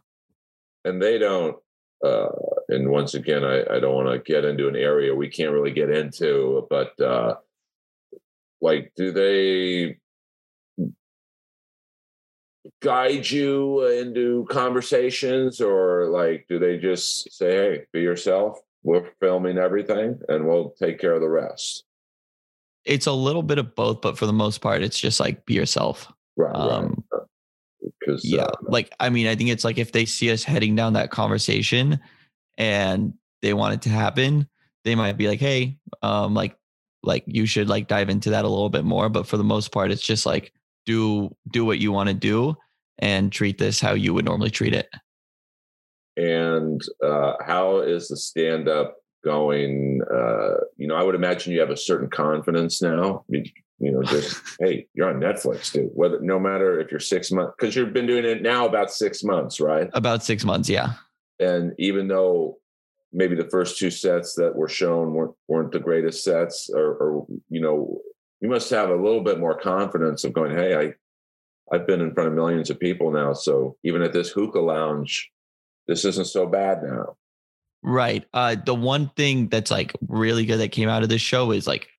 And 0.86 1.02
they 1.02 1.18
don't 1.18 1.58
uh 2.04 2.30
and 2.70 2.90
once 2.90 3.14
again 3.14 3.44
I, 3.44 3.64
I 3.76 3.80
don't 3.80 3.96
want 3.96 4.10
to 4.10 4.32
get 4.32 4.46
into 4.46 4.68
an 4.68 4.76
area 4.76 5.16
we 5.16 5.30
can't 5.30 5.54
really 5.54 5.72
get 5.72 5.90
into, 5.90 6.68
but 6.70 7.00
uh 7.00 7.36
like 8.62 8.92
do 8.96 9.12
they 9.12 9.98
guide 12.82 13.30
you 13.30 13.86
into 13.88 14.46
conversations 14.50 15.62
or 15.62 16.08
like 16.08 16.46
do 16.50 16.60
they 16.60 16.78
just 16.78 17.32
say 17.32 17.52
hey 17.52 17.86
be 17.94 18.02
yourself. 18.02 18.60
We're 18.84 19.10
filming 19.22 19.58
everything 19.58 20.20
and 20.28 20.46
we'll 20.46 20.72
take 20.72 21.00
care 21.00 21.14
of 21.14 21.22
the 21.22 21.30
rest. 21.30 21.86
It's 22.84 23.08
a 23.08 23.14
little 23.14 23.44
bit 23.44 23.60
of 23.60 23.76
both 23.76 24.02
but 24.02 24.18
for 24.18 24.26
the 24.26 24.34
most 24.34 24.60
part 24.60 24.82
it's 24.82 25.00
just 25.00 25.20
like 25.20 25.46
be 25.46 25.54
yourself. 25.54 26.12
Right, 26.36 26.54
um 26.54 27.04
because 28.06 28.26
yeah 28.26 28.44
uh, 28.44 28.52
like 28.64 28.92
i 29.00 29.10
mean 29.10 29.28
i 29.28 29.36
think 29.36 29.50
it's 29.50 29.64
like 29.64 29.78
if 29.78 29.92
they 29.92 30.06
see 30.06 30.32
us 30.32 30.44
heading 30.44 30.76
down 30.76 30.94
that 30.94 31.12
conversation 31.12 32.00
and 32.58 33.14
they 33.42 33.54
want 33.54 33.74
it 33.74 33.82
to 33.82 33.90
happen 33.90 34.48
they 34.84 34.96
might 34.96 35.18
be 35.18 35.28
like 35.28 35.40
hey 35.40 35.78
um 36.02 36.34
like 36.34 36.56
like 37.04 37.24
you 37.28 37.46
should 37.46 37.68
like 37.68 37.88
dive 37.88 38.10
into 38.10 38.30
that 38.30 38.46
a 38.46 38.50
little 38.50 38.70
bit 38.70 38.86
more 38.86 39.10
but 39.10 39.28
for 39.28 39.38
the 39.38 39.44
most 39.44 39.72
part 39.72 39.92
it's 39.92 40.06
just 40.06 40.26
like 40.26 40.54
do 40.86 41.34
do 41.52 41.66
what 41.66 41.80
you 41.80 41.92
want 41.92 42.08
to 42.08 42.14
do 42.14 42.56
and 43.00 43.32
treat 43.32 43.58
this 43.58 43.80
how 43.80 43.94
you 43.94 44.14
would 44.14 44.26
normally 44.26 44.50
treat 44.50 44.74
it. 44.74 44.90
And 46.16 46.82
uh, 47.04 47.34
how 47.46 47.80
is 47.80 48.08
the 48.08 48.18
stand 48.18 48.70
up 48.70 48.98
going? 49.24 50.02
Uh, 50.14 50.56
you 50.78 50.88
know, 50.88 50.96
I 50.96 51.04
would 51.04 51.16
imagine 51.16 51.54
you 51.54 51.60
have 51.60 51.72
a 51.72 51.78
certain 51.78 52.10
confidence 52.10 52.82
now. 52.82 53.26
You, 53.28 53.44
you 53.84 53.92
know, 53.92 54.02
just 54.04 54.42
hey, 54.60 54.88
you're 54.94 55.10
on 55.10 55.20
Netflix, 55.20 55.74
dude. 55.74 55.90
Whether 55.94 56.22
no 56.22 56.40
matter 56.40 56.80
if 56.80 56.90
you're 56.90 57.02
six 57.02 57.32
months, 57.32 57.54
because 57.58 57.76
you've 57.76 57.92
been 57.92 58.08
doing 58.08 58.24
it 58.24 58.42
now 58.42 58.66
about 58.66 58.92
six 58.92 59.24
months, 59.26 59.60
right? 59.60 59.90
About 59.94 60.24
six 60.24 60.46
months, 60.46 60.70
yeah. 60.70 60.94
And 61.40 61.74
even 61.78 62.08
though 62.08 62.60
maybe 63.12 63.36
the 63.36 63.50
first 63.50 63.78
two 63.78 63.92
sets 63.92 64.36
that 64.36 64.56
were 64.56 64.70
shown 64.70 65.14
weren't 65.14 65.36
weren't 65.50 65.74
the 65.74 65.80
greatest 65.80 66.24
sets, 66.24 66.70
or, 66.74 66.94
or 66.96 67.28
you 67.50 67.60
know, 67.60 68.00
you 68.40 68.48
must 68.48 68.70
have 68.70 68.90
a 68.90 68.96
little 68.96 69.22
bit 69.22 69.38
more 69.38 69.60
confidence 69.60 70.24
of 70.24 70.32
going, 70.32 70.56
hey, 70.56 70.78
I 70.78 70.94
I've 71.76 71.86
been 71.86 72.00
in 72.00 72.14
front 72.14 72.30
of 72.30 72.36
millions 72.36 72.70
of 72.70 72.80
people 72.80 73.12
now. 73.12 73.34
So 73.34 73.76
even 73.84 74.02
at 74.02 74.14
this 74.14 74.30
hookah 74.30 74.60
lounge, 74.60 75.30
this 75.90 76.06
isn't 76.06 76.28
so 76.28 76.46
bad 76.46 76.84
now. 76.84 77.18
Right. 77.82 78.24
Uh, 78.34 78.56
the 78.66 78.76
one 78.76 79.10
thing 79.18 79.50
that's 79.50 79.72
like 79.72 79.92
really 80.08 80.46
good 80.46 80.60
that 80.60 80.72
came 80.72 80.88
out 80.88 81.04
of 81.04 81.10
this 81.10 81.22
show 81.22 81.52
is 81.52 81.68
like 81.68 81.90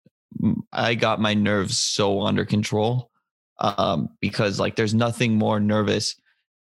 I 0.75 0.95
got 0.95 1.21
my 1.21 1.35
nerves 1.35 1.79
so 1.79 2.23
under 2.23 2.45
control 2.45 3.11
um, 3.59 4.09
because 4.21 4.59
like 4.59 4.77
there's 4.77 4.95
nothing 4.95 5.37
more 5.37 5.61
nervous, 5.61 6.17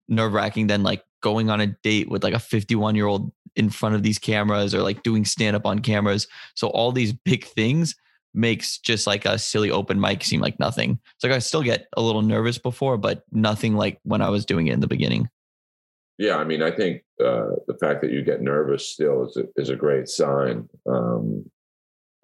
nerve 0.07 0.33
wracking 0.33 0.67
than 0.67 0.83
like 0.83 1.03
going 1.21 1.49
on 1.49 1.61
a 1.61 1.67
date 1.67 2.09
with 2.09 2.23
like 2.23 2.33
a 2.33 2.39
51 2.39 2.95
year 2.95 3.07
old 3.07 3.31
in 3.55 3.69
front 3.69 3.95
of 3.95 4.03
these 4.03 4.19
cameras 4.19 4.73
or 4.73 4.81
like 4.81 5.03
doing 5.03 5.25
stand 5.25 5.55
up 5.55 5.65
on 5.65 5.79
cameras. 5.79 6.27
So 6.55 6.69
all 6.69 6.91
these 6.91 7.13
big 7.13 7.45
things 7.45 7.95
makes 8.33 8.77
just 8.77 9.07
like 9.07 9.25
a 9.25 9.39
silly 9.39 9.71
open 9.71 9.99
mic 9.99 10.23
seem 10.23 10.39
like 10.39 10.59
nothing. 10.59 10.99
It's 11.15 11.23
like 11.23 11.33
I 11.33 11.39
still 11.39 11.63
get 11.63 11.87
a 11.97 12.01
little 12.01 12.21
nervous 12.21 12.57
before, 12.57 12.97
but 12.97 13.23
nothing 13.31 13.75
like 13.75 13.99
when 14.03 14.21
I 14.21 14.29
was 14.29 14.45
doing 14.45 14.67
it 14.67 14.73
in 14.73 14.79
the 14.79 14.87
beginning. 14.87 15.29
Yeah, 16.17 16.35
I 16.35 16.43
mean, 16.43 16.61
I 16.61 16.71
think 16.71 17.03
uh, 17.23 17.55
the 17.67 17.77
fact 17.79 18.01
that 18.01 18.11
you 18.11 18.23
get 18.23 18.41
nervous 18.41 18.89
still 18.89 19.27
is 19.27 19.37
a, 19.37 19.45
is 19.55 19.69
a 19.69 19.75
great 19.75 20.09
sign. 20.09 20.67
Um, 20.85 21.49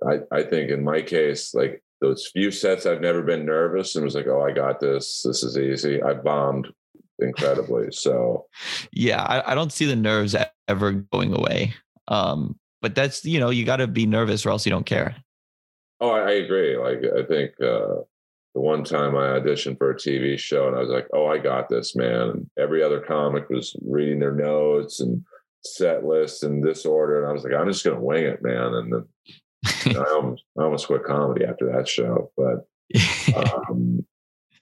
I 0.08 0.20
I 0.32 0.44
think 0.44 0.70
in 0.72 0.84
my 0.84 1.02
case, 1.02 1.54
like 1.54 1.84
those 2.02 2.28
few 2.28 2.52
sets, 2.52 2.86
I've 2.86 3.02
never 3.02 3.22
been 3.22 3.46
nervous 3.46 3.96
and 3.96 4.04
was 4.04 4.16
like, 4.16 4.28
oh, 4.28 4.42
I 4.42 4.52
got 4.52 4.80
this. 4.80 5.24
This 5.24 5.44
is 5.44 5.58
easy. 5.58 6.02
I 6.02 6.14
bombed 6.14 6.68
incredibly. 7.20 7.88
So, 7.92 8.46
yeah, 8.92 9.24
I, 9.24 9.52
I 9.52 9.56
don't 9.56 9.72
see 9.72 9.86
the 9.86 9.96
nerves 9.96 10.36
ever 10.68 10.92
going 10.92 11.34
away. 11.34 11.74
Um, 12.08 12.60
but 12.82 12.94
that's 12.94 13.26
you 13.26 13.40
know 13.40 13.50
you 13.50 13.66
got 13.66 13.78
to 13.78 13.88
be 13.88 14.06
nervous 14.06 14.46
or 14.46 14.50
else 14.50 14.66
you 14.66 14.70
don't 14.70 14.86
care. 14.86 15.16
Oh, 16.00 16.12
I, 16.12 16.20
I 16.20 16.32
agree. 16.32 16.78
Like 16.78 17.02
I 17.18 17.24
think 17.26 17.52
uh, 17.62 18.04
the 18.56 18.62
one 18.62 18.84
time 18.84 19.16
I 19.16 19.40
auditioned 19.40 19.78
for 19.78 19.92
a 19.92 19.96
TV 19.96 20.38
show 20.38 20.68
and 20.68 20.76
I 20.76 20.80
was 20.80 20.90
like, 20.90 21.08
oh, 21.14 21.28
I 21.28 21.38
got 21.38 21.68
this, 21.68 21.96
man. 21.96 22.30
And 22.30 22.50
every 22.58 22.84
other 22.84 23.02
comic 23.02 23.50
was 23.50 23.76
reading 23.86 24.20
their 24.20 24.34
notes 24.34 25.02
and 25.02 25.24
set 25.64 26.06
lists 26.06 26.44
in 26.44 26.62
this 26.62 26.86
order. 26.86 27.20
And 27.20 27.30
I 27.30 27.34
was 27.34 27.44
like, 27.44 27.54
I'm 27.54 27.68
just 27.68 27.84
going 27.84 27.98
to 27.98 28.04
wing 28.04 28.24
it, 28.24 28.42
man. 28.42 28.74
And 28.74 28.94
then 28.94 29.06
I, 29.86 30.06
almost, 30.14 30.44
I 30.58 30.64
almost 30.64 30.88
quit 30.88 31.04
comedy 31.04 31.46
after 31.46 31.72
that 31.72 31.88
show. 31.88 32.32
But, 32.38 32.68
um, 33.70 34.06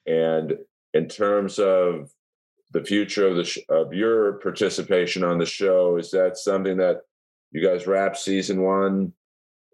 and 0.06 0.58
in 0.94 1.08
terms 1.08 1.60
of 1.60 2.12
the 2.72 2.84
future 2.84 3.28
of 3.28 3.36
the 3.36 3.44
sh- 3.44 3.60
of 3.70 3.94
your 3.94 4.34
participation 4.34 5.24
on 5.24 5.38
the 5.38 5.46
show, 5.46 5.98
is 5.98 6.12
that 6.12 6.38
something 6.38 6.78
that 6.78 7.02
you 7.52 7.66
guys 7.66 7.88
wrap 7.88 8.18
season 8.18 8.62
one 8.62 9.14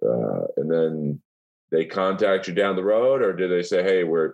uh, 0.06 0.46
and 0.58 0.72
then 0.72 1.22
they 1.72 1.86
contact 1.86 2.48
you 2.48 2.54
down 2.54 2.76
the 2.76 2.84
road, 2.84 3.22
or 3.22 3.34
do 3.34 3.48
they 3.48 3.64
say, 3.64 3.84
"Hey, 3.84 4.04
we're 4.04 4.34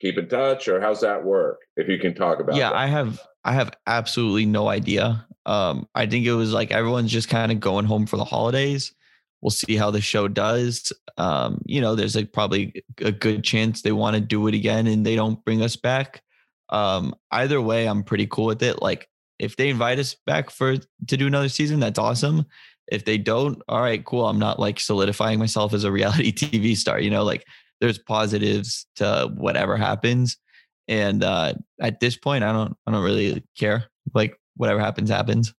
keep 0.00 0.18
in 0.18 0.28
touch," 0.28 0.68
or 0.68 0.80
how's 0.80 1.00
that 1.00 1.24
work? 1.24 1.60
If 1.76 1.88
you 1.88 1.98
can 1.98 2.14
talk 2.14 2.40
about. 2.40 2.56
Yeah, 2.56 2.70
that. 2.70 2.76
I 2.76 2.86
have 2.86 3.20
I 3.44 3.52
have 3.52 3.70
absolutely 3.86 4.46
no 4.46 4.68
idea. 4.68 5.26
Um, 5.46 5.88
I 5.94 6.06
think 6.06 6.26
it 6.26 6.34
was 6.34 6.52
like 6.52 6.70
everyone's 6.70 7.12
just 7.12 7.28
kind 7.28 7.50
of 7.50 7.60
going 7.60 7.86
home 7.86 8.06
for 8.06 8.16
the 8.16 8.24
holidays. 8.24 8.94
We'll 9.42 9.50
see 9.50 9.76
how 9.76 9.90
the 9.90 10.00
show 10.00 10.28
does. 10.28 10.92
Um, 11.16 11.62
you 11.64 11.80
know, 11.80 11.94
there's 11.94 12.16
like 12.16 12.32
probably 12.32 12.82
a 12.98 13.12
good 13.12 13.42
chance 13.42 13.82
they 13.82 13.92
want 13.92 14.14
to 14.14 14.20
do 14.20 14.46
it 14.46 14.54
again 14.54 14.86
and 14.86 15.04
they 15.04 15.16
don't 15.16 15.44
bring 15.44 15.62
us 15.62 15.76
back. 15.76 16.22
Um, 16.68 17.14
either 17.30 17.60
way, 17.60 17.86
I'm 17.86 18.04
pretty 18.04 18.26
cool 18.26 18.46
with 18.46 18.62
it. 18.62 18.80
Like 18.82 19.08
if 19.38 19.56
they 19.56 19.70
invite 19.70 19.98
us 19.98 20.14
back 20.26 20.50
for 20.50 20.76
to 20.76 21.16
do 21.16 21.26
another 21.26 21.48
season, 21.48 21.80
that's 21.80 21.98
awesome. 21.98 22.46
If 22.90 23.04
they 23.04 23.18
don't, 23.18 23.62
all 23.68 23.80
right, 23.80 24.04
cool. 24.04 24.26
I'm 24.26 24.38
not 24.38 24.58
like 24.58 24.80
solidifying 24.80 25.38
myself 25.38 25.72
as 25.72 25.84
a 25.84 25.92
reality 25.92 26.32
TV 26.32 26.76
star. 26.76 27.00
You 27.00 27.10
know, 27.10 27.24
like 27.24 27.44
there's 27.80 27.98
positives 27.98 28.86
to 28.96 29.32
whatever 29.36 29.76
happens. 29.76 30.36
And 30.88 31.22
uh, 31.22 31.54
at 31.80 32.00
this 32.00 32.16
point, 32.16 32.44
I 32.44 32.52
don't, 32.52 32.76
I 32.86 32.90
don't 32.90 33.04
really 33.04 33.42
care. 33.56 33.84
Like 34.12 34.36
whatever 34.56 34.80
happens, 34.80 35.08
happens. 35.08 35.54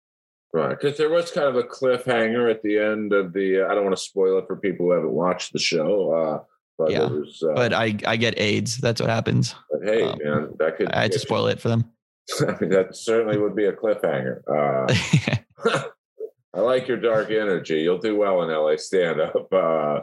Right, 0.52 0.70
because 0.70 0.98
there 0.98 1.10
was 1.10 1.30
kind 1.30 1.46
of 1.46 1.54
a 1.54 1.62
cliffhanger 1.62 2.50
at 2.50 2.62
the 2.62 2.78
end 2.78 3.12
of 3.12 3.32
the. 3.32 3.62
Uh, 3.62 3.70
I 3.70 3.74
don't 3.74 3.84
want 3.84 3.96
to 3.96 4.02
spoil 4.02 4.38
it 4.38 4.46
for 4.48 4.56
people 4.56 4.86
who 4.86 4.92
haven't 4.92 5.12
watched 5.12 5.52
the 5.52 5.60
show. 5.60 6.12
Uh, 6.12 6.44
but 6.76 6.90
Yeah, 6.90 7.06
was, 7.06 7.42
uh, 7.48 7.54
But 7.54 7.72
I, 7.72 7.96
I 8.06 8.16
get 8.16 8.40
AIDS. 8.40 8.78
That's 8.78 9.00
what 9.00 9.10
happens. 9.10 9.54
but 9.70 9.82
hey, 9.84 10.02
um, 10.02 10.18
man, 10.24 10.54
that 10.58 10.76
could. 10.76 10.90
I 10.92 11.02
had 11.02 11.12
to 11.12 11.18
spoil 11.20 11.46
it 11.46 11.60
for 11.60 11.68
them. 11.68 11.84
I 12.40 12.56
mean, 12.60 12.70
that 12.70 12.96
certainly 12.96 13.38
would 13.38 13.54
be 13.54 13.66
a 13.66 13.72
cliffhanger. 13.72 14.40
Uh, 14.48 15.84
I 16.54 16.60
like 16.60 16.88
your 16.88 16.96
dark 16.96 17.30
energy. 17.30 17.82
You'll 17.82 17.98
do 17.98 18.16
well 18.16 18.42
in 18.42 18.50
LA 18.50 18.76
stand 18.76 19.20
up. 19.20 19.52
Uh, 19.52 20.00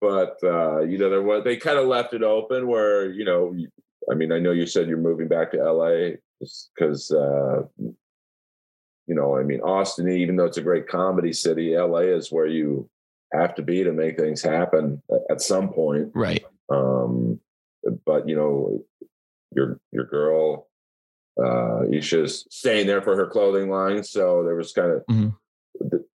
but 0.00 0.36
uh, 0.44 0.80
you 0.82 0.98
know, 0.98 1.10
there 1.10 1.22
was 1.22 1.42
they 1.42 1.56
kind 1.56 1.78
of 1.78 1.88
left 1.88 2.14
it 2.14 2.22
open 2.22 2.68
where 2.68 3.10
you 3.10 3.24
know, 3.24 3.56
I 4.10 4.14
mean, 4.14 4.30
I 4.30 4.38
know 4.38 4.52
you 4.52 4.66
said 4.66 4.88
you're 4.88 4.98
moving 4.98 5.26
back 5.26 5.50
to 5.52 5.64
LA 5.64 6.16
because 6.74 7.10
uh, 7.10 7.62
you 9.06 9.14
know, 9.14 9.36
I 9.36 9.42
mean, 9.42 9.60
Austin, 9.60 10.08
even 10.08 10.36
though 10.36 10.44
it's 10.46 10.56
a 10.56 10.62
great 10.62 10.88
comedy 10.88 11.32
city, 11.32 11.76
LA 11.76 12.00
is 12.00 12.32
where 12.32 12.46
you 12.46 12.88
have 13.32 13.54
to 13.56 13.62
be 13.62 13.84
to 13.84 13.92
make 13.92 14.16
things 14.18 14.42
happen 14.42 15.02
at- 15.30 15.40
some 15.40 15.72
point. 15.72 16.10
right. 16.14 16.44
Um, 16.68 17.40
but 18.04 18.28
you 18.28 18.34
know, 18.34 18.84
your 19.54 19.78
your 19.92 20.04
girl, 20.04 20.68
uh, 21.38 21.82
Isha's 21.92 22.46
staying 22.50 22.86
there 22.88 23.02
for 23.02 23.14
her 23.16 23.26
clothing 23.26 23.70
line, 23.70 24.02
so 24.02 24.42
there 24.42 24.56
was 24.56 24.72
kind 24.72 24.90
of 24.92 25.06
Mhm. 25.06 25.36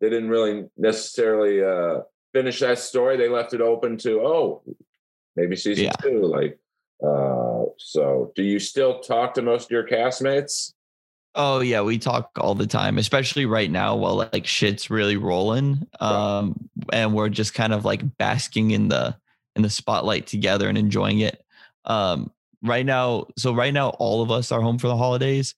they 0.01 0.11
didn't 0.11 0.29
really 0.29 0.69
necessarily 0.77 1.63
uh, 1.65 2.03
finish 2.35 2.61
that 2.61 2.79
story. 2.79 3.17
They 3.17 3.29
left 3.29 3.55
it 3.55 3.61
open 3.63 3.97
to 3.99 4.21
oh, 4.21 4.63
maybe 5.37 5.57
season 5.57 5.85
Yeah. 5.87 5.93
two. 6.03 6.23
Like, 6.23 6.59
uh, 7.03 7.65
so 7.79 8.33
do 8.35 8.43
you 8.43 8.59
still 8.59 9.01
talk 9.01 9.33
to 9.35 9.43
most 9.43 9.67
of 9.67 9.71
your 9.71 9.87
castmates? 9.87 10.75
Oh 11.35 11.61
yeah, 11.61 11.81
we 11.81 11.99
talk 11.99 12.31
all 12.39 12.55
the 12.55 12.67
time, 12.67 12.99
especially 12.99 13.47
right 13.47 13.71
now 13.71 13.97
while 13.97 14.17
like 14.33 14.47
shit's 14.47 14.91
really 14.91 15.17
rolling. 15.17 15.87
Um, 15.99 16.69
and 16.93 17.15
we're 17.15 17.31
just 17.31 17.55
kind 17.55 17.73
of 17.73 17.85
like 17.85 18.19
basking 18.19 18.73
in 18.73 18.89
the 18.89 19.17
in 19.57 19.63
the 19.63 19.71
spotlight 19.71 20.27
together 20.27 20.69
and 20.69 20.77
enjoying 20.77 21.21
it. 21.21 21.43
Um, 21.87 22.31
right 22.63 22.85
now, 22.85 23.27
so 23.39 23.55
right 23.55 23.73
now 23.73 23.91
all 23.91 24.23
of 24.23 24.31
us 24.31 24.53
are 24.53 24.61
home 24.61 24.79
for 24.79 24.89
the 24.89 24.97
holidays, 24.97 25.55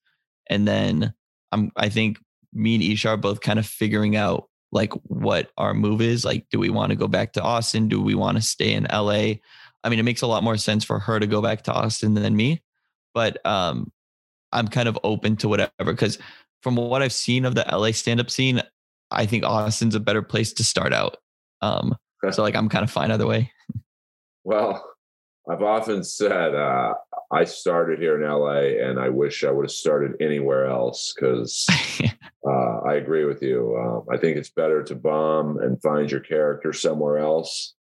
and 0.48 0.66
then 0.66 1.12
I'm 1.50 1.72
I 1.76 1.88
think 1.88 2.18
me 2.52 2.74
and 2.74 2.84
Isha 2.84 3.08
are 3.08 3.16
both 3.16 3.40
kind 3.40 3.58
of 3.58 3.66
figuring 3.66 4.14
out 4.14 4.48
like 4.70 4.92
what 5.08 5.50
our 5.58 5.74
move 5.74 6.00
is. 6.00 6.24
Like, 6.24 6.46
do 6.50 6.58
we 6.60 6.70
want 6.70 6.90
to 6.90 6.96
go 6.96 7.08
back 7.08 7.32
to 7.32 7.42
Austin? 7.42 7.88
Do 7.88 8.00
we 8.00 8.14
want 8.14 8.36
to 8.36 8.42
stay 8.42 8.72
in 8.72 8.84
LA? 8.84 9.34
I 9.82 9.88
mean, 9.88 9.98
it 9.98 10.04
makes 10.04 10.22
a 10.22 10.26
lot 10.28 10.44
more 10.44 10.56
sense 10.56 10.84
for 10.84 11.00
her 11.00 11.18
to 11.18 11.26
go 11.26 11.42
back 11.42 11.62
to 11.62 11.72
Austin 11.72 12.14
than 12.14 12.36
me, 12.36 12.62
but 13.12 13.44
um, 13.44 13.92
I'm 14.54 14.68
kind 14.68 14.88
of 14.88 14.98
open 15.04 15.36
to 15.36 15.48
whatever 15.48 15.70
because 15.84 16.18
from 16.62 16.76
what 16.76 17.02
I've 17.02 17.12
seen 17.12 17.44
of 17.44 17.54
the 17.54 17.66
LA 17.70 17.92
stand 17.92 18.20
up 18.20 18.30
scene, 18.30 18.62
I 19.10 19.26
think 19.26 19.44
Austin's 19.44 19.94
a 19.94 20.00
better 20.00 20.22
place 20.22 20.52
to 20.54 20.64
start 20.64 20.92
out. 20.92 21.18
Um, 21.60 21.94
so 22.30 22.42
like 22.42 22.56
I'm 22.56 22.68
kind 22.68 22.84
of 22.84 22.90
fine 22.90 23.10
either 23.10 23.26
way. 23.26 23.52
Well, 24.44 24.84
I've 25.50 25.62
often 25.62 26.04
said 26.04 26.54
uh, 26.54 26.94
I 27.30 27.44
started 27.44 27.98
here 27.98 28.20
in 28.22 28.26
LA, 28.28 28.86
and 28.88 28.98
I 28.98 29.10
wish 29.10 29.44
I 29.44 29.50
would 29.50 29.64
have 29.64 29.70
started 29.72 30.12
anywhere 30.20 30.66
else 30.66 31.12
because 31.14 31.66
uh, 32.48 32.78
I 32.86 32.94
agree 32.94 33.24
with 33.26 33.42
you. 33.42 33.76
Um, 33.76 34.06
I 34.10 34.16
think 34.16 34.38
it's 34.38 34.50
better 34.50 34.82
to 34.84 34.94
bomb 34.94 35.58
and 35.58 35.80
find 35.82 36.10
your 36.10 36.20
character 36.20 36.72
somewhere 36.72 37.18
else, 37.18 37.74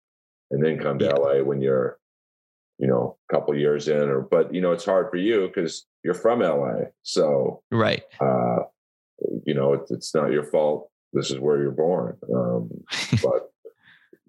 and 0.50 0.64
then 0.64 0.78
come 0.78 0.98
to 0.98 1.04
Yeah. 1.04 1.12
LA 1.12 1.42
when 1.44 1.61
you're, 1.61 1.98
you 2.78 2.88
know, 2.88 3.16
a 3.30 3.35
couple 3.35 3.56
years 3.56 3.87
in. 3.87 4.08
Or 4.08 4.22
but 4.22 4.52
you 4.52 4.61
know, 4.61 4.72
it's 4.72 4.85
hard 4.85 5.08
for 5.11 5.16
you 5.18 5.46
because 5.46 5.87
you're 6.05 6.15
from 6.15 6.41
LA, 6.41 6.87
so 7.03 7.62
right. 7.71 8.03
uh, 8.21 8.65
you 9.45 9.55
know 9.55 9.75
it's, 9.75 9.91
it's 9.91 10.15
not 10.15 10.33
your 10.33 10.45
fault. 10.45 10.91
This 11.12 11.31
is 11.31 11.38
where 11.38 11.61
you're 11.61 11.71
born. 11.71 12.17
Um, 12.35 12.71
but 13.23 13.51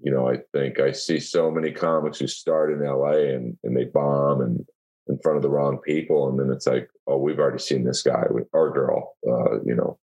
you 0.03 0.11
know, 0.11 0.29
I 0.29 0.37
think 0.51 0.79
I 0.79 0.91
see 0.91 1.19
so 1.19 1.49
many 1.49 1.71
comics 1.71 2.19
who 2.19 2.27
start 2.27 2.71
in 2.73 2.85
LA 2.85 3.33
and 3.35 3.57
and 3.63 3.75
they 3.75 3.85
bomb 3.85 4.41
and 4.41 4.65
in 5.07 5.19
front 5.19 5.37
of 5.37 5.41
the 5.41 5.49
wrong 5.49 5.79
people, 5.79 6.29
and 6.29 6.39
then 6.39 6.49
it's 6.49 6.67
like, 6.67 6.89
oh, 7.07 7.17
we've 7.17 7.39
already 7.39 7.59
seen 7.59 7.83
this 7.83 8.01
guy 8.01 8.23
or 8.51 8.73
girl. 8.73 9.15
Uh, 9.27 9.61
you 9.65 9.75
know, 9.75 9.97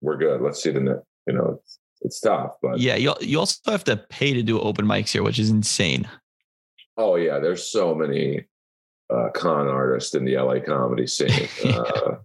we're 0.00 0.16
good. 0.16 0.40
Let's 0.40 0.62
see 0.62 0.70
the 0.70 0.80
next. 0.80 1.04
You 1.26 1.34
know, 1.34 1.60
it's, 1.60 1.78
it's 2.02 2.20
tough, 2.20 2.56
but 2.60 2.80
yeah, 2.80 2.96
you 2.96 3.14
you 3.20 3.38
also 3.38 3.70
have 3.70 3.84
to 3.84 3.96
pay 3.96 4.32
to 4.34 4.42
do 4.42 4.60
open 4.60 4.86
mics 4.86 5.10
here, 5.10 5.22
which 5.22 5.38
is 5.38 5.50
insane. 5.50 6.08
oh 6.96 7.16
yeah, 7.16 7.38
there's 7.38 7.70
so 7.70 7.94
many 7.94 8.46
uh, 9.10 9.28
con 9.30 9.68
artist 9.68 10.14
in 10.14 10.24
the 10.24 10.36
LA 10.36 10.60
comedy 10.60 11.06
scene. 11.06 11.48
Uh, 11.64 12.16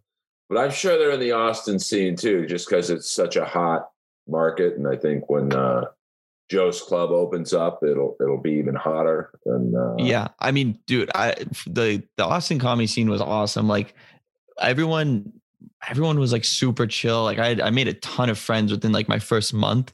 but 0.47 0.59
I'm 0.59 0.71
sure 0.71 0.97
they're 0.97 1.11
in 1.11 1.19
the 1.19 1.31
Austin 1.31 1.79
scene 1.79 2.15
too, 2.15 2.45
just 2.45 2.69
because 2.69 2.89
it's 2.91 3.09
such 3.09 3.35
a 3.35 3.45
hot 3.45 3.89
market. 4.27 4.75
And 4.75 4.87
I 4.87 4.95
think 4.95 5.29
when 5.29 5.51
uh, 5.53 5.85
Joe's 6.49 6.81
Club 6.81 7.09
opens 7.09 7.53
up, 7.53 7.83
it'll 7.83 8.15
it'll 8.21 8.41
be 8.41 8.53
even 8.53 8.75
hotter. 8.75 9.31
And 9.45 9.75
uh, 9.75 9.95
yeah, 9.97 10.27
I 10.39 10.51
mean, 10.51 10.79
dude, 10.85 11.09
I 11.15 11.35
the 11.65 12.03
the 12.17 12.25
Austin 12.25 12.59
comedy 12.59 12.87
scene 12.87 13.09
was 13.09 13.21
awesome. 13.21 13.67
Like 13.67 13.95
everyone, 14.61 15.33
everyone 15.87 16.19
was 16.19 16.31
like 16.31 16.45
super 16.45 16.85
chill. 16.85 17.23
Like 17.23 17.39
I 17.39 17.57
I 17.63 17.71
made 17.71 17.87
a 17.87 17.93
ton 17.93 18.29
of 18.29 18.37
friends 18.37 18.71
within 18.71 18.91
like 18.91 19.09
my 19.09 19.19
first 19.19 19.53
month. 19.53 19.93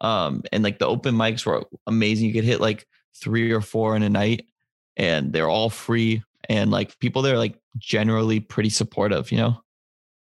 Um, 0.00 0.44
and 0.52 0.62
like 0.62 0.78
the 0.78 0.86
open 0.86 1.16
mics 1.16 1.44
were 1.44 1.64
amazing. 1.88 2.28
You 2.28 2.34
could 2.34 2.44
hit 2.44 2.60
like 2.60 2.86
three 3.16 3.50
or 3.50 3.60
four 3.60 3.96
in 3.96 4.04
a 4.04 4.08
night, 4.08 4.46
and 4.96 5.32
they're 5.32 5.48
all 5.48 5.70
free. 5.70 6.22
And 6.48 6.70
like 6.70 6.98
people 6.98 7.22
there, 7.22 7.34
are, 7.34 7.38
like 7.38 7.58
generally 7.76 8.40
pretty 8.40 8.70
supportive. 8.70 9.30
You 9.30 9.38
know. 9.38 9.62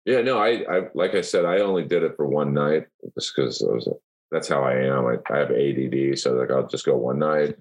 yeah, 0.04 0.20
no, 0.22 0.38
I 0.38 0.64
I 0.70 0.88
like 0.94 1.14
I 1.14 1.20
said, 1.22 1.44
I 1.44 1.58
only 1.60 1.84
did 1.84 2.02
it 2.02 2.14
for 2.16 2.26
one 2.28 2.52
night 2.54 2.86
just 3.18 3.32
because 3.34 3.60
was 3.60 3.88
that's 4.30 4.48
how 4.48 4.62
I 4.62 4.74
am. 4.74 5.06
I, 5.06 5.16
I 5.32 5.38
have 5.38 5.50
ADD, 5.50 6.18
so 6.18 6.34
like 6.34 6.50
I'll 6.50 6.66
just 6.66 6.86
go 6.86 6.96
one 6.96 7.18
night. 7.18 7.56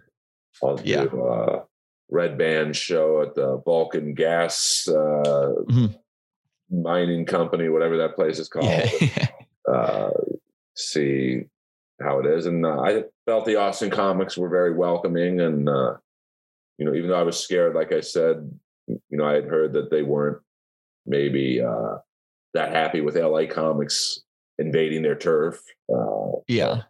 I'll 0.63 0.79
Yeah. 0.83 1.05
do 1.05 1.25
a 1.25 1.63
red 2.09 2.37
band 2.37 2.75
show 2.75 3.21
at 3.23 3.33
the 3.35 3.57
Vulcan 3.65 4.13
Gas 4.13 4.87
uh, 4.87 5.53
Mhm. 5.69 5.95
mining 6.69 7.25
company, 7.25 7.69
whatever 7.69 7.97
that 7.97 8.15
place 8.15 8.39
is 8.39 8.49
called. 8.49 8.65
Yeah. 9.01 9.27
uh, 9.71 10.09
see 10.75 11.45
how 12.01 12.19
it 12.19 12.25
is. 12.25 12.45
And 12.45 12.65
uh, 12.65 12.81
I 12.81 13.03
felt 13.25 13.45
the 13.45 13.55
Austin 13.55 13.89
comics 13.89 14.37
were 14.37 14.49
very 14.49 14.73
welcoming. 14.75 15.39
And, 15.41 15.69
uh, 15.69 15.95
you 16.77 16.85
know, 16.85 16.93
even 16.93 17.09
though 17.09 17.19
I 17.19 17.23
was 17.23 17.39
scared, 17.39 17.75
like 17.75 17.91
I 17.91 18.01
said, 18.01 18.49
you 18.87 18.99
know, 19.11 19.25
I 19.25 19.33
had 19.33 19.45
heard 19.45 19.73
that 19.73 19.89
they 19.89 20.01
weren't 20.01 20.41
maybe 21.05 21.61
uh, 21.61 21.97
that 22.53 22.71
happy 22.71 23.01
with 23.01 23.15
LA 23.15 23.45
comics 23.45 24.19
invading 24.57 25.01
their 25.01 25.15
turf. 25.15 25.61
Uh, 25.93 26.39
yeah. 26.47 26.83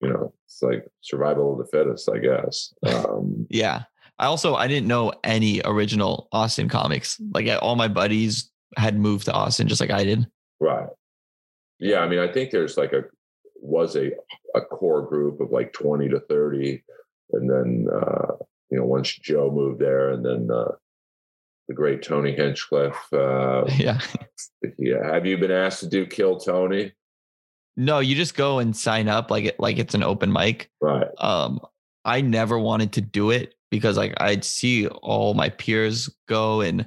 you 0.00 0.08
know, 0.08 0.32
it's 0.46 0.62
like 0.62 0.86
survival 1.00 1.52
of 1.52 1.58
the 1.58 1.70
fittest, 1.70 2.08
I 2.10 2.18
guess. 2.18 2.72
Um, 2.86 3.46
Yeah. 3.50 3.84
I 4.20 4.26
also 4.26 4.56
I 4.56 4.66
didn't 4.66 4.88
know 4.88 5.12
any 5.22 5.60
original 5.64 6.28
Austin 6.32 6.68
comics. 6.68 7.20
Like 7.32 7.48
all 7.62 7.76
my 7.76 7.86
buddies 7.86 8.50
had 8.76 8.98
moved 8.98 9.26
to 9.26 9.32
Austin 9.32 9.68
just 9.68 9.80
like 9.80 9.92
I 9.92 10.04
did. 10.04 10.26
Right. 10.60 10.88
Yeah, 11.78 12.00
I 12.00 12.08
mean, 12.08 12.18
I 12.18 12.26
think 12.26 12.50
there's 12.50 12.76
like 12.76 12.92
a 12.92 13.04
was 13.60 13.96
a 13.96 14.10
a 14.54 14.60
core 14.60 15.02
group 15.02 15.40
of 15.40 15.52
like 15.52 15.72
20 15.72 16.08
to 16.08 16.20
30, 16.20 16.82
and 17.32 17.48
then 17.48 17.86
uh, 17.94 18.32
you 18.70 18.78
know, 18.78 18.84
once 18.84 19.12
Joe 19.14 19.50
moved 19.50 19.80
there, 19.80 20.10
and 20.10 20.24
then 20.24 20.50
uh, 20.50 20.72
the 21.68 21.74
great 21.74 22.02
Tony 22.02 22.32
Hinchcliffe. 22.32 23.12
Uh, 23.12 23.64
yeah. 23.76 24.00
Yeah. 24.78 25.12
Have 25.12 25.26
you 25.26 25.38
been 25.38 25.52
asked 25.52 25.80
to 25.80 25.86
do 25.86 26.06
Kill 26.06 26.38
Tony? 26.38 26.92
No, 27.76 28.00
you 28.00 28.16
just 28.16 28.34
go 28.34 28.58
and 28.58 28.76
sign 28.76 29.08
up 29.08 29.30
like 29.30 29.44
it 29.44 29.60
like 29.60 29.78
it's 29.78 29.94
an 29.94 30.02
open 30.02 30.32
mic. 30.32 30.70
Right. 30.80 31.06
Um, 31.18 31.60
I 32.04 32.22
never 32.22 32.58
wanted 32.58 32.92
to 32.94 33.00
do 33.00 33.30
it 33.30 33.54
because 33.70 33.96
like 33.96 34.14
I'd 34.16 34.44
see 34.44 34.88
all 34.88 35.34
my 35.34 35.50
peers 35.50 36.10
go 36.26 36.60
and 36.60 36.86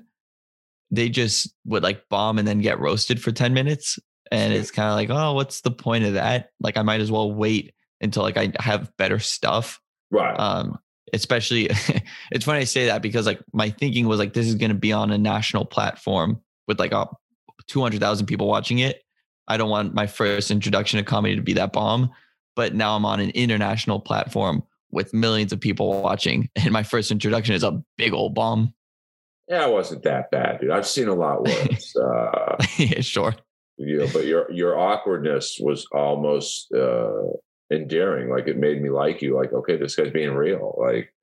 they 0.89 1.07
just 1.07 1.55
would 1.65 1.83
like 1.83 2.09
bomb 2.09 2.37
and 2.37 2.47
then 2.47 2.59
get 2.59 2.79
roasted 2.79 3.21
for 3.21 3.31
10 3.31 3.53
minutes. 3.53 3.99
And 4.31 4.53
it's 4.53 4.71
kind 4.71 4.89
of 4.89 4.95
like, 4.95 5.09
oh, 5.09 5.33
what's 5.33 5.61
the 5.61 5.71
point 5.71 6.03
of 6.03 6.13
that? 6.13 6.49
Like 6.59 6.75
I 6.75 6.81
might 6.81 7.01
as 7.01 7.11
well 7.11 7.31
wait 7.31 7.73
until 8.01 8.23
like 8.23 8.37
I 8.37 8.51
have 8.59 8.91
better 8.97 9.19
stuff. 9.19 9.79
Right. 10.09 10.37
Um, 10.37 10.77
especially 11.13 11.69
it's 12.31 12.45
funny 12.45 12.59
I 12.59 12.63
say 12.65 12.85
that 12.87 13.01
because 13.01 13.25
like 13.25 13.39
my 13.53 13.69
thinking 13.69 14.07
was 14.07 14.19
like 14.19 14.33
this 14.33 14.47
is 14.47 14.55
gonna 14.55 14.73
be 14.73 14.93
on 14.93 15.11
a 15.11 15.17
national 15.17 15.65
platform 15.65 16.41
with 16.67 16.79
like 16.79 16.91
a 16.91 17.07
200,000 17.67 18.25
people 18.25 18.47
watching 18.47 18.79
it. 18.79 19.03
I 19.47 19.57
don't 19.57 19.69
want 19.69 19.93
my 19.93 20.07
first 20.07 20.51
introduction 20.51 20.97
to 20.97 21.03
comedy 21.03 21.35
to 21.35 21.41
be 21.41 21.53
that 21.53 21.73
bomb. 21.73 22.11
But 22.55 22.75
now 22.75 22.95
I'm 22.95 23.05
on 23.05 23.19
an 23.19 23.29
international 23.31 23.99
platform 23.99 24.63
with 24.91 25.13
millions 25.13 25.53
of 25.53 25.59
people 25.59 26.01
watching, 26.01 26.49
and 26.55 26.71
my 26.71 26.83
first 26.83 27.11
introduction 27.11 27.55
is 27.55 27.63
a 27.63 27.81
big 27.97 28.13
old 28.13 28.35
bomb. 28.35 28.73
Yeah, 29.47 29.67
it 29.67 29.71
wasn't 29.71 30.03
that 30.03 30.31
bad, 30.31 30.59
dude. 30.59 30.71
I've 30.71 30.87
seen 30.87 31.07
a 31.07 31.13
lot 31.13 31.43
worse. 31.45 31.95
uh, 31.95 32.57
yeah, 32.77 33.01
sure. 33.01 33.35
You 33.77 33.99
know, 33.99 34.07
but 34.13 34.25
your 34.25 34.51
your 34.51 34.77
awkwardness 34.77 35.57
was 35.59 35.87
almost 35.91 36.71
uh, 36.73 37.23
endearing. 37.71 38.29
Like 38.29 38.47
it 38.47 38.57
made 38.57 38.81
me 38.81 38.89
like 38.89 39.21
you. 39.21 39.35
Like, 39.35 39.53
okay, 39.53 39.77
this 39.77 39.95
guy's 39.95 40.11
being 40.11 40.33
real. 40.33 40.75
Like, 40.77 41.13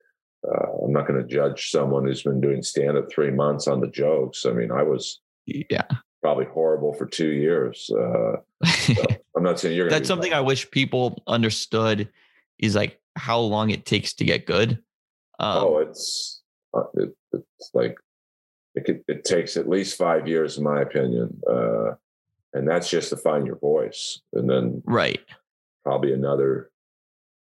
uh, 0.47 0.85
I'm 0.85 0.93
not 0.93 1.07
going 1.07 1.21
to 1.21 1.29
judge 1.29 1.71
someone 1.71 2.05
who's 2.05 2.23
been 2.23 2.41
doing 2.41 2.63
stand 2.63 2.97
up 2.97 3.11
three 3.11 3.31
months 3.31 3.67
on 3.67 3.81
the 3.81 3.89
jokes. 3.89 4.47
I 4.47 4.53
mean, 4.53 4.71
I 4.71 4.83
was 4.83 5.21
yeah 5.47 5.87
probably 6.23 6.47
horrible 6.47 6.93
for 6.95 7.07
two 7.07 7.31
years. 7.31 7.91
Uh, 7.91 8.37
so 8.67 8.95
I'm 9.37 9.43
not 9.43 9.61
saying 9.61 9.77
you're. 9.77 9.91
That's 9.91 10.09
something 10.09 10.33
I 10.33 10.41
wish 10.41 10.71
people 10.71 11.23
understood 11.27 12.09
is 12.59 12.75
like 12.75 13.01
how 13.17 13.39
long 13.41 13.71
it 13.71 13.85
takes 13.85 14.15
to 14.15 14.25
get 14.25 14.47
good. 14.47 14.83
Um, 15.41 15.65
oh, 15.65 15.79
it's 15.79 16.41
uh, 16.75 16.85
it, 16.95 17.17
it's 17.33 17.71
like 17.75 17.97
it 18.75 18.85
could, 18.85 19.05
it 19.09 19.25
takes 19.25 19.57
at 19.57 19.69
least 19.69 19.97
five 19.97 20.27
years, 20.29 20.59
in 20.59 20.65
my 20.65 20.81
opinion, 20.81 21.41
uh, 21.49 21.93
and 22.53 22.69
that's 22.69 22.89
just 22.89 23.11
to 23.11 23.17
find 23.17 23.47
your 23.47 23.59
voice, 23.59 24.21
and 24.33 24.49
then 24.49 24.83
right, 24.85 25.21
probably 25.89 26.13
another 26.13 26.71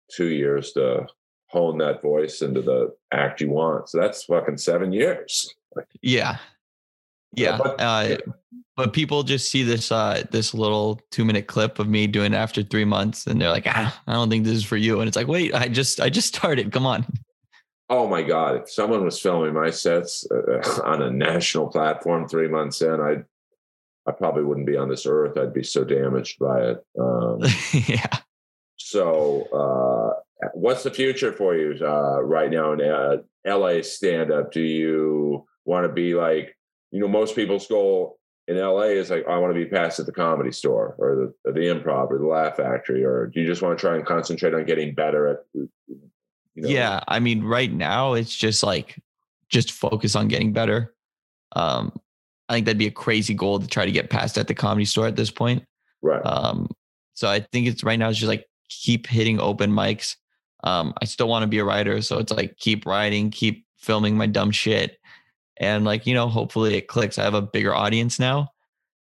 two 0.09 0.28
years 0.28 0.70
to 0.70 1.05
hone 1.49 1.78
that 1.78 2.01
voice 2.01 2.42
into 2.42 2.62
the 2.62 2.94
act 3.12 3.40
you 3.40 3.51
want. 3.51 3.88
So 3.88 3.99
that's 3.99 4.22
fucking 4.22 4.59
seven 4.59 4.92
years. 4.92 5.53
Yeah, 6.01 6.38
yeah. 7.34 7.59
But, 7.59 7.80
uh, 7.80 8.16
but 8.76 8.92
people 8.92 9.24
just 9.24 9.51
see 9.51 9.64
this 9.64 9.90
uh, 9.90 10.22
this 10.30 10.55
little 10.55 11.01
two 11.11 11.24
minute 11.24 11.49
clip 11.49 11.80
of 11.80 11.88
me 11.88 12.07
doing 12.07 12.32
it 12.34 12.36
after 12.36 12.62
three 12.62 12.84
months, 12.84 13.26
and 13.26 13.40
they're 13.40 13.51
like, 13.51 13.66
ah, 13.66 14.01
I 14.07 14.12
don't 14.12 14.30
think 14.30 14.44
this 14.44 14.59
is 14.59 14.64
for 14.64 14.76
you. 14.76 15.01
And 15.01 15.09
it's 15.09 15.16
like, 15.16 15.26
wait, 15.26 15.53
I 15.53 15.66
just 15.66 16.01
I 16.01 16.09
just 16.09 16.32
started. 16.32 16.70
Come 16.70 16.86
on. 16.86 17.05
Oh 17.90 18.09
my 18.09 18.22
god! 18.22 18.62
If 18.62 18.70
someone 18.70 19.05
was 19.05 19.20
filming 19.20 19.55
my 19.55 19.70
sets 19.70 20.24
uh, 20.30 20.82
on 20.84 21.03
a 21.03 21.11
national 21.11 21.66
platform 21.66 22.28
three 22.28 22.49
months 22.49 22.80
in, 22.80 23.01
I'd 23.01 23.24
I 24.07 24.12
probably 24.12 24.44
wouldn't 24.44 24.66
be 24.66 24.76
on 24.76 24.88
this 24.88 25.05
earth. 25.05 25.36
I'd 25.36 25.53
be 25.53 25.64
so 25.64 25.82
damaged 25.82 26.38
by 26.38 26.61
it. 26.61 26.86
Um, 26.99 27.40
yeah. 27.72 28.07
So, 28.87 29.49
uh, 29.53 30.49
what's 30.55 30.84
the 30.84 30.93
future 30.93 31.32
for 31.32 31.57
you 31.57 31.74
uh, 31.84 32.22
right 32.22 32.49
now 32.49 32.72
in 32.72 32.80
uh, 32.80 33.16
LA 33.45 33.82
stand 33.82 34.30
up? 34.30 34.53
Do 34.53 34.61
you 34.61 35.45
want 35.64 35.89
to 35.89 35.93
be 35.93 36.14
like, 36.14 36.57
you 36.93 37.01
know, 37.01 37.09
most 37.09 37.34
people's 37.34 37.66
goal 37.66 38.20
in 38.47 38.57
LA 38.57 38.82
is 38.82 39.11
like, 39.11 39.26
I 39.26 39.39
want 39.39 39.53
to 39.53 39.59
be 39.59 39.68
passed 39.68 39.99
at 39.99 40.07
the 40.07 40.12
comedy 40.12 40.53
store 40.53 40.95
or 40.99 41.32
the, 41.45 41.53
the 41.53 41.61
improv 41.62 42.12
or 42.12 42.18
the 42.18 42.28
laugh 42.28 42.59
factory, 42.59 43.05
or 43.05 43.26
do 43.26 43.41
you 43.41 43.47
just 43.49 43.61
want 43.61 43.76
to 43.76 43.80
try 43.80 43.97
and 43.97 44.07
concentrate 44.07 44.55
on 44.55 44.64
getting 44.66 44.95
better 44.95 45.26
at, 45.26 45.39
you 45.53 45.68
know? 46.55 46.68
Yeah. 46.68 47.01
I 47.09 47.18
mean, 47.18 47.43
right 47.43 47.72
now 47.72 48.12
it's 48.12 48.37
just 48.37 48.62
like, 48.62 49.03
just 49.49 49.72
focus 49.72 50.14
on 50.14 50.28
getting 50.28 50.53
better. 50.53 50.95
Um, 51.57 51.93
I 52.49 52.55
think 52.55 52.66
that'd 52.66 52.78
be 52.78 52.87
a 52.87 52.93
crazy 52.93 53.34
goal 53.34 53.59
to 53.59 53.66
try 53.66 53.84
to 53.84 53.91
get 53.91 54.11
past 54.11 54.39
at 54.39 54.47
the 54.47 54.55
comedy 54.55 54.84
store 54.84 55.09
at 55.09 55.16
this 55.16 55.32
point. 55.32 55.64
Right. 56.03 56.24
Um, 56.24 56.70
so 57.14 57.28
I 57.28 57.41
think 57.41 57.66
it's 57.66 57.82
right 57.82 57.99
now 57.99 58.11
it's 58.11 58.18
just 58.18 58.28
like 58.28 58.47
keep 58.68 59.06
hitting 59.06 59.40
open 59.40 59.70
mics. 59.70 60.16
Um, 60.64 60.94
I 61.00 61.04
still 61.04 61.28
want 61.28 61.42
to 61.42 61.48
be 61.48 61.58
a 61.58 61.64
writer, 61.64 62.00
so 62.02 62.18
it's 62.18 62.32
like 62.32 62.56
keep 62.58 62.86
writing, 62.86 63.30
keep 63.30 63.66
filming 63.76 64.16
my 64.16 64.26
dumb 64.26 64.50
shit, 64.50 64.98
and 65.58 65.84
like 65.84 66.06
you 66.06 66.14
know, 66.14 66.28
hopefully 66.28 66.76
it 66.76 66.88
clicks. 66.88 67.18
I 67.18 67.24
have 67.24 67.34
a 67.34 67.42
bigger 67.42 67.74
audience 67.74 68.18
now, 68.18 68.48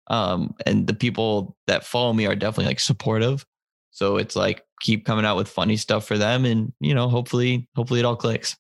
um, 0.08 0.54
and 0.66 0.88
the 0.88 0.94
people 0.94 1.56
that 1.68 1.86
follow 1.86 2.14
me 2.14 2.26
are 2.26 2.36
definitely 2.36 2.66
like 2.66 2.80
supportive. 2.80 3.46
So 3.92 4.18
it's 4.18 4.36
like 4.36 4.64
keep 4.82 5.06
coming 5.06 5.26
out 5.26 5.38
with 5.38 5.48
funny 5.48 5.78
stuff 5.78 6.06
for 6.06 6.18
them, 6.18 6.46
and 6.46 6.74
you 6.80 6.94
know, 6.94 7.08
hopefully, 7.08 7.68
hopefully 7.76 8.00
it 8.00 8.06
all 8.06 8.16
clicks. 8.16 8.58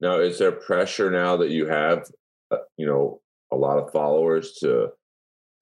Now, 0.00 0.20
is 0.20 0.38
there 0.38 0.52
pressure 0.52 1.10
now 1.10 1.36
that 1.38 1.50
you 1.50 1.66
have, 1.66 2.04
uh, 2.50 2.58
you 2.76 2.86
know, 2.86 3.20
a 3.50 3.56
lot 3.56 3.78
of 3.78 3.90
followers 3.90 4.52
to 4.60 4.90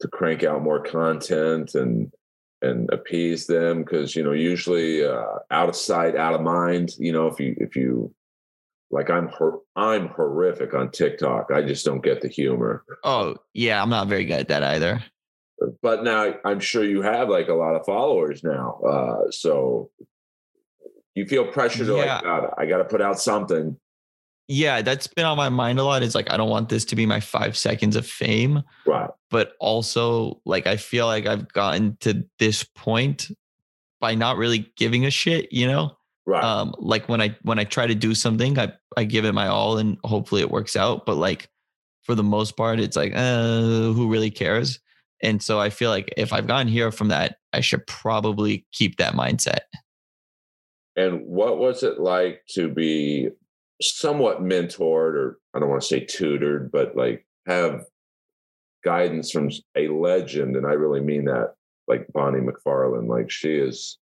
to 0.01 0.09
crank 0.09 0.43
out 0.43 0.63
more 0.63 0.83
content 0.83 1.75
and 1.75 2.13
and 2.65 2.91
appease 2.93 3.47
them 3.47 3.83
because 3.83 4.17
you 4.17 4.23
know 4.23 4.33
usually 4.33 5.05
uh, 5.05 5.39
out 5.51 5.69
of 5.69 5.77
sight 5.77 6.17
out 6.17 6.35
of 6.35 6.41
mind 6.41 6.95
you 6.99 7.13
know 7.13 7.27
if 7.27 7.39
you 7.39 7.55
if 7.59 7.77
you 7.77 8.13
like 8.91 9.11
i'm 9.11 9.29
hor- 9.29 9.63
i'm 9.77 10.09
horrific 10.09 10.75
on 10.75 10.91
tiktok. 10.91 11.51
I 11.53 11.63
just 11.63 11.85
don't 11.85 12.03
get 12.03 12.21
the 12.21 12.29
humor. 12.29 12.85
Oh 13.03 13.37
yeah 13.53 13.83
i'm 13.83 13.91
not 13.91 14.09
very 14.09 14.25
good 14.25 14.41
at 14.41 14.49
that 14.49 14.63
either. 14.63 15.03
But 15.83 16.05
now 16.05 16.35
i'm 16.45 16.61
sure 16.61 16.85
you 16.85 17.03
have 17.03 17.29
like 17.29 17.49
a 17.49 17.55
lot 17.55 17.77
of 17.77 17.87
followers 17.87 18.43
now 18.43 18.81
uh, 18.81 19.31
so 19.31 19.91
you 21.15 21.27
feel 21.27 21.47
pressure 21.47 21.85
to 21.85 21.97
yeah. 21.97 22.15
like 22.15 22.25
God, 22.25 22.55
i 22.59 22.67
gotta 22.67 22.85
put 22.85 23.01
out 23.01 23.21
something 23.21 23.77
yeah, 24.49 24.83
that's 24.83 25.07
been 25.07 25.25
on 25.25 25.37
my 25.37 25.49
mind 25.49 25.79
a 25.79 25.85
lot. 25.85 26.03
It's 26.03 26.15
like 26.15 26.31
I 26.31 26.37
don't 26.37 26.51
want 26.51 26.69
this 26.69 26.85
to 26.87 26.97
be 26.97 27.07
my 27.07 27.21
five 27.21 27.57
seconds 27.57 27.97
of 27.97 28.07
fame. 28.07 28.63
Right. 28.87 29.11
But 29.31 29.55
also, 29.61 30.41
like 30.45 30.67
I 30.67 30.77
feel 30.77 31.07
like 31.07 31.27
I've 31.27 31.53
gotten 31.53 31.97
to 32.01 32.25
this 32.39 32.63
point 32.63 33.31
by 34.01 34.15
not 34.15 34.37
really 34.37 34.73
giving 34.77 35.07
a 35.07 35.11
shit, 35.11 35.53
you 35.53 35.67
know? 35.67 35.97
Right. 36.27 36.43
Um, 36.43 36.75
like 36.79 37.09
when 37.09 37.21
I 37.21 37.37
when 37.43 37.59
I 37.59 37.65
try 37.65 37.87
to 37.87 37.95
do 37.95 38.15
something, 38.15 38.59
I 38.59 38.73
I 38.97 39.05
give 39.05 39.25
it 39.25 39.33
my 39.33 39.49
all 39.49 39.79
and 39.79 39.99
hopefully 40.05 40.43
it 40.43 40.51
works 40.51 40.77
out. 40.77 41.07
But 41.07 41.17
like 41.17 41.49
for 42.03 42.15
the 42.15 42.23
most 42.23 42.57
part, 42.57 42.81
it's 42.81 42.97
like, 42.97 43.13
uh, 43.15 43.61
who 43.93 44.11
really 44.11 44.31
cares? 44.31 44.79
And 45.23 45.43
so 45.43 45.59
I 45.59 45.71
feel 45.71 45.91
like 45.91 46.13
if 46.17 46.33
I've 46.33 46.47
gotten 46.47 46.69
here 46.69 46.93
from 46.93 47.09
that, 47.09 47.37
I 47.55 47.61
should 47.61 47.87
probably 47.87 48.67
keep 48.73 48.99
that 48.99 49.15
mindset. 49.15 49.61
And 50.97 51.27
what 51.27 51.59
was 51.59 51.83
it 51.83 51.99
like 51.99 52.43
to 52.51 52.69
be 52.69 53.31
somewhat 53.85 54.43
mentored 54.43 55.15
or 55.15 55.39
I 55.55 55.61
don't 55.61 55.69
want 55.69 55.83
to 55.83 55.89
say 55.89 56.05
tutored, 56.05 56.73
but 56.73 56.97
like 56.97 57.27
have 57.47 57.85
guidance 58.85 59.31
from 59.31 59.51
a 59.77 59.89
legend. 59.89 60.57
And 60.57 60.67
I 60.67 60.73
really 60.73 61.01
mean 61.01 61.25
that, 61.25 61.55
like 61.87 62.07
Bonnie 62.13 62.41
McFarlane. 62.41 63.09
Like 63.09 63.31
she 63.31 63.55
is 63.55 63.99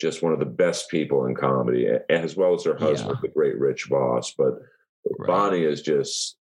just 0.00 0.22
one 0.22 0.32
of 0.32 0.38
the 0.38 0.46
best 0.46 0.88
people 0.90 1.26
in 1.26 1.34
comedy, 1.34 1.88
as 2.08 2.36
well 2.36 2.54
as 2.54 2.64
her 2.64 2.76
husband, 2.76 3.16
yeah. 3.16 3.20
the 3.22 3.28
great 3.28 3.58
Rich 3.58 3.86
Voss. 3.90 4.34
But 4.36 4.54
right. 5.18 5.26
Bonnie 5.26 5.64
is 5.64 5.82
just 5.82 6.36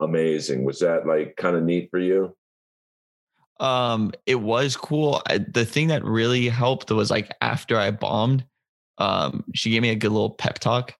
amazing. 0.00 0.64
Was 0.64 0.80
that 0.80 1.06
like 1.06 1.36
kind 1.36 1.56
of 1.56 1.62
neat 1.62 1.88
for 1.90 1.98
you? 1.98 2.36
Um, 3.60 4.12
it 4.26 4.36
was 4.36 4.76
cool. 4.76 5.22
I, 5.28 5.38
the 5.38 5.64
thing 5.64 5.88
that 5.88 6.04
really 6.04 6.48
helped 6.48 6.90
was 6.90 7.10
like 7.10 7.32
after 7.40 7.78
I 7.78 7.92
bombed, 7.92 8.44
um, 8.98 9.44
she 9.54 9.70
gave 9.70 9.82
me 9.82 9.90
a 9.90 9.96
good 9.96 10.10
little 10.12 10.30
pep 10.30 10.58
talk 10.58 10.94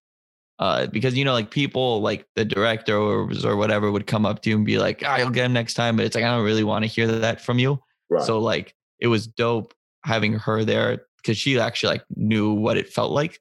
uh, 0.58 0.86
because 0.86 1.16
you 1.16 1.24
know, 1.24 1.32
like 1.32 1.50
people, 1.50 2.00
like 2.00 2.26
the 2.36 2.44
director 2.44 2.96
or 2.96 3.30
or 3.44 3.56
whatever, 3.56 3.90
would 3.90 4.06
come 4.06 4.24
up 4.24 4.42
to 4.42 4.50
you 4.50 4.56
and 4.56 4.64
be 4.64 4.78
like, 4.78 5.02
"Ah, 5.04 5.18
you'll 5.18 5.30
get 5.30 5.46
him 5.46 5.52
next 5.52 5.74
time," 5.74 5.96
but 5.96 6.06
it's 6.06 6.14
like 6.14 6.24
I 6.24 6.34
don't 6.34 6.44
really 6.44 6.64
want 6.64 6.84
to 6.84 6.88
hear 6.88 7.06
that 7.06 7.40
from 7.40 7.58
you. 7.58 7.80
Right. 8.08 8.22
So 8.22 8.38
like, 8.38 8.74
it 9.00 9.08
was 9.08 9.26
dope 9.26 9.74
having 10.04 10.34
her 10.34 10.64
there 10.64 11.02
because 11.16 11.38
she 11.38 11.58
actually 11.58 11.94
like 11.94 12.04
knew 12.14 12.52
what 12.52 12.76
it 12.76 12.88
felt 12.88 13.12
like. 13.12 13.40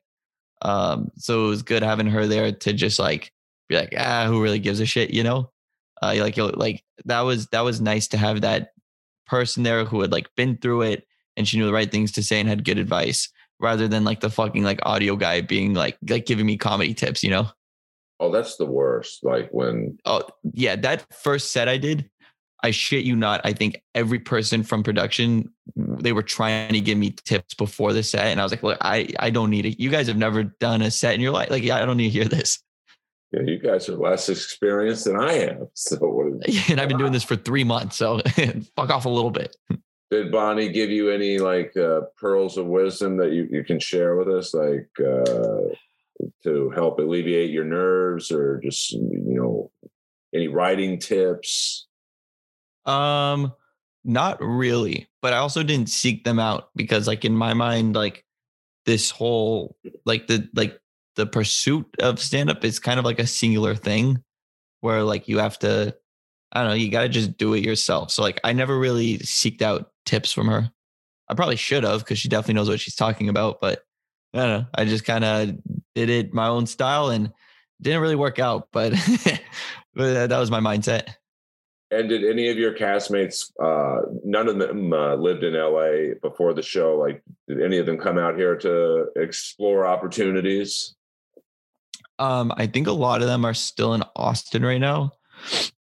Um, 0.61 1.11
so 1.17 1.45
it 1.45 1.49
was 1.49 1.61
good 1.61 1.83
having 1.83 2.07
her 2.07 2.25
there 2.25 2.51
to 2.51 2.73
just 2.73 2.97
like 2.97 3.31
be 3.69 3.75
like, 3.75 3.93
ah, 3.97 4.25
who 4.25 4.41
really 4.41 4.59
gives 4.59 4.79
a 4.79 4.85
shit, 4.85 5.11
you 5.11 5.23
know? 5.23 5.51
Uh, 6.01 6.15
like, 6.17 6.37
like 6.37 6.83
that 7.05 7.21
was 7.21 7.47
that 7.47 7.61
was 7.61 7.79
nice 7.79 8.07
to 8.09 8.17
have 8.17 8.41
that 8.41 8.71
person 9.27 9.63
there 9.63 9.85
who 9.85 10.01
had 10.01 10.11
like 10.11 10.27
been 10.35 10.57
through 10.57 10.81
it 10.81 11.07
and 11.37 11.47
she 11.47 11.57
knew 11.57 11.65
the 11.65 11.73
right 11.73 11.91
things 11.91 12.11
to 12.11 12.23
say 12.23 12.39
and 12.39 12.49
had 12.49 12.65
good 12.65 12.77
advice 12.77 13.29
rather 13.63 13.87
than 13.87 14.03
like 14.03 14.19
the 14.19 14.29
fucking 14.29 14.63
like 14.63 14.79
audio 14.83 15.15
guy 15.15 15.41
being 15.41 15.73
like 15.73 15.97
like 16.07 16.25
giving 16.25 16.45
me 16.45 16.57
comedy 16.57 16.93
tips, 16.93 17.23
you 17.23 17.31
know? 17.31 17.47
Oh, 18.19 18.31
that's 18.31 18.57
the 18.57 18.65
worst. 18.65 19.23
Like 19.23 19.49
when 19.51 19.97
Oh, 20.05 20.21
yeah, 20.53 20.75
that 20.75 21.05
first 21.11 21.51
set 21.51 21.67
I 21.67 21.77
did, 21.77 22.09
I 22.63 22.71
shit 22.71 23.03
you 23.03 23.15
not. 23.15 23.41
I 23.43 23.53
think 23.53 23.81
every 23.93 24.19
person 24.19 24.63
from 24.63 24.83
production, 24.83 25.51
they 25.75 26.13
were 26.13 26.23
trying 26.23 26.73
to 26.73 26.79
give 26.79 26.97
me 26.97 27.11
tips 27.11 27.53
before 27.53 27.91
the 27.91 28.03
set. 28.03 28.27
And 28.27 28.39
I 28.39 28.43
was 28.43 28.53
like, 28.53 28.63
look, 28.63 28.77
I, 28.81 29.09
I 29.19 29.29
don't 29.29 29.49
need 29.49 29.65
it. 29.65 29.79
You 29.79 29.89
guys 29.89 30.07
have 30.07 30.17
never 30.17 30.43
done 30.43 30.81
a 30.81 30.89
set 30.89 31.13
in 31.15 31.21
your 31.21 31.31
life. 31.31 31.49
Like, 31.49 31.69
I 31.69 31.85
don't 31.85 31.97
need 31.97 32.05
to 32.05 32.09
hear 32.09 32.25
this. 32.25 32.63
Yeah, 33.33 33.41
you 33.41 33.59
guys 33.59 33.89
are 33.89 33.95
less 33.95 34.29
experienced 34.29 35.05
than 35.05 35.19
I 35.19 35.33
am. 35.33 35.67
So, 35.75 35.97
and 36.69 36.79
I've 36.79 36.87
been 36.87 36.97
doing 36.97 37.11
this 37.11 37.23
for 37.23 37.35
three 37.35 37.63
months. 37.63 37.97
So 37.97 38.19
fuck 38.75 38.89
off 38.89 39.05
a 39.05 39.09
little 39.09 39.31
bit. 39.31 39.55
Did 40.13 40.31
Bonnie 40.31 40.69
give 40.69 40.91
you 40.91 41.09
any 41.09 41.39
like 41.39 41.75
uh, 41.75 42.01
pearls 42.17 42.59
of 42.59 42.67
wisdom 42.67 43.17
that 43.17 43.31
you, 43.31 43.47
you 43.49 43.63
can 43.63 43.79
share 43.79 44.15
with 44.15 44.27
us, 44.27 44.53
like 44.53 44.87
uh, 44.99 45.73
to 46.43 46.69
help 46.69 46.99
alleviate 46.99 47.49
your 47.49 47.63
nerves 47.63 48.31
or 48.31 48.61
just, 48.63 48.91
you 48.91 49.23
know, 49.25 49.71
any 50.31 50.49
writing 50.49 50.99
tips? 50.99 51.87
Um, 52.85 53.53
not 54.03 54.37
really, 54.39 55.09
but 55.23 55.33
I 55.33 55.37
also 55.37 55.63
didn't 55.63 55.89
seek 55.89 56.23
them 56.25 56.37
out 56.37 56.69
because, 56.75 57.07
like, 57.07 57.25
in 57.25 57.35
my 57.35 57.55
mind, 57.55 57.95
like 57.95 58.23
this 58.85 59.09
whole, 59.09 59.75
like 60.05 60.27
the 60.27 60.47
like 60.53 60.79
the 61.15 61.25
pursuit 61.25 61.87
of 61.97 62.19
stand 62.19 62.51
up 62.51 62.63
is 62.63 62.77
kind 62.77 62.99
of 62.99 63.05
like 63.05 63.17
a 63.17 63.25
singular 63.25 63.73
thing, 63.73 64.23
where 64.81 65.01
like 65.01 65.27
you 65.27 65.39
have 65.39 65.57
to, 65.59 65.95
I 66.53 66.61
don't 66.61 66.69
know, 66.69 66.75
you 66.75 66.89
got 66.91 67.01
to 67.01 67.09
just 67.09 67.37
do 67.37 67.53
it 67.55 67.63
yourself. 67.63 68.11
So 68.11 68.21
like, 68.21 68.39
I 68.43 68.53
never 68.53 68.77
really 68.77 69.17
seeked 69.19 69.61
out 69.61 69.91
tips 70.05 70.31
from 70.31 70.47
her. 70.47 70.71
I 71.27 71.33
probably 71.33 71.55
should 71.55 71.83
have 71.83 71.99
because 71.99 72.19
she 72.19 72.29
definitely 72.29 72.55
knows 72.55 72.69
what 72.69 72.79
she's 72.79 72.95
talking 72.95 73.27
about, 73.27 73.59
but 73.59 73.83
I 74.33 74.37
don't 74.37 74.61
know. 74.61 74.67
I 74.75 74.85
just 74.85 75.05
kind 75.05 75.25
of 75.25 75.55
did 75.95 76.09
it 76.09 76.33
my 76.33 76.47
own 76.47 76.67
style 76.67 77.09
and 77.09 77.31
didn't 77.81 78.01
really 78.01 78.15
work 78.15 78.39
out, 78.39 78.67
but, 78.71 78.91
but 79.95 80.27
that 80.27 80.39
was 80.39 80.51
my 80.51 80.59
mindset. 80.59 81.15
And 81.89 82.09
did 82.09 82.23
any 82.23 82.49
of 82.49 82.57
your 82.57 82.73
castmates, 82.73 83.51
uh, 83.61 84.07
none 84.23 84.47
of 84.47 84.57
them 84.57 84.93
uh, 84.93 85.15
lived 85.15 85.43
in 85.43 85.53
LA 85.53 86.15
before 86.21 86.53
the 86.53 86.63
show? 86.63 86.97
Like, 86.97 87.21
did 87.47 87.61
any 87.61 87.77
of 87.77 87.85
them 87.85 87.97
come 87.97 88.17
out 88.17 88.35
here 88.35 88.55
to 88.57 89.07
explore 89.15 89.85
opportunities? 89.85 90.95
Um, 92.17 92.51
I 92.57 92.67
think 92.67 92.87
a 92.87 92.91
lot 92.91 93.21
of 93.21 93.27
them 93.27 93.45
are 93.45 93.53
still 93.53 93.93
in 93.93 94.03
Austin 94.15 94.63
right 94.63 94.79
now, 94.79 95.11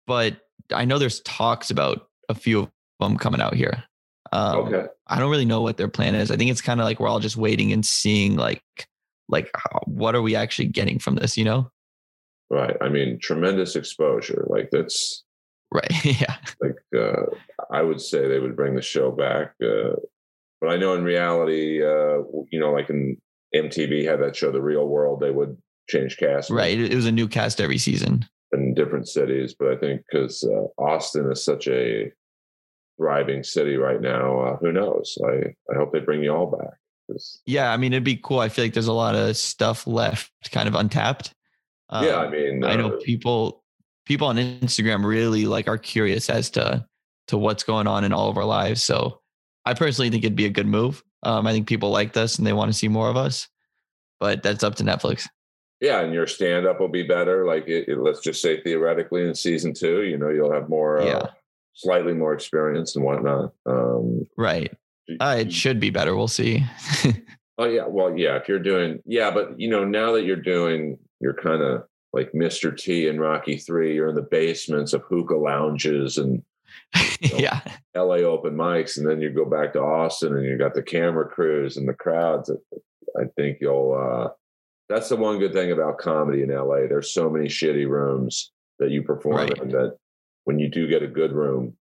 but 0.05 0.37
I 0.71 0.85
know 0.85 0.99
there's 0.99 1.19
talks 1.21 1.71
about 1.71 2.07
a 2.29 2.35
few 2.35 2.61
of 2.61 2.71
them 2.99 3.17
coming 3.17 3.41
out 3.41 3.55
here. 3.55 3.83
Um, 4.31 4.59
okay. 4.59 4.87
I 5.07 5.19
don't 5.19 5.29
really 5.29 5.45
know 5.45 5.61
what 5.61 5.77
their 5.77 5.87
plan 5.87 6.15
is. 6.15 6.31
I 6.31 6.37
think 6.37 6.49
it's 6.49 6.61
kind 6.61 6.79
of 6.79 6.85
like 6.85 6.99
we're 6.99 7.07
all 7.07 7.19
just 7.19 7.37
waiting 7.37 7.71
and 7.71 7.85
seeing, 7.85 8.35
like, 8.35 8.63
like 9.29 9.51
how, 9.55 9.81
what 9.85 10.15
are 10.15 10.21
we 10.21 10.35
actually 10.35 10.67
getting 10.67 10.99
from 10.99 11.15
this? 11.15 11.37
You 11.37 11.45
know? 11.45 11.71
Right. 12.49 12.75
I 12.81 12.89
mean, 12.89 13.19
tremendous 13.19 13.75
exposure. 13.75 14.45
Like 14.49 14.69
that's 14.71 15.23
right. 15.71 16.05
yeah. 16.05 16.37
Like 16.61 16.77
uh, 16.95 17.25
I 17.71 17.81
would 17.81 18.01
say 18.01 18.27
they 18.27 18.39
would 18.39 18.55
bring 18.55 18.75
the 18.75 18.81
show 18.81 19.11
back, 19.11 19.53
uh, 19.63 19.95
but 20.61 20.69
I 20.69 20.77
know 20.77 20.93
in 20.93 21.03
reality, 21.03 21.83
uh, 21.83 22.23
you 22.51 22.59
know, 22.59 22.71
like 22.71 22.89
in 22.89 23.17
MTV 23.55 24.05
had 24.05 24.21
that 24.21 24.35
show, 24.35 24.51
The 24.51 24.61
Real 24.61 24.87
World, 24.87 25.19
they 25.19 25.31
would 25.31 25.57
change 25.89 26.17
cast. 26.17 26.49
Right. 26.49 26.79
It 26.79 26.95
was 26.95 27.05
a 27.05 27.11
new 27.11 27.27
cast 27.27 27.59
every 27.59 27.77
season 27.77 28.27
in 28.53 28.73
different 28.73 29.07
cities, 29.07 29.55
but 29.57 29.69
I 29.69 29.75
think 29.77 30.03
because 30.09 30.43
uh, 30.43 30.67
Austin 30.81 31.31
is 31.31 31.43
such 31.43 31.67
a 31.67 32.11
thriving 32.97 33.43
city 33.43 33.75
right 33.75 34.01
now, 34.01 34.39
uh, 34.39 34.57
who 34.57 34.71
knows? 34.71 35.17
I 35.25 35.53
I 35.71 35.75
hope 35.75 35.91
they 35.91 35.99
bring 35.99 36.23
you 36.23 36.33
all 36.33 36.47
back. 36.47 36.77
Yeah, 37.45 37.71
I 37.71 37.77
mean, 37.77 37.93
it'd 37.93 38.03
be 38.03 38.19
cool. 38.21 38.39
I 38.39 38.49
feel 38.49 38.65
like 38.65 38.73
there's 38.73 38.87
a 38.87 38.93
lot 38.93 39.15
of 39.15 39.35
stuff 39.35 39.85
left, 39.85 40.31
kind 40.51 40.67
of 40.67 40.75
untapped. 40.75 41.33
Um, 41.89 42.05
yeah, 42.05 42.17
I 42.17 42.29
mean, 42.29 42.63
uh, 42.63 42.67
I 42.67 42.75
know 42.75 42.91
people 42.91 43.63
people 44.05 44.27
on 44.27 44.37
Instagram 44.37 45.05
really 45.05 45.45
like 45.45 45.67
are 45.67 45.77
curious 45.77 46.29
as 46.29 46.49
to 46.51 46.85
to 47.27 47.37
what's 47.37 47.63
going 47.63 47.87
on 47.87 48.03
in 48.03 48.13
all 48.13 48.29
of 48.29 48.37
our 48.37 48.45
lives. 48.45 48.83
So 48.83 49.21
I 49.65 49.73
personally 49.73 50.09
think 50.09 50.23
it'd 50.23 50.35
be 50.35 50.45
a 50.45 50.49
good 50.49 50.67
move. 50.67 51.03
Um, 51.23 51.47
I 51.47 51.53
think 51.53 51.67
people 51.67 51.89
like 51.89 52.13
this 52.13 52.37
and 52.37 52.45
they 52.45 52.53
want 52.53 52.71
to 52.71 52.77
see 52.77 52.89
more 52.89 53.09
of 53.09 53.15
us, 53.15 53.47
but 54.19 54.43
that's 54.43 54.63
up 54.63 54.75
to 54.75 54.83
Netflix. 54.83 55.27
Yeah, 55.83 55.99
and 55.99 56.13
your 56.13 56.27
stand 56.27 56.65
up 56.65 56.79
will 56.79 56.87
be 56.87 57.03
better. 57.03 57.45
Like, 57.45 57.67
it, 57.67 57.89
it, 57.89 57.97
let's 57.99 58.21
just 58.21 58.41
say 58.41 58.61
theoretically, 58.61 59.27
in 59.27 59.35
season 59.35 59.73
two, 59.73 60.03
you 60.03 60.17
know, 60.17 60.29
you'll 60.29 60.53
have 60.53 60.69
more, 60.69 61.01
uh, 61.01 61.27
slightly 61.73 62.13
more 62.13 62.33
experience 62.33 62.95
and 62.95 63.03
whatnot. 63.03 63.51
Um, 63.65 64.25
right. 64.37 64.73
Uh, 65.19 65.35
it 65.39 65.51
should 65.51 65.81
be 65.81 65.89
better. 65.89 66.15
We'll 66.15 66.29
see. 66.29 66.63
oh 67.57 67.65
yeah, 67.65 67.85
well 67.85 68.17
yeah. 68.17 68.37
If 68.37 68.47
you're 68.47 68.59
doing 68.59 68.99
yeah, 69.05 69.29
but 69.31 69.59
you 69.59 69.69
know 69.69 69.83
now 69.83 70.13
that 70.13 70.23
you're 70.23 70.37
doing, 70.37 70.97
you're 71.19 71.33
kind 71.33 71.61
of 71.61 71.83
like 72.13 72.31
Mr. 72.31 72.75
T 72.75 73.09
in 73.09 73.19
Rocky 73.19 73.57
Three. 73.57 73.95
You're 73.95 74.07
in 74.07 74.15
the 74.15 74.21
basements 74.21 74.93
of 74.93 75.01
hookah 75.01 75.35
lounges 75.35 76.17
and 76.17 76.41
you 77.19 77.29
know, 77.33 77.37
yeah, 77.39 77.59
L.A. 77.95 78.23
open 78.23 78.55
mics, 78.55 78.97
and 78.97 79.05
then 79.05 79.19
you 79.19 79.29
go 79.29 79.43
back 79.43 79.73
to 79.73 79.81
Austin 79.81 80.37
and 80.37 80.45
you 80.45 80.57
got 80.57 80.73
the 80.73 80.81
camera 80.81 81.27
crews 81.27 81.75
and 81.75 81.89
the 81.89 81.93
crowds. 81.93 82.49
I 83.19 83.25
think 83.35 83.57
you'll. 83.59 83.93
uh 83.93 84.29
That's 84.93 85.09
the 85.09 85.15
one 85.15 85.39
good 85.39 85.53
thing 85.53 85.71
about 85.71 85.97
comedy 85.97 86.43
in 86.43 86.51
L.A. 86.51 86.87
There's 86.87 87.11
so 87.11 87.27
many 87.27 87.47
shitty 87.47 87.89
rooms 87.89 88.51
that 88.77 88.91
you 88.91 89.01
perform 89.01 89.37
right. 89.37 89.57
in 89.57 89.69
that 89.69 89.97
when 90.43 90.59
you 90.59 90.69
do 90.69 90.87
get 90.87 91.01
a 91.01 91.07
good 91.07 91.31
room 91.31 91.75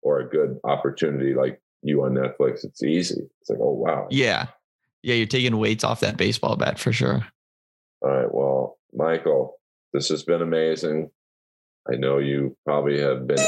or 0.00 0.20
a 0.20 0.28
good 0.28 0.60
opportunity, 0.62 1.34
like 1.34 1.60
you 1.82 2.04
on 2.04 2.12
Netflix, 2.12 2.64
it's 2.64 2.84
easy. 2.84 3.28
It's 3.40 3.50
like, 3.50 3.58
oh 3.60 3.72
wow. 3.72 4.06
Yeah. 4.10 4.46
Yeah, 5.02 5.16
you're 5.16 5.26
taking 5.26 5.58
weights 5.58 5.82
off 5.82 5.98
that 6.00 6.16
baseball 6.16 6.54
bat 6.54 6.78
for 6.78 6.92
sure. 6.92 7.26
All 8.00 8.10
right. 8.10 8.32
Well, 8.32 8.78
Michael, 8.94 9.58
this 9.92 10.08
has 10.10 10.22
been 10.22 10.40
amazing. 10.40 11.10
I 11.92 11.96
know 11.96 12.18
you 12.18 12.56
probably 12.64 13.00
have 13.00 13.26
been 13.26 13.44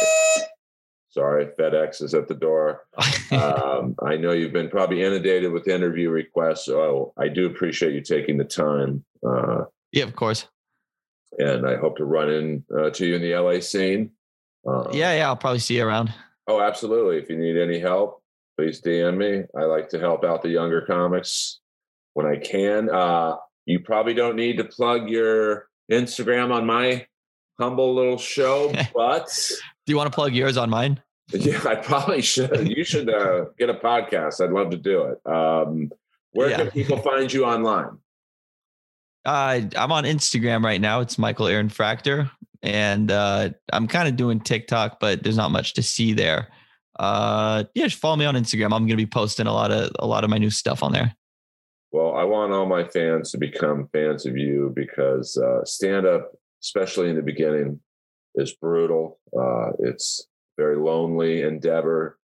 sorry, 1.14 1.46
FedEx 1.58 2.02
is 2.02 2.12
at 2.12 2.28
the 2.28 2.34
door. 2.34 2.86
um, 3.30 3.94
I 4.02 4.16
know 4.16 4.32
you've 4.32 4.52
been 4.52 4.68
probably 4.68 5.02
inundated 5.02 5.52
with 5.52 5.68
interview 5.68 6.10
requests. 6.10 6.66
So 6.66 7.12
I 7.16 7.28
do 7.28 7.46
appreciate 7.46 7.94
you 7.94 8.00
taking 8.00 8.36
the 8.36 8.44
time. 8.44 9.04
Uh, 9.26 9.64
yeah, 9.92 10.04
of 10.04 10.16
course. 10.16 10.48
And 11.38 11.66
I 11.66 11.76
hope 11.76 11.96
to 11.96 12.04
run 12.04 12.30
in 12.30 12.64
uh, 12.76 12.90
to 12.90 13.06
you 13.06 13.14
in 13.16 13.22
the 13.22 13.34
LA 13.34 13.60
scene. 13.60 14.10
Uh, 14.66 14.90
yeah, 14.92 15.14
yeah, 15.14 15.26
I'll 15.28 15.36
probably 15.36 15.60
see 15.60 15.76
you 15.76 15.86
around. 15.86 16.12
Oh, 16.46 16.60
absolutely. 16.60 17.18
If 17.18 17.30
you 17.30 17.36
need 17.36 17.56
any 17.56 17.78
help, 17.78 18.22
please 18.58 18.80
DM 18.80 19.16
me. 19.16 19.44
I 19.56 19.64
like 19.64 19.88
to 19.90 19.98
help 19.98 20.24
out 20.24 20.42
the 20.42 20.48
younger 20.48 20.82
comics 20.82 21.60
when 22.14 22.26
I 22.26 22.36
can. 22.36 22.90
Uh, 22.90 23.36
you 23.66 23.80
probably 23.80 24.14
don't 24.14 24.36
need 24.36 24.58
to 24.58 24.64
plug 24.64 25.08
your 25.08 25.68
Instagram 25.90 26.52
on 26.52 26.66
my 26.66 27.06
humble 27.58 27.94
little 27.94 28.18
show, 28.18 28.72
but 28.94 29.30
do 29.86 29.92
you 29.92 29.96
want 29.96 30.10
to 30.10 30.14
plug 30.14 30.34
yours 30.34 30.56
on 30.56 30.70
mine? 30.70 31.02
Yeah, 31.32 31.60
I 31.66 31.76
probably 31.76 32.22
should. 32.22 32.68
You 32.68 32.84
should 32.84 33.08
uh, 33.08 33.46
get 33.58 33.70
a 33.70 33.74
podcast. 33.74 34.44
I'd 34.44 34.52
love 34.52 34.70
to 34.70 34.76
do 34.76 35.04
it. 35.04 35.30
Um, 35.30 35.90
where 36.32 36.50
yeah. 36.50 36.56
can 36.56 36.70
people 36.70 36.98
find 36.98 37.32
you 37.32 37.44
online? 37.44 37.98
Uh, 39.24 39.62
I'm 39.76 39.92
on 39.92 40.04
Instagram 40.04 40.62
right 40.62 40.80
now. 40.80 41.00
It's 41.00 41.18
Michael 41.18 41.46
Aaron 41.46 41.68
Fractor, 41.68 42.30
and 42.62 43.10
uh, 43.10 43.50
I'm 43.72 43.86
kind 43.86 44.06
of 44.06 44.16
doing 44.16 44.40
TikTok, 44.40 45.00
but 45.00 45.22
there's 45.22 45.36
not 45.36 45.50
much 45.50 45.74
to 45.74 45.82
see 45.82 46.12
there 46.12 46.48
uh, 46.98 47.64
yeah, 47.74 47.86
just 47.86 48.00
follow 48.00 48.16
me 48.16 48.24
on 48.24 48.34
Instagram. 48.34 48.66
I'm 48.66 48.86
going 48.86 48.88
to 48.88 48.96
be 48.96 49.06
posting 49.06 49.46
a 49.46 49.52
lot 49.52 49.70
of 49.70 49.90
a 49.98 50.06
lot 50.06 50.24
of 50.24 50.30
my 50.30 50.38
new 50.38 50.50
stuff 50.50 50.82
on 50.82 50.92
there. 50.92 51.14
Well, 51.90 52.14
I 52.14 52.24
want 52.24 52.52
all 52.52 52.66
my 52.66 52.84
fans 52.84 53.30
to 53.32 53.38
become 53.38 53.88
fans 53.92 54.26
of 54.26 54.36
you 54.36 54.72
because 54.74 55.36
uh, 55.36 55.64
stand 55.64 56.06
up, 56.06 56.32
especially 56.62 57.08
in 57.08 57.16
the 57.16 57.22
beginning, 57.22 57.80
is 58.34 58.54
brutal. 58.54 59.18
Uh, 59.36 59.70
it's 59.80 60.26
very 60.56 60.76
lonely 60.76 61.42
endeavor. 61.42 62.18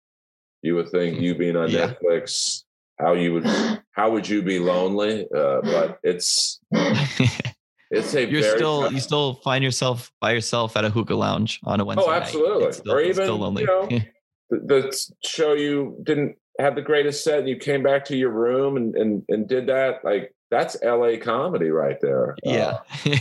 You 0.61 0.75
would 0.75 0.89
think 0.89 1.19
you 1.19 1.35
being 1.35 1.55
on 1.55 1.69
yeah. 1.69 1.93
Netflix, 1.93 2.63
how 2.99 3.13
you 3.13 3.33
would 3.35 3.45
how 3.91 4.11
would 4.11 4.27
you 4.27 4.41
be 4.41 4.59
lonely? 4.59 5.25
Uh, 5.35 5.61
but 5.61 5.99
it's 6.03 6.59
it's 6.71 8.13
a 8.13 8.29
you're 8.29 8.57
still 8.57 8.83
tough. 8.83 8.93
you 8.93 8.99
still 8.99 9.33
find 9.35 9.63
yourself 9.63 10.11
by 10.19 10.31
yourself 10.31 10.75
at 10.75 10.85
a 10.85 10.89
hookah 10.89 11.15
lounge 11.15 11.59
on 11.63 11.79
a 11.79 11.85
Wednesday. 11.85 12.05
Oh, 12.07 12.13
absolutely. 12.13 12.71
Still, 12.73 12.93
or 12.93 13.01
even 13.01 13.25
you 13.27 13.65
know, 13.65 13.87
the, 14.49 14.59
the 14.59 15.11
show 15.23 15.53
you 15.53 15.97
didn't 16.03 16.35
have 16.59 16.75
the 16.75 16.81
greatest 16.81 17.23
set 17.23 17.39
and 17.39 17.47
you 17.47 17.55
came 17.55 17.81
back 17.81 18.03
to 18.05 18.17
your 18.17 18.31
room 18.31 18.75
and 18.77 18.95
and, 18.95 19.23
and 19.29 19.47
did 19.47 19.67
that 19.67 20.03
like 20.03 20.35
that's 20.51 20.75
la 20.83 21.15
comedy 21.21 21.69
right 21.69 22.01
there 22.01 22.35
yeah 22.43 22.79
uh, 23.05 23.15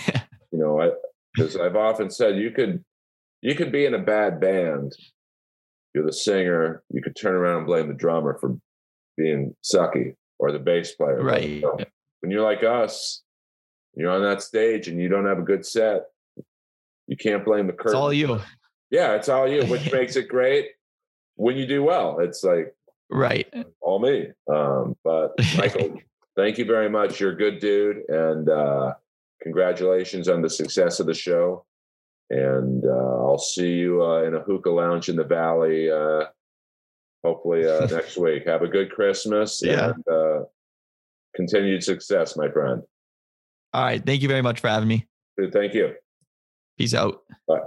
you 0.51 0.59
know 0.59 0.81
i 0.81 0.91
because 1.39 1.57
i've 1.57 1.77
often 1.77 2.11
said 2.11 2.37
you 2.37 2.51
could 2.51 2.85
you 3.41 3.55
could 3.55 3.73
be 3.73 3.87
in 3.87 3.95
a 3.95 3.99
bad 3.99 4.41
band 4.41 4.93
you're 5.95 6.07
the 6.07 6.13
singer 6.13 6.83
you 6.91 7.03
could 7.03 7.17
turn 7.17 7.35
around 7.35 7.59
and 7.59 7.67
blame 7.67 7.89
the 7.89 7.95
drummer 7.95 8.37
for 8.41 8.57
being 9.17 9.55
sucky 9.65 10.15
or 10.39 10.53
the 10.53 10.59
bass 10.59 10.95
player 10.95 11.23
right 11.23 11.49
you 11.49 11.61
know, 11.61 11.79
when 12.21 12.31
you're 12.31 12.45
like 12.45 12.63
us 12.63 13.23
you're 13.95 14.11
on 14.11 14.23
that 14.23 14.43
stage 14.43 14.89
and 14.89 15.01
you 15.01 15.09
don't 15.09 15.27
have 15.27 15.39
a 15.39 15.43
good 15.43 15.65
set 15.65 16.03
you 17.09 17.17
can't 17.17 17.45
blame 17.45 17.67
the 17.67 17.73
curtain. 17.73 17.93
It's 17.93 17.97
all 17.97 18.13
you. 18.13 18.39
Yeah, 18.91 19.15
it's 19.15 19.29
all 19.29 19.49
you, 19.49 19.65
which 19.65 19.91
makes 19.93 20.15
it 20.15 20.29
great 20.29 20.67
when 21.35 21.57
you 21.57 21.67
do 21.67 21.83
well. 21.83 22.21
It's 22.21 22.45
like 22.45 22.75
right, 23.11 23.53
all 23.81 23.99
me. 23.99 24.29
Um, 24.49 24.95
but 25.03 25.33
Michael, 25.57 25.99
thank 26.37 26.59
you 26.59 26.67
very 26.67 26.89
much. 26.89 27.19
You're 27.19 27.33
a 27.33 27.37
good 27.37 27.59
dude, 27.59 28.09
and 28.09 28.49
uh, 28.49 28.93
congratulations 29.43 30.29
on 30.29 30.43
the 30.43 30.51
success 30.51 31.01
of 31.01 31.07
the 31.07 31.15
show. 31.15 31.65
and 32.31 32.85
uh, 32.85 32.89
I'll 33.25 33.39
see 33.39 33.73
you 33.75 34.03
uh, 34.05 34.23
in 34.25 34.35
a 34.35 34.41
hookah 34.41 34.71
lounge 34.71 35.09
in 35.09 35.17
the 35.17 35.25
valley. 35.25 35.91
Uh, 35.91 36.25
hopefully 37.25 37.67
uh, 37.69 37.87
next 37.91 38.17
week. 38.19 38.47
Have 38.47 38.63
a 38.63 38.69
good 38.69 38.91
Christmas 38.91 39.63
Yeah. 39.65 39.93
and 39.95 40.05
uh, 40.09 40.45
continued 41.35 41.83
success, 41.83 42.37
my 42.37 42.51
friend. 42.51 42.83
All 43.73 43.83
right. 43.85 44.05
Thank 44.05 44.23
you 44.23 44.29
very 44.29 44.43
much 44.43 44.61
for 44.61 44.69
having 44.69 44.89
me. 44.89 45.07
Thank 45.53 45.75
you. 45.75 45.95
Peace 46.77 46.95
out. 46.95 47.23
Bye. 47.47 47.61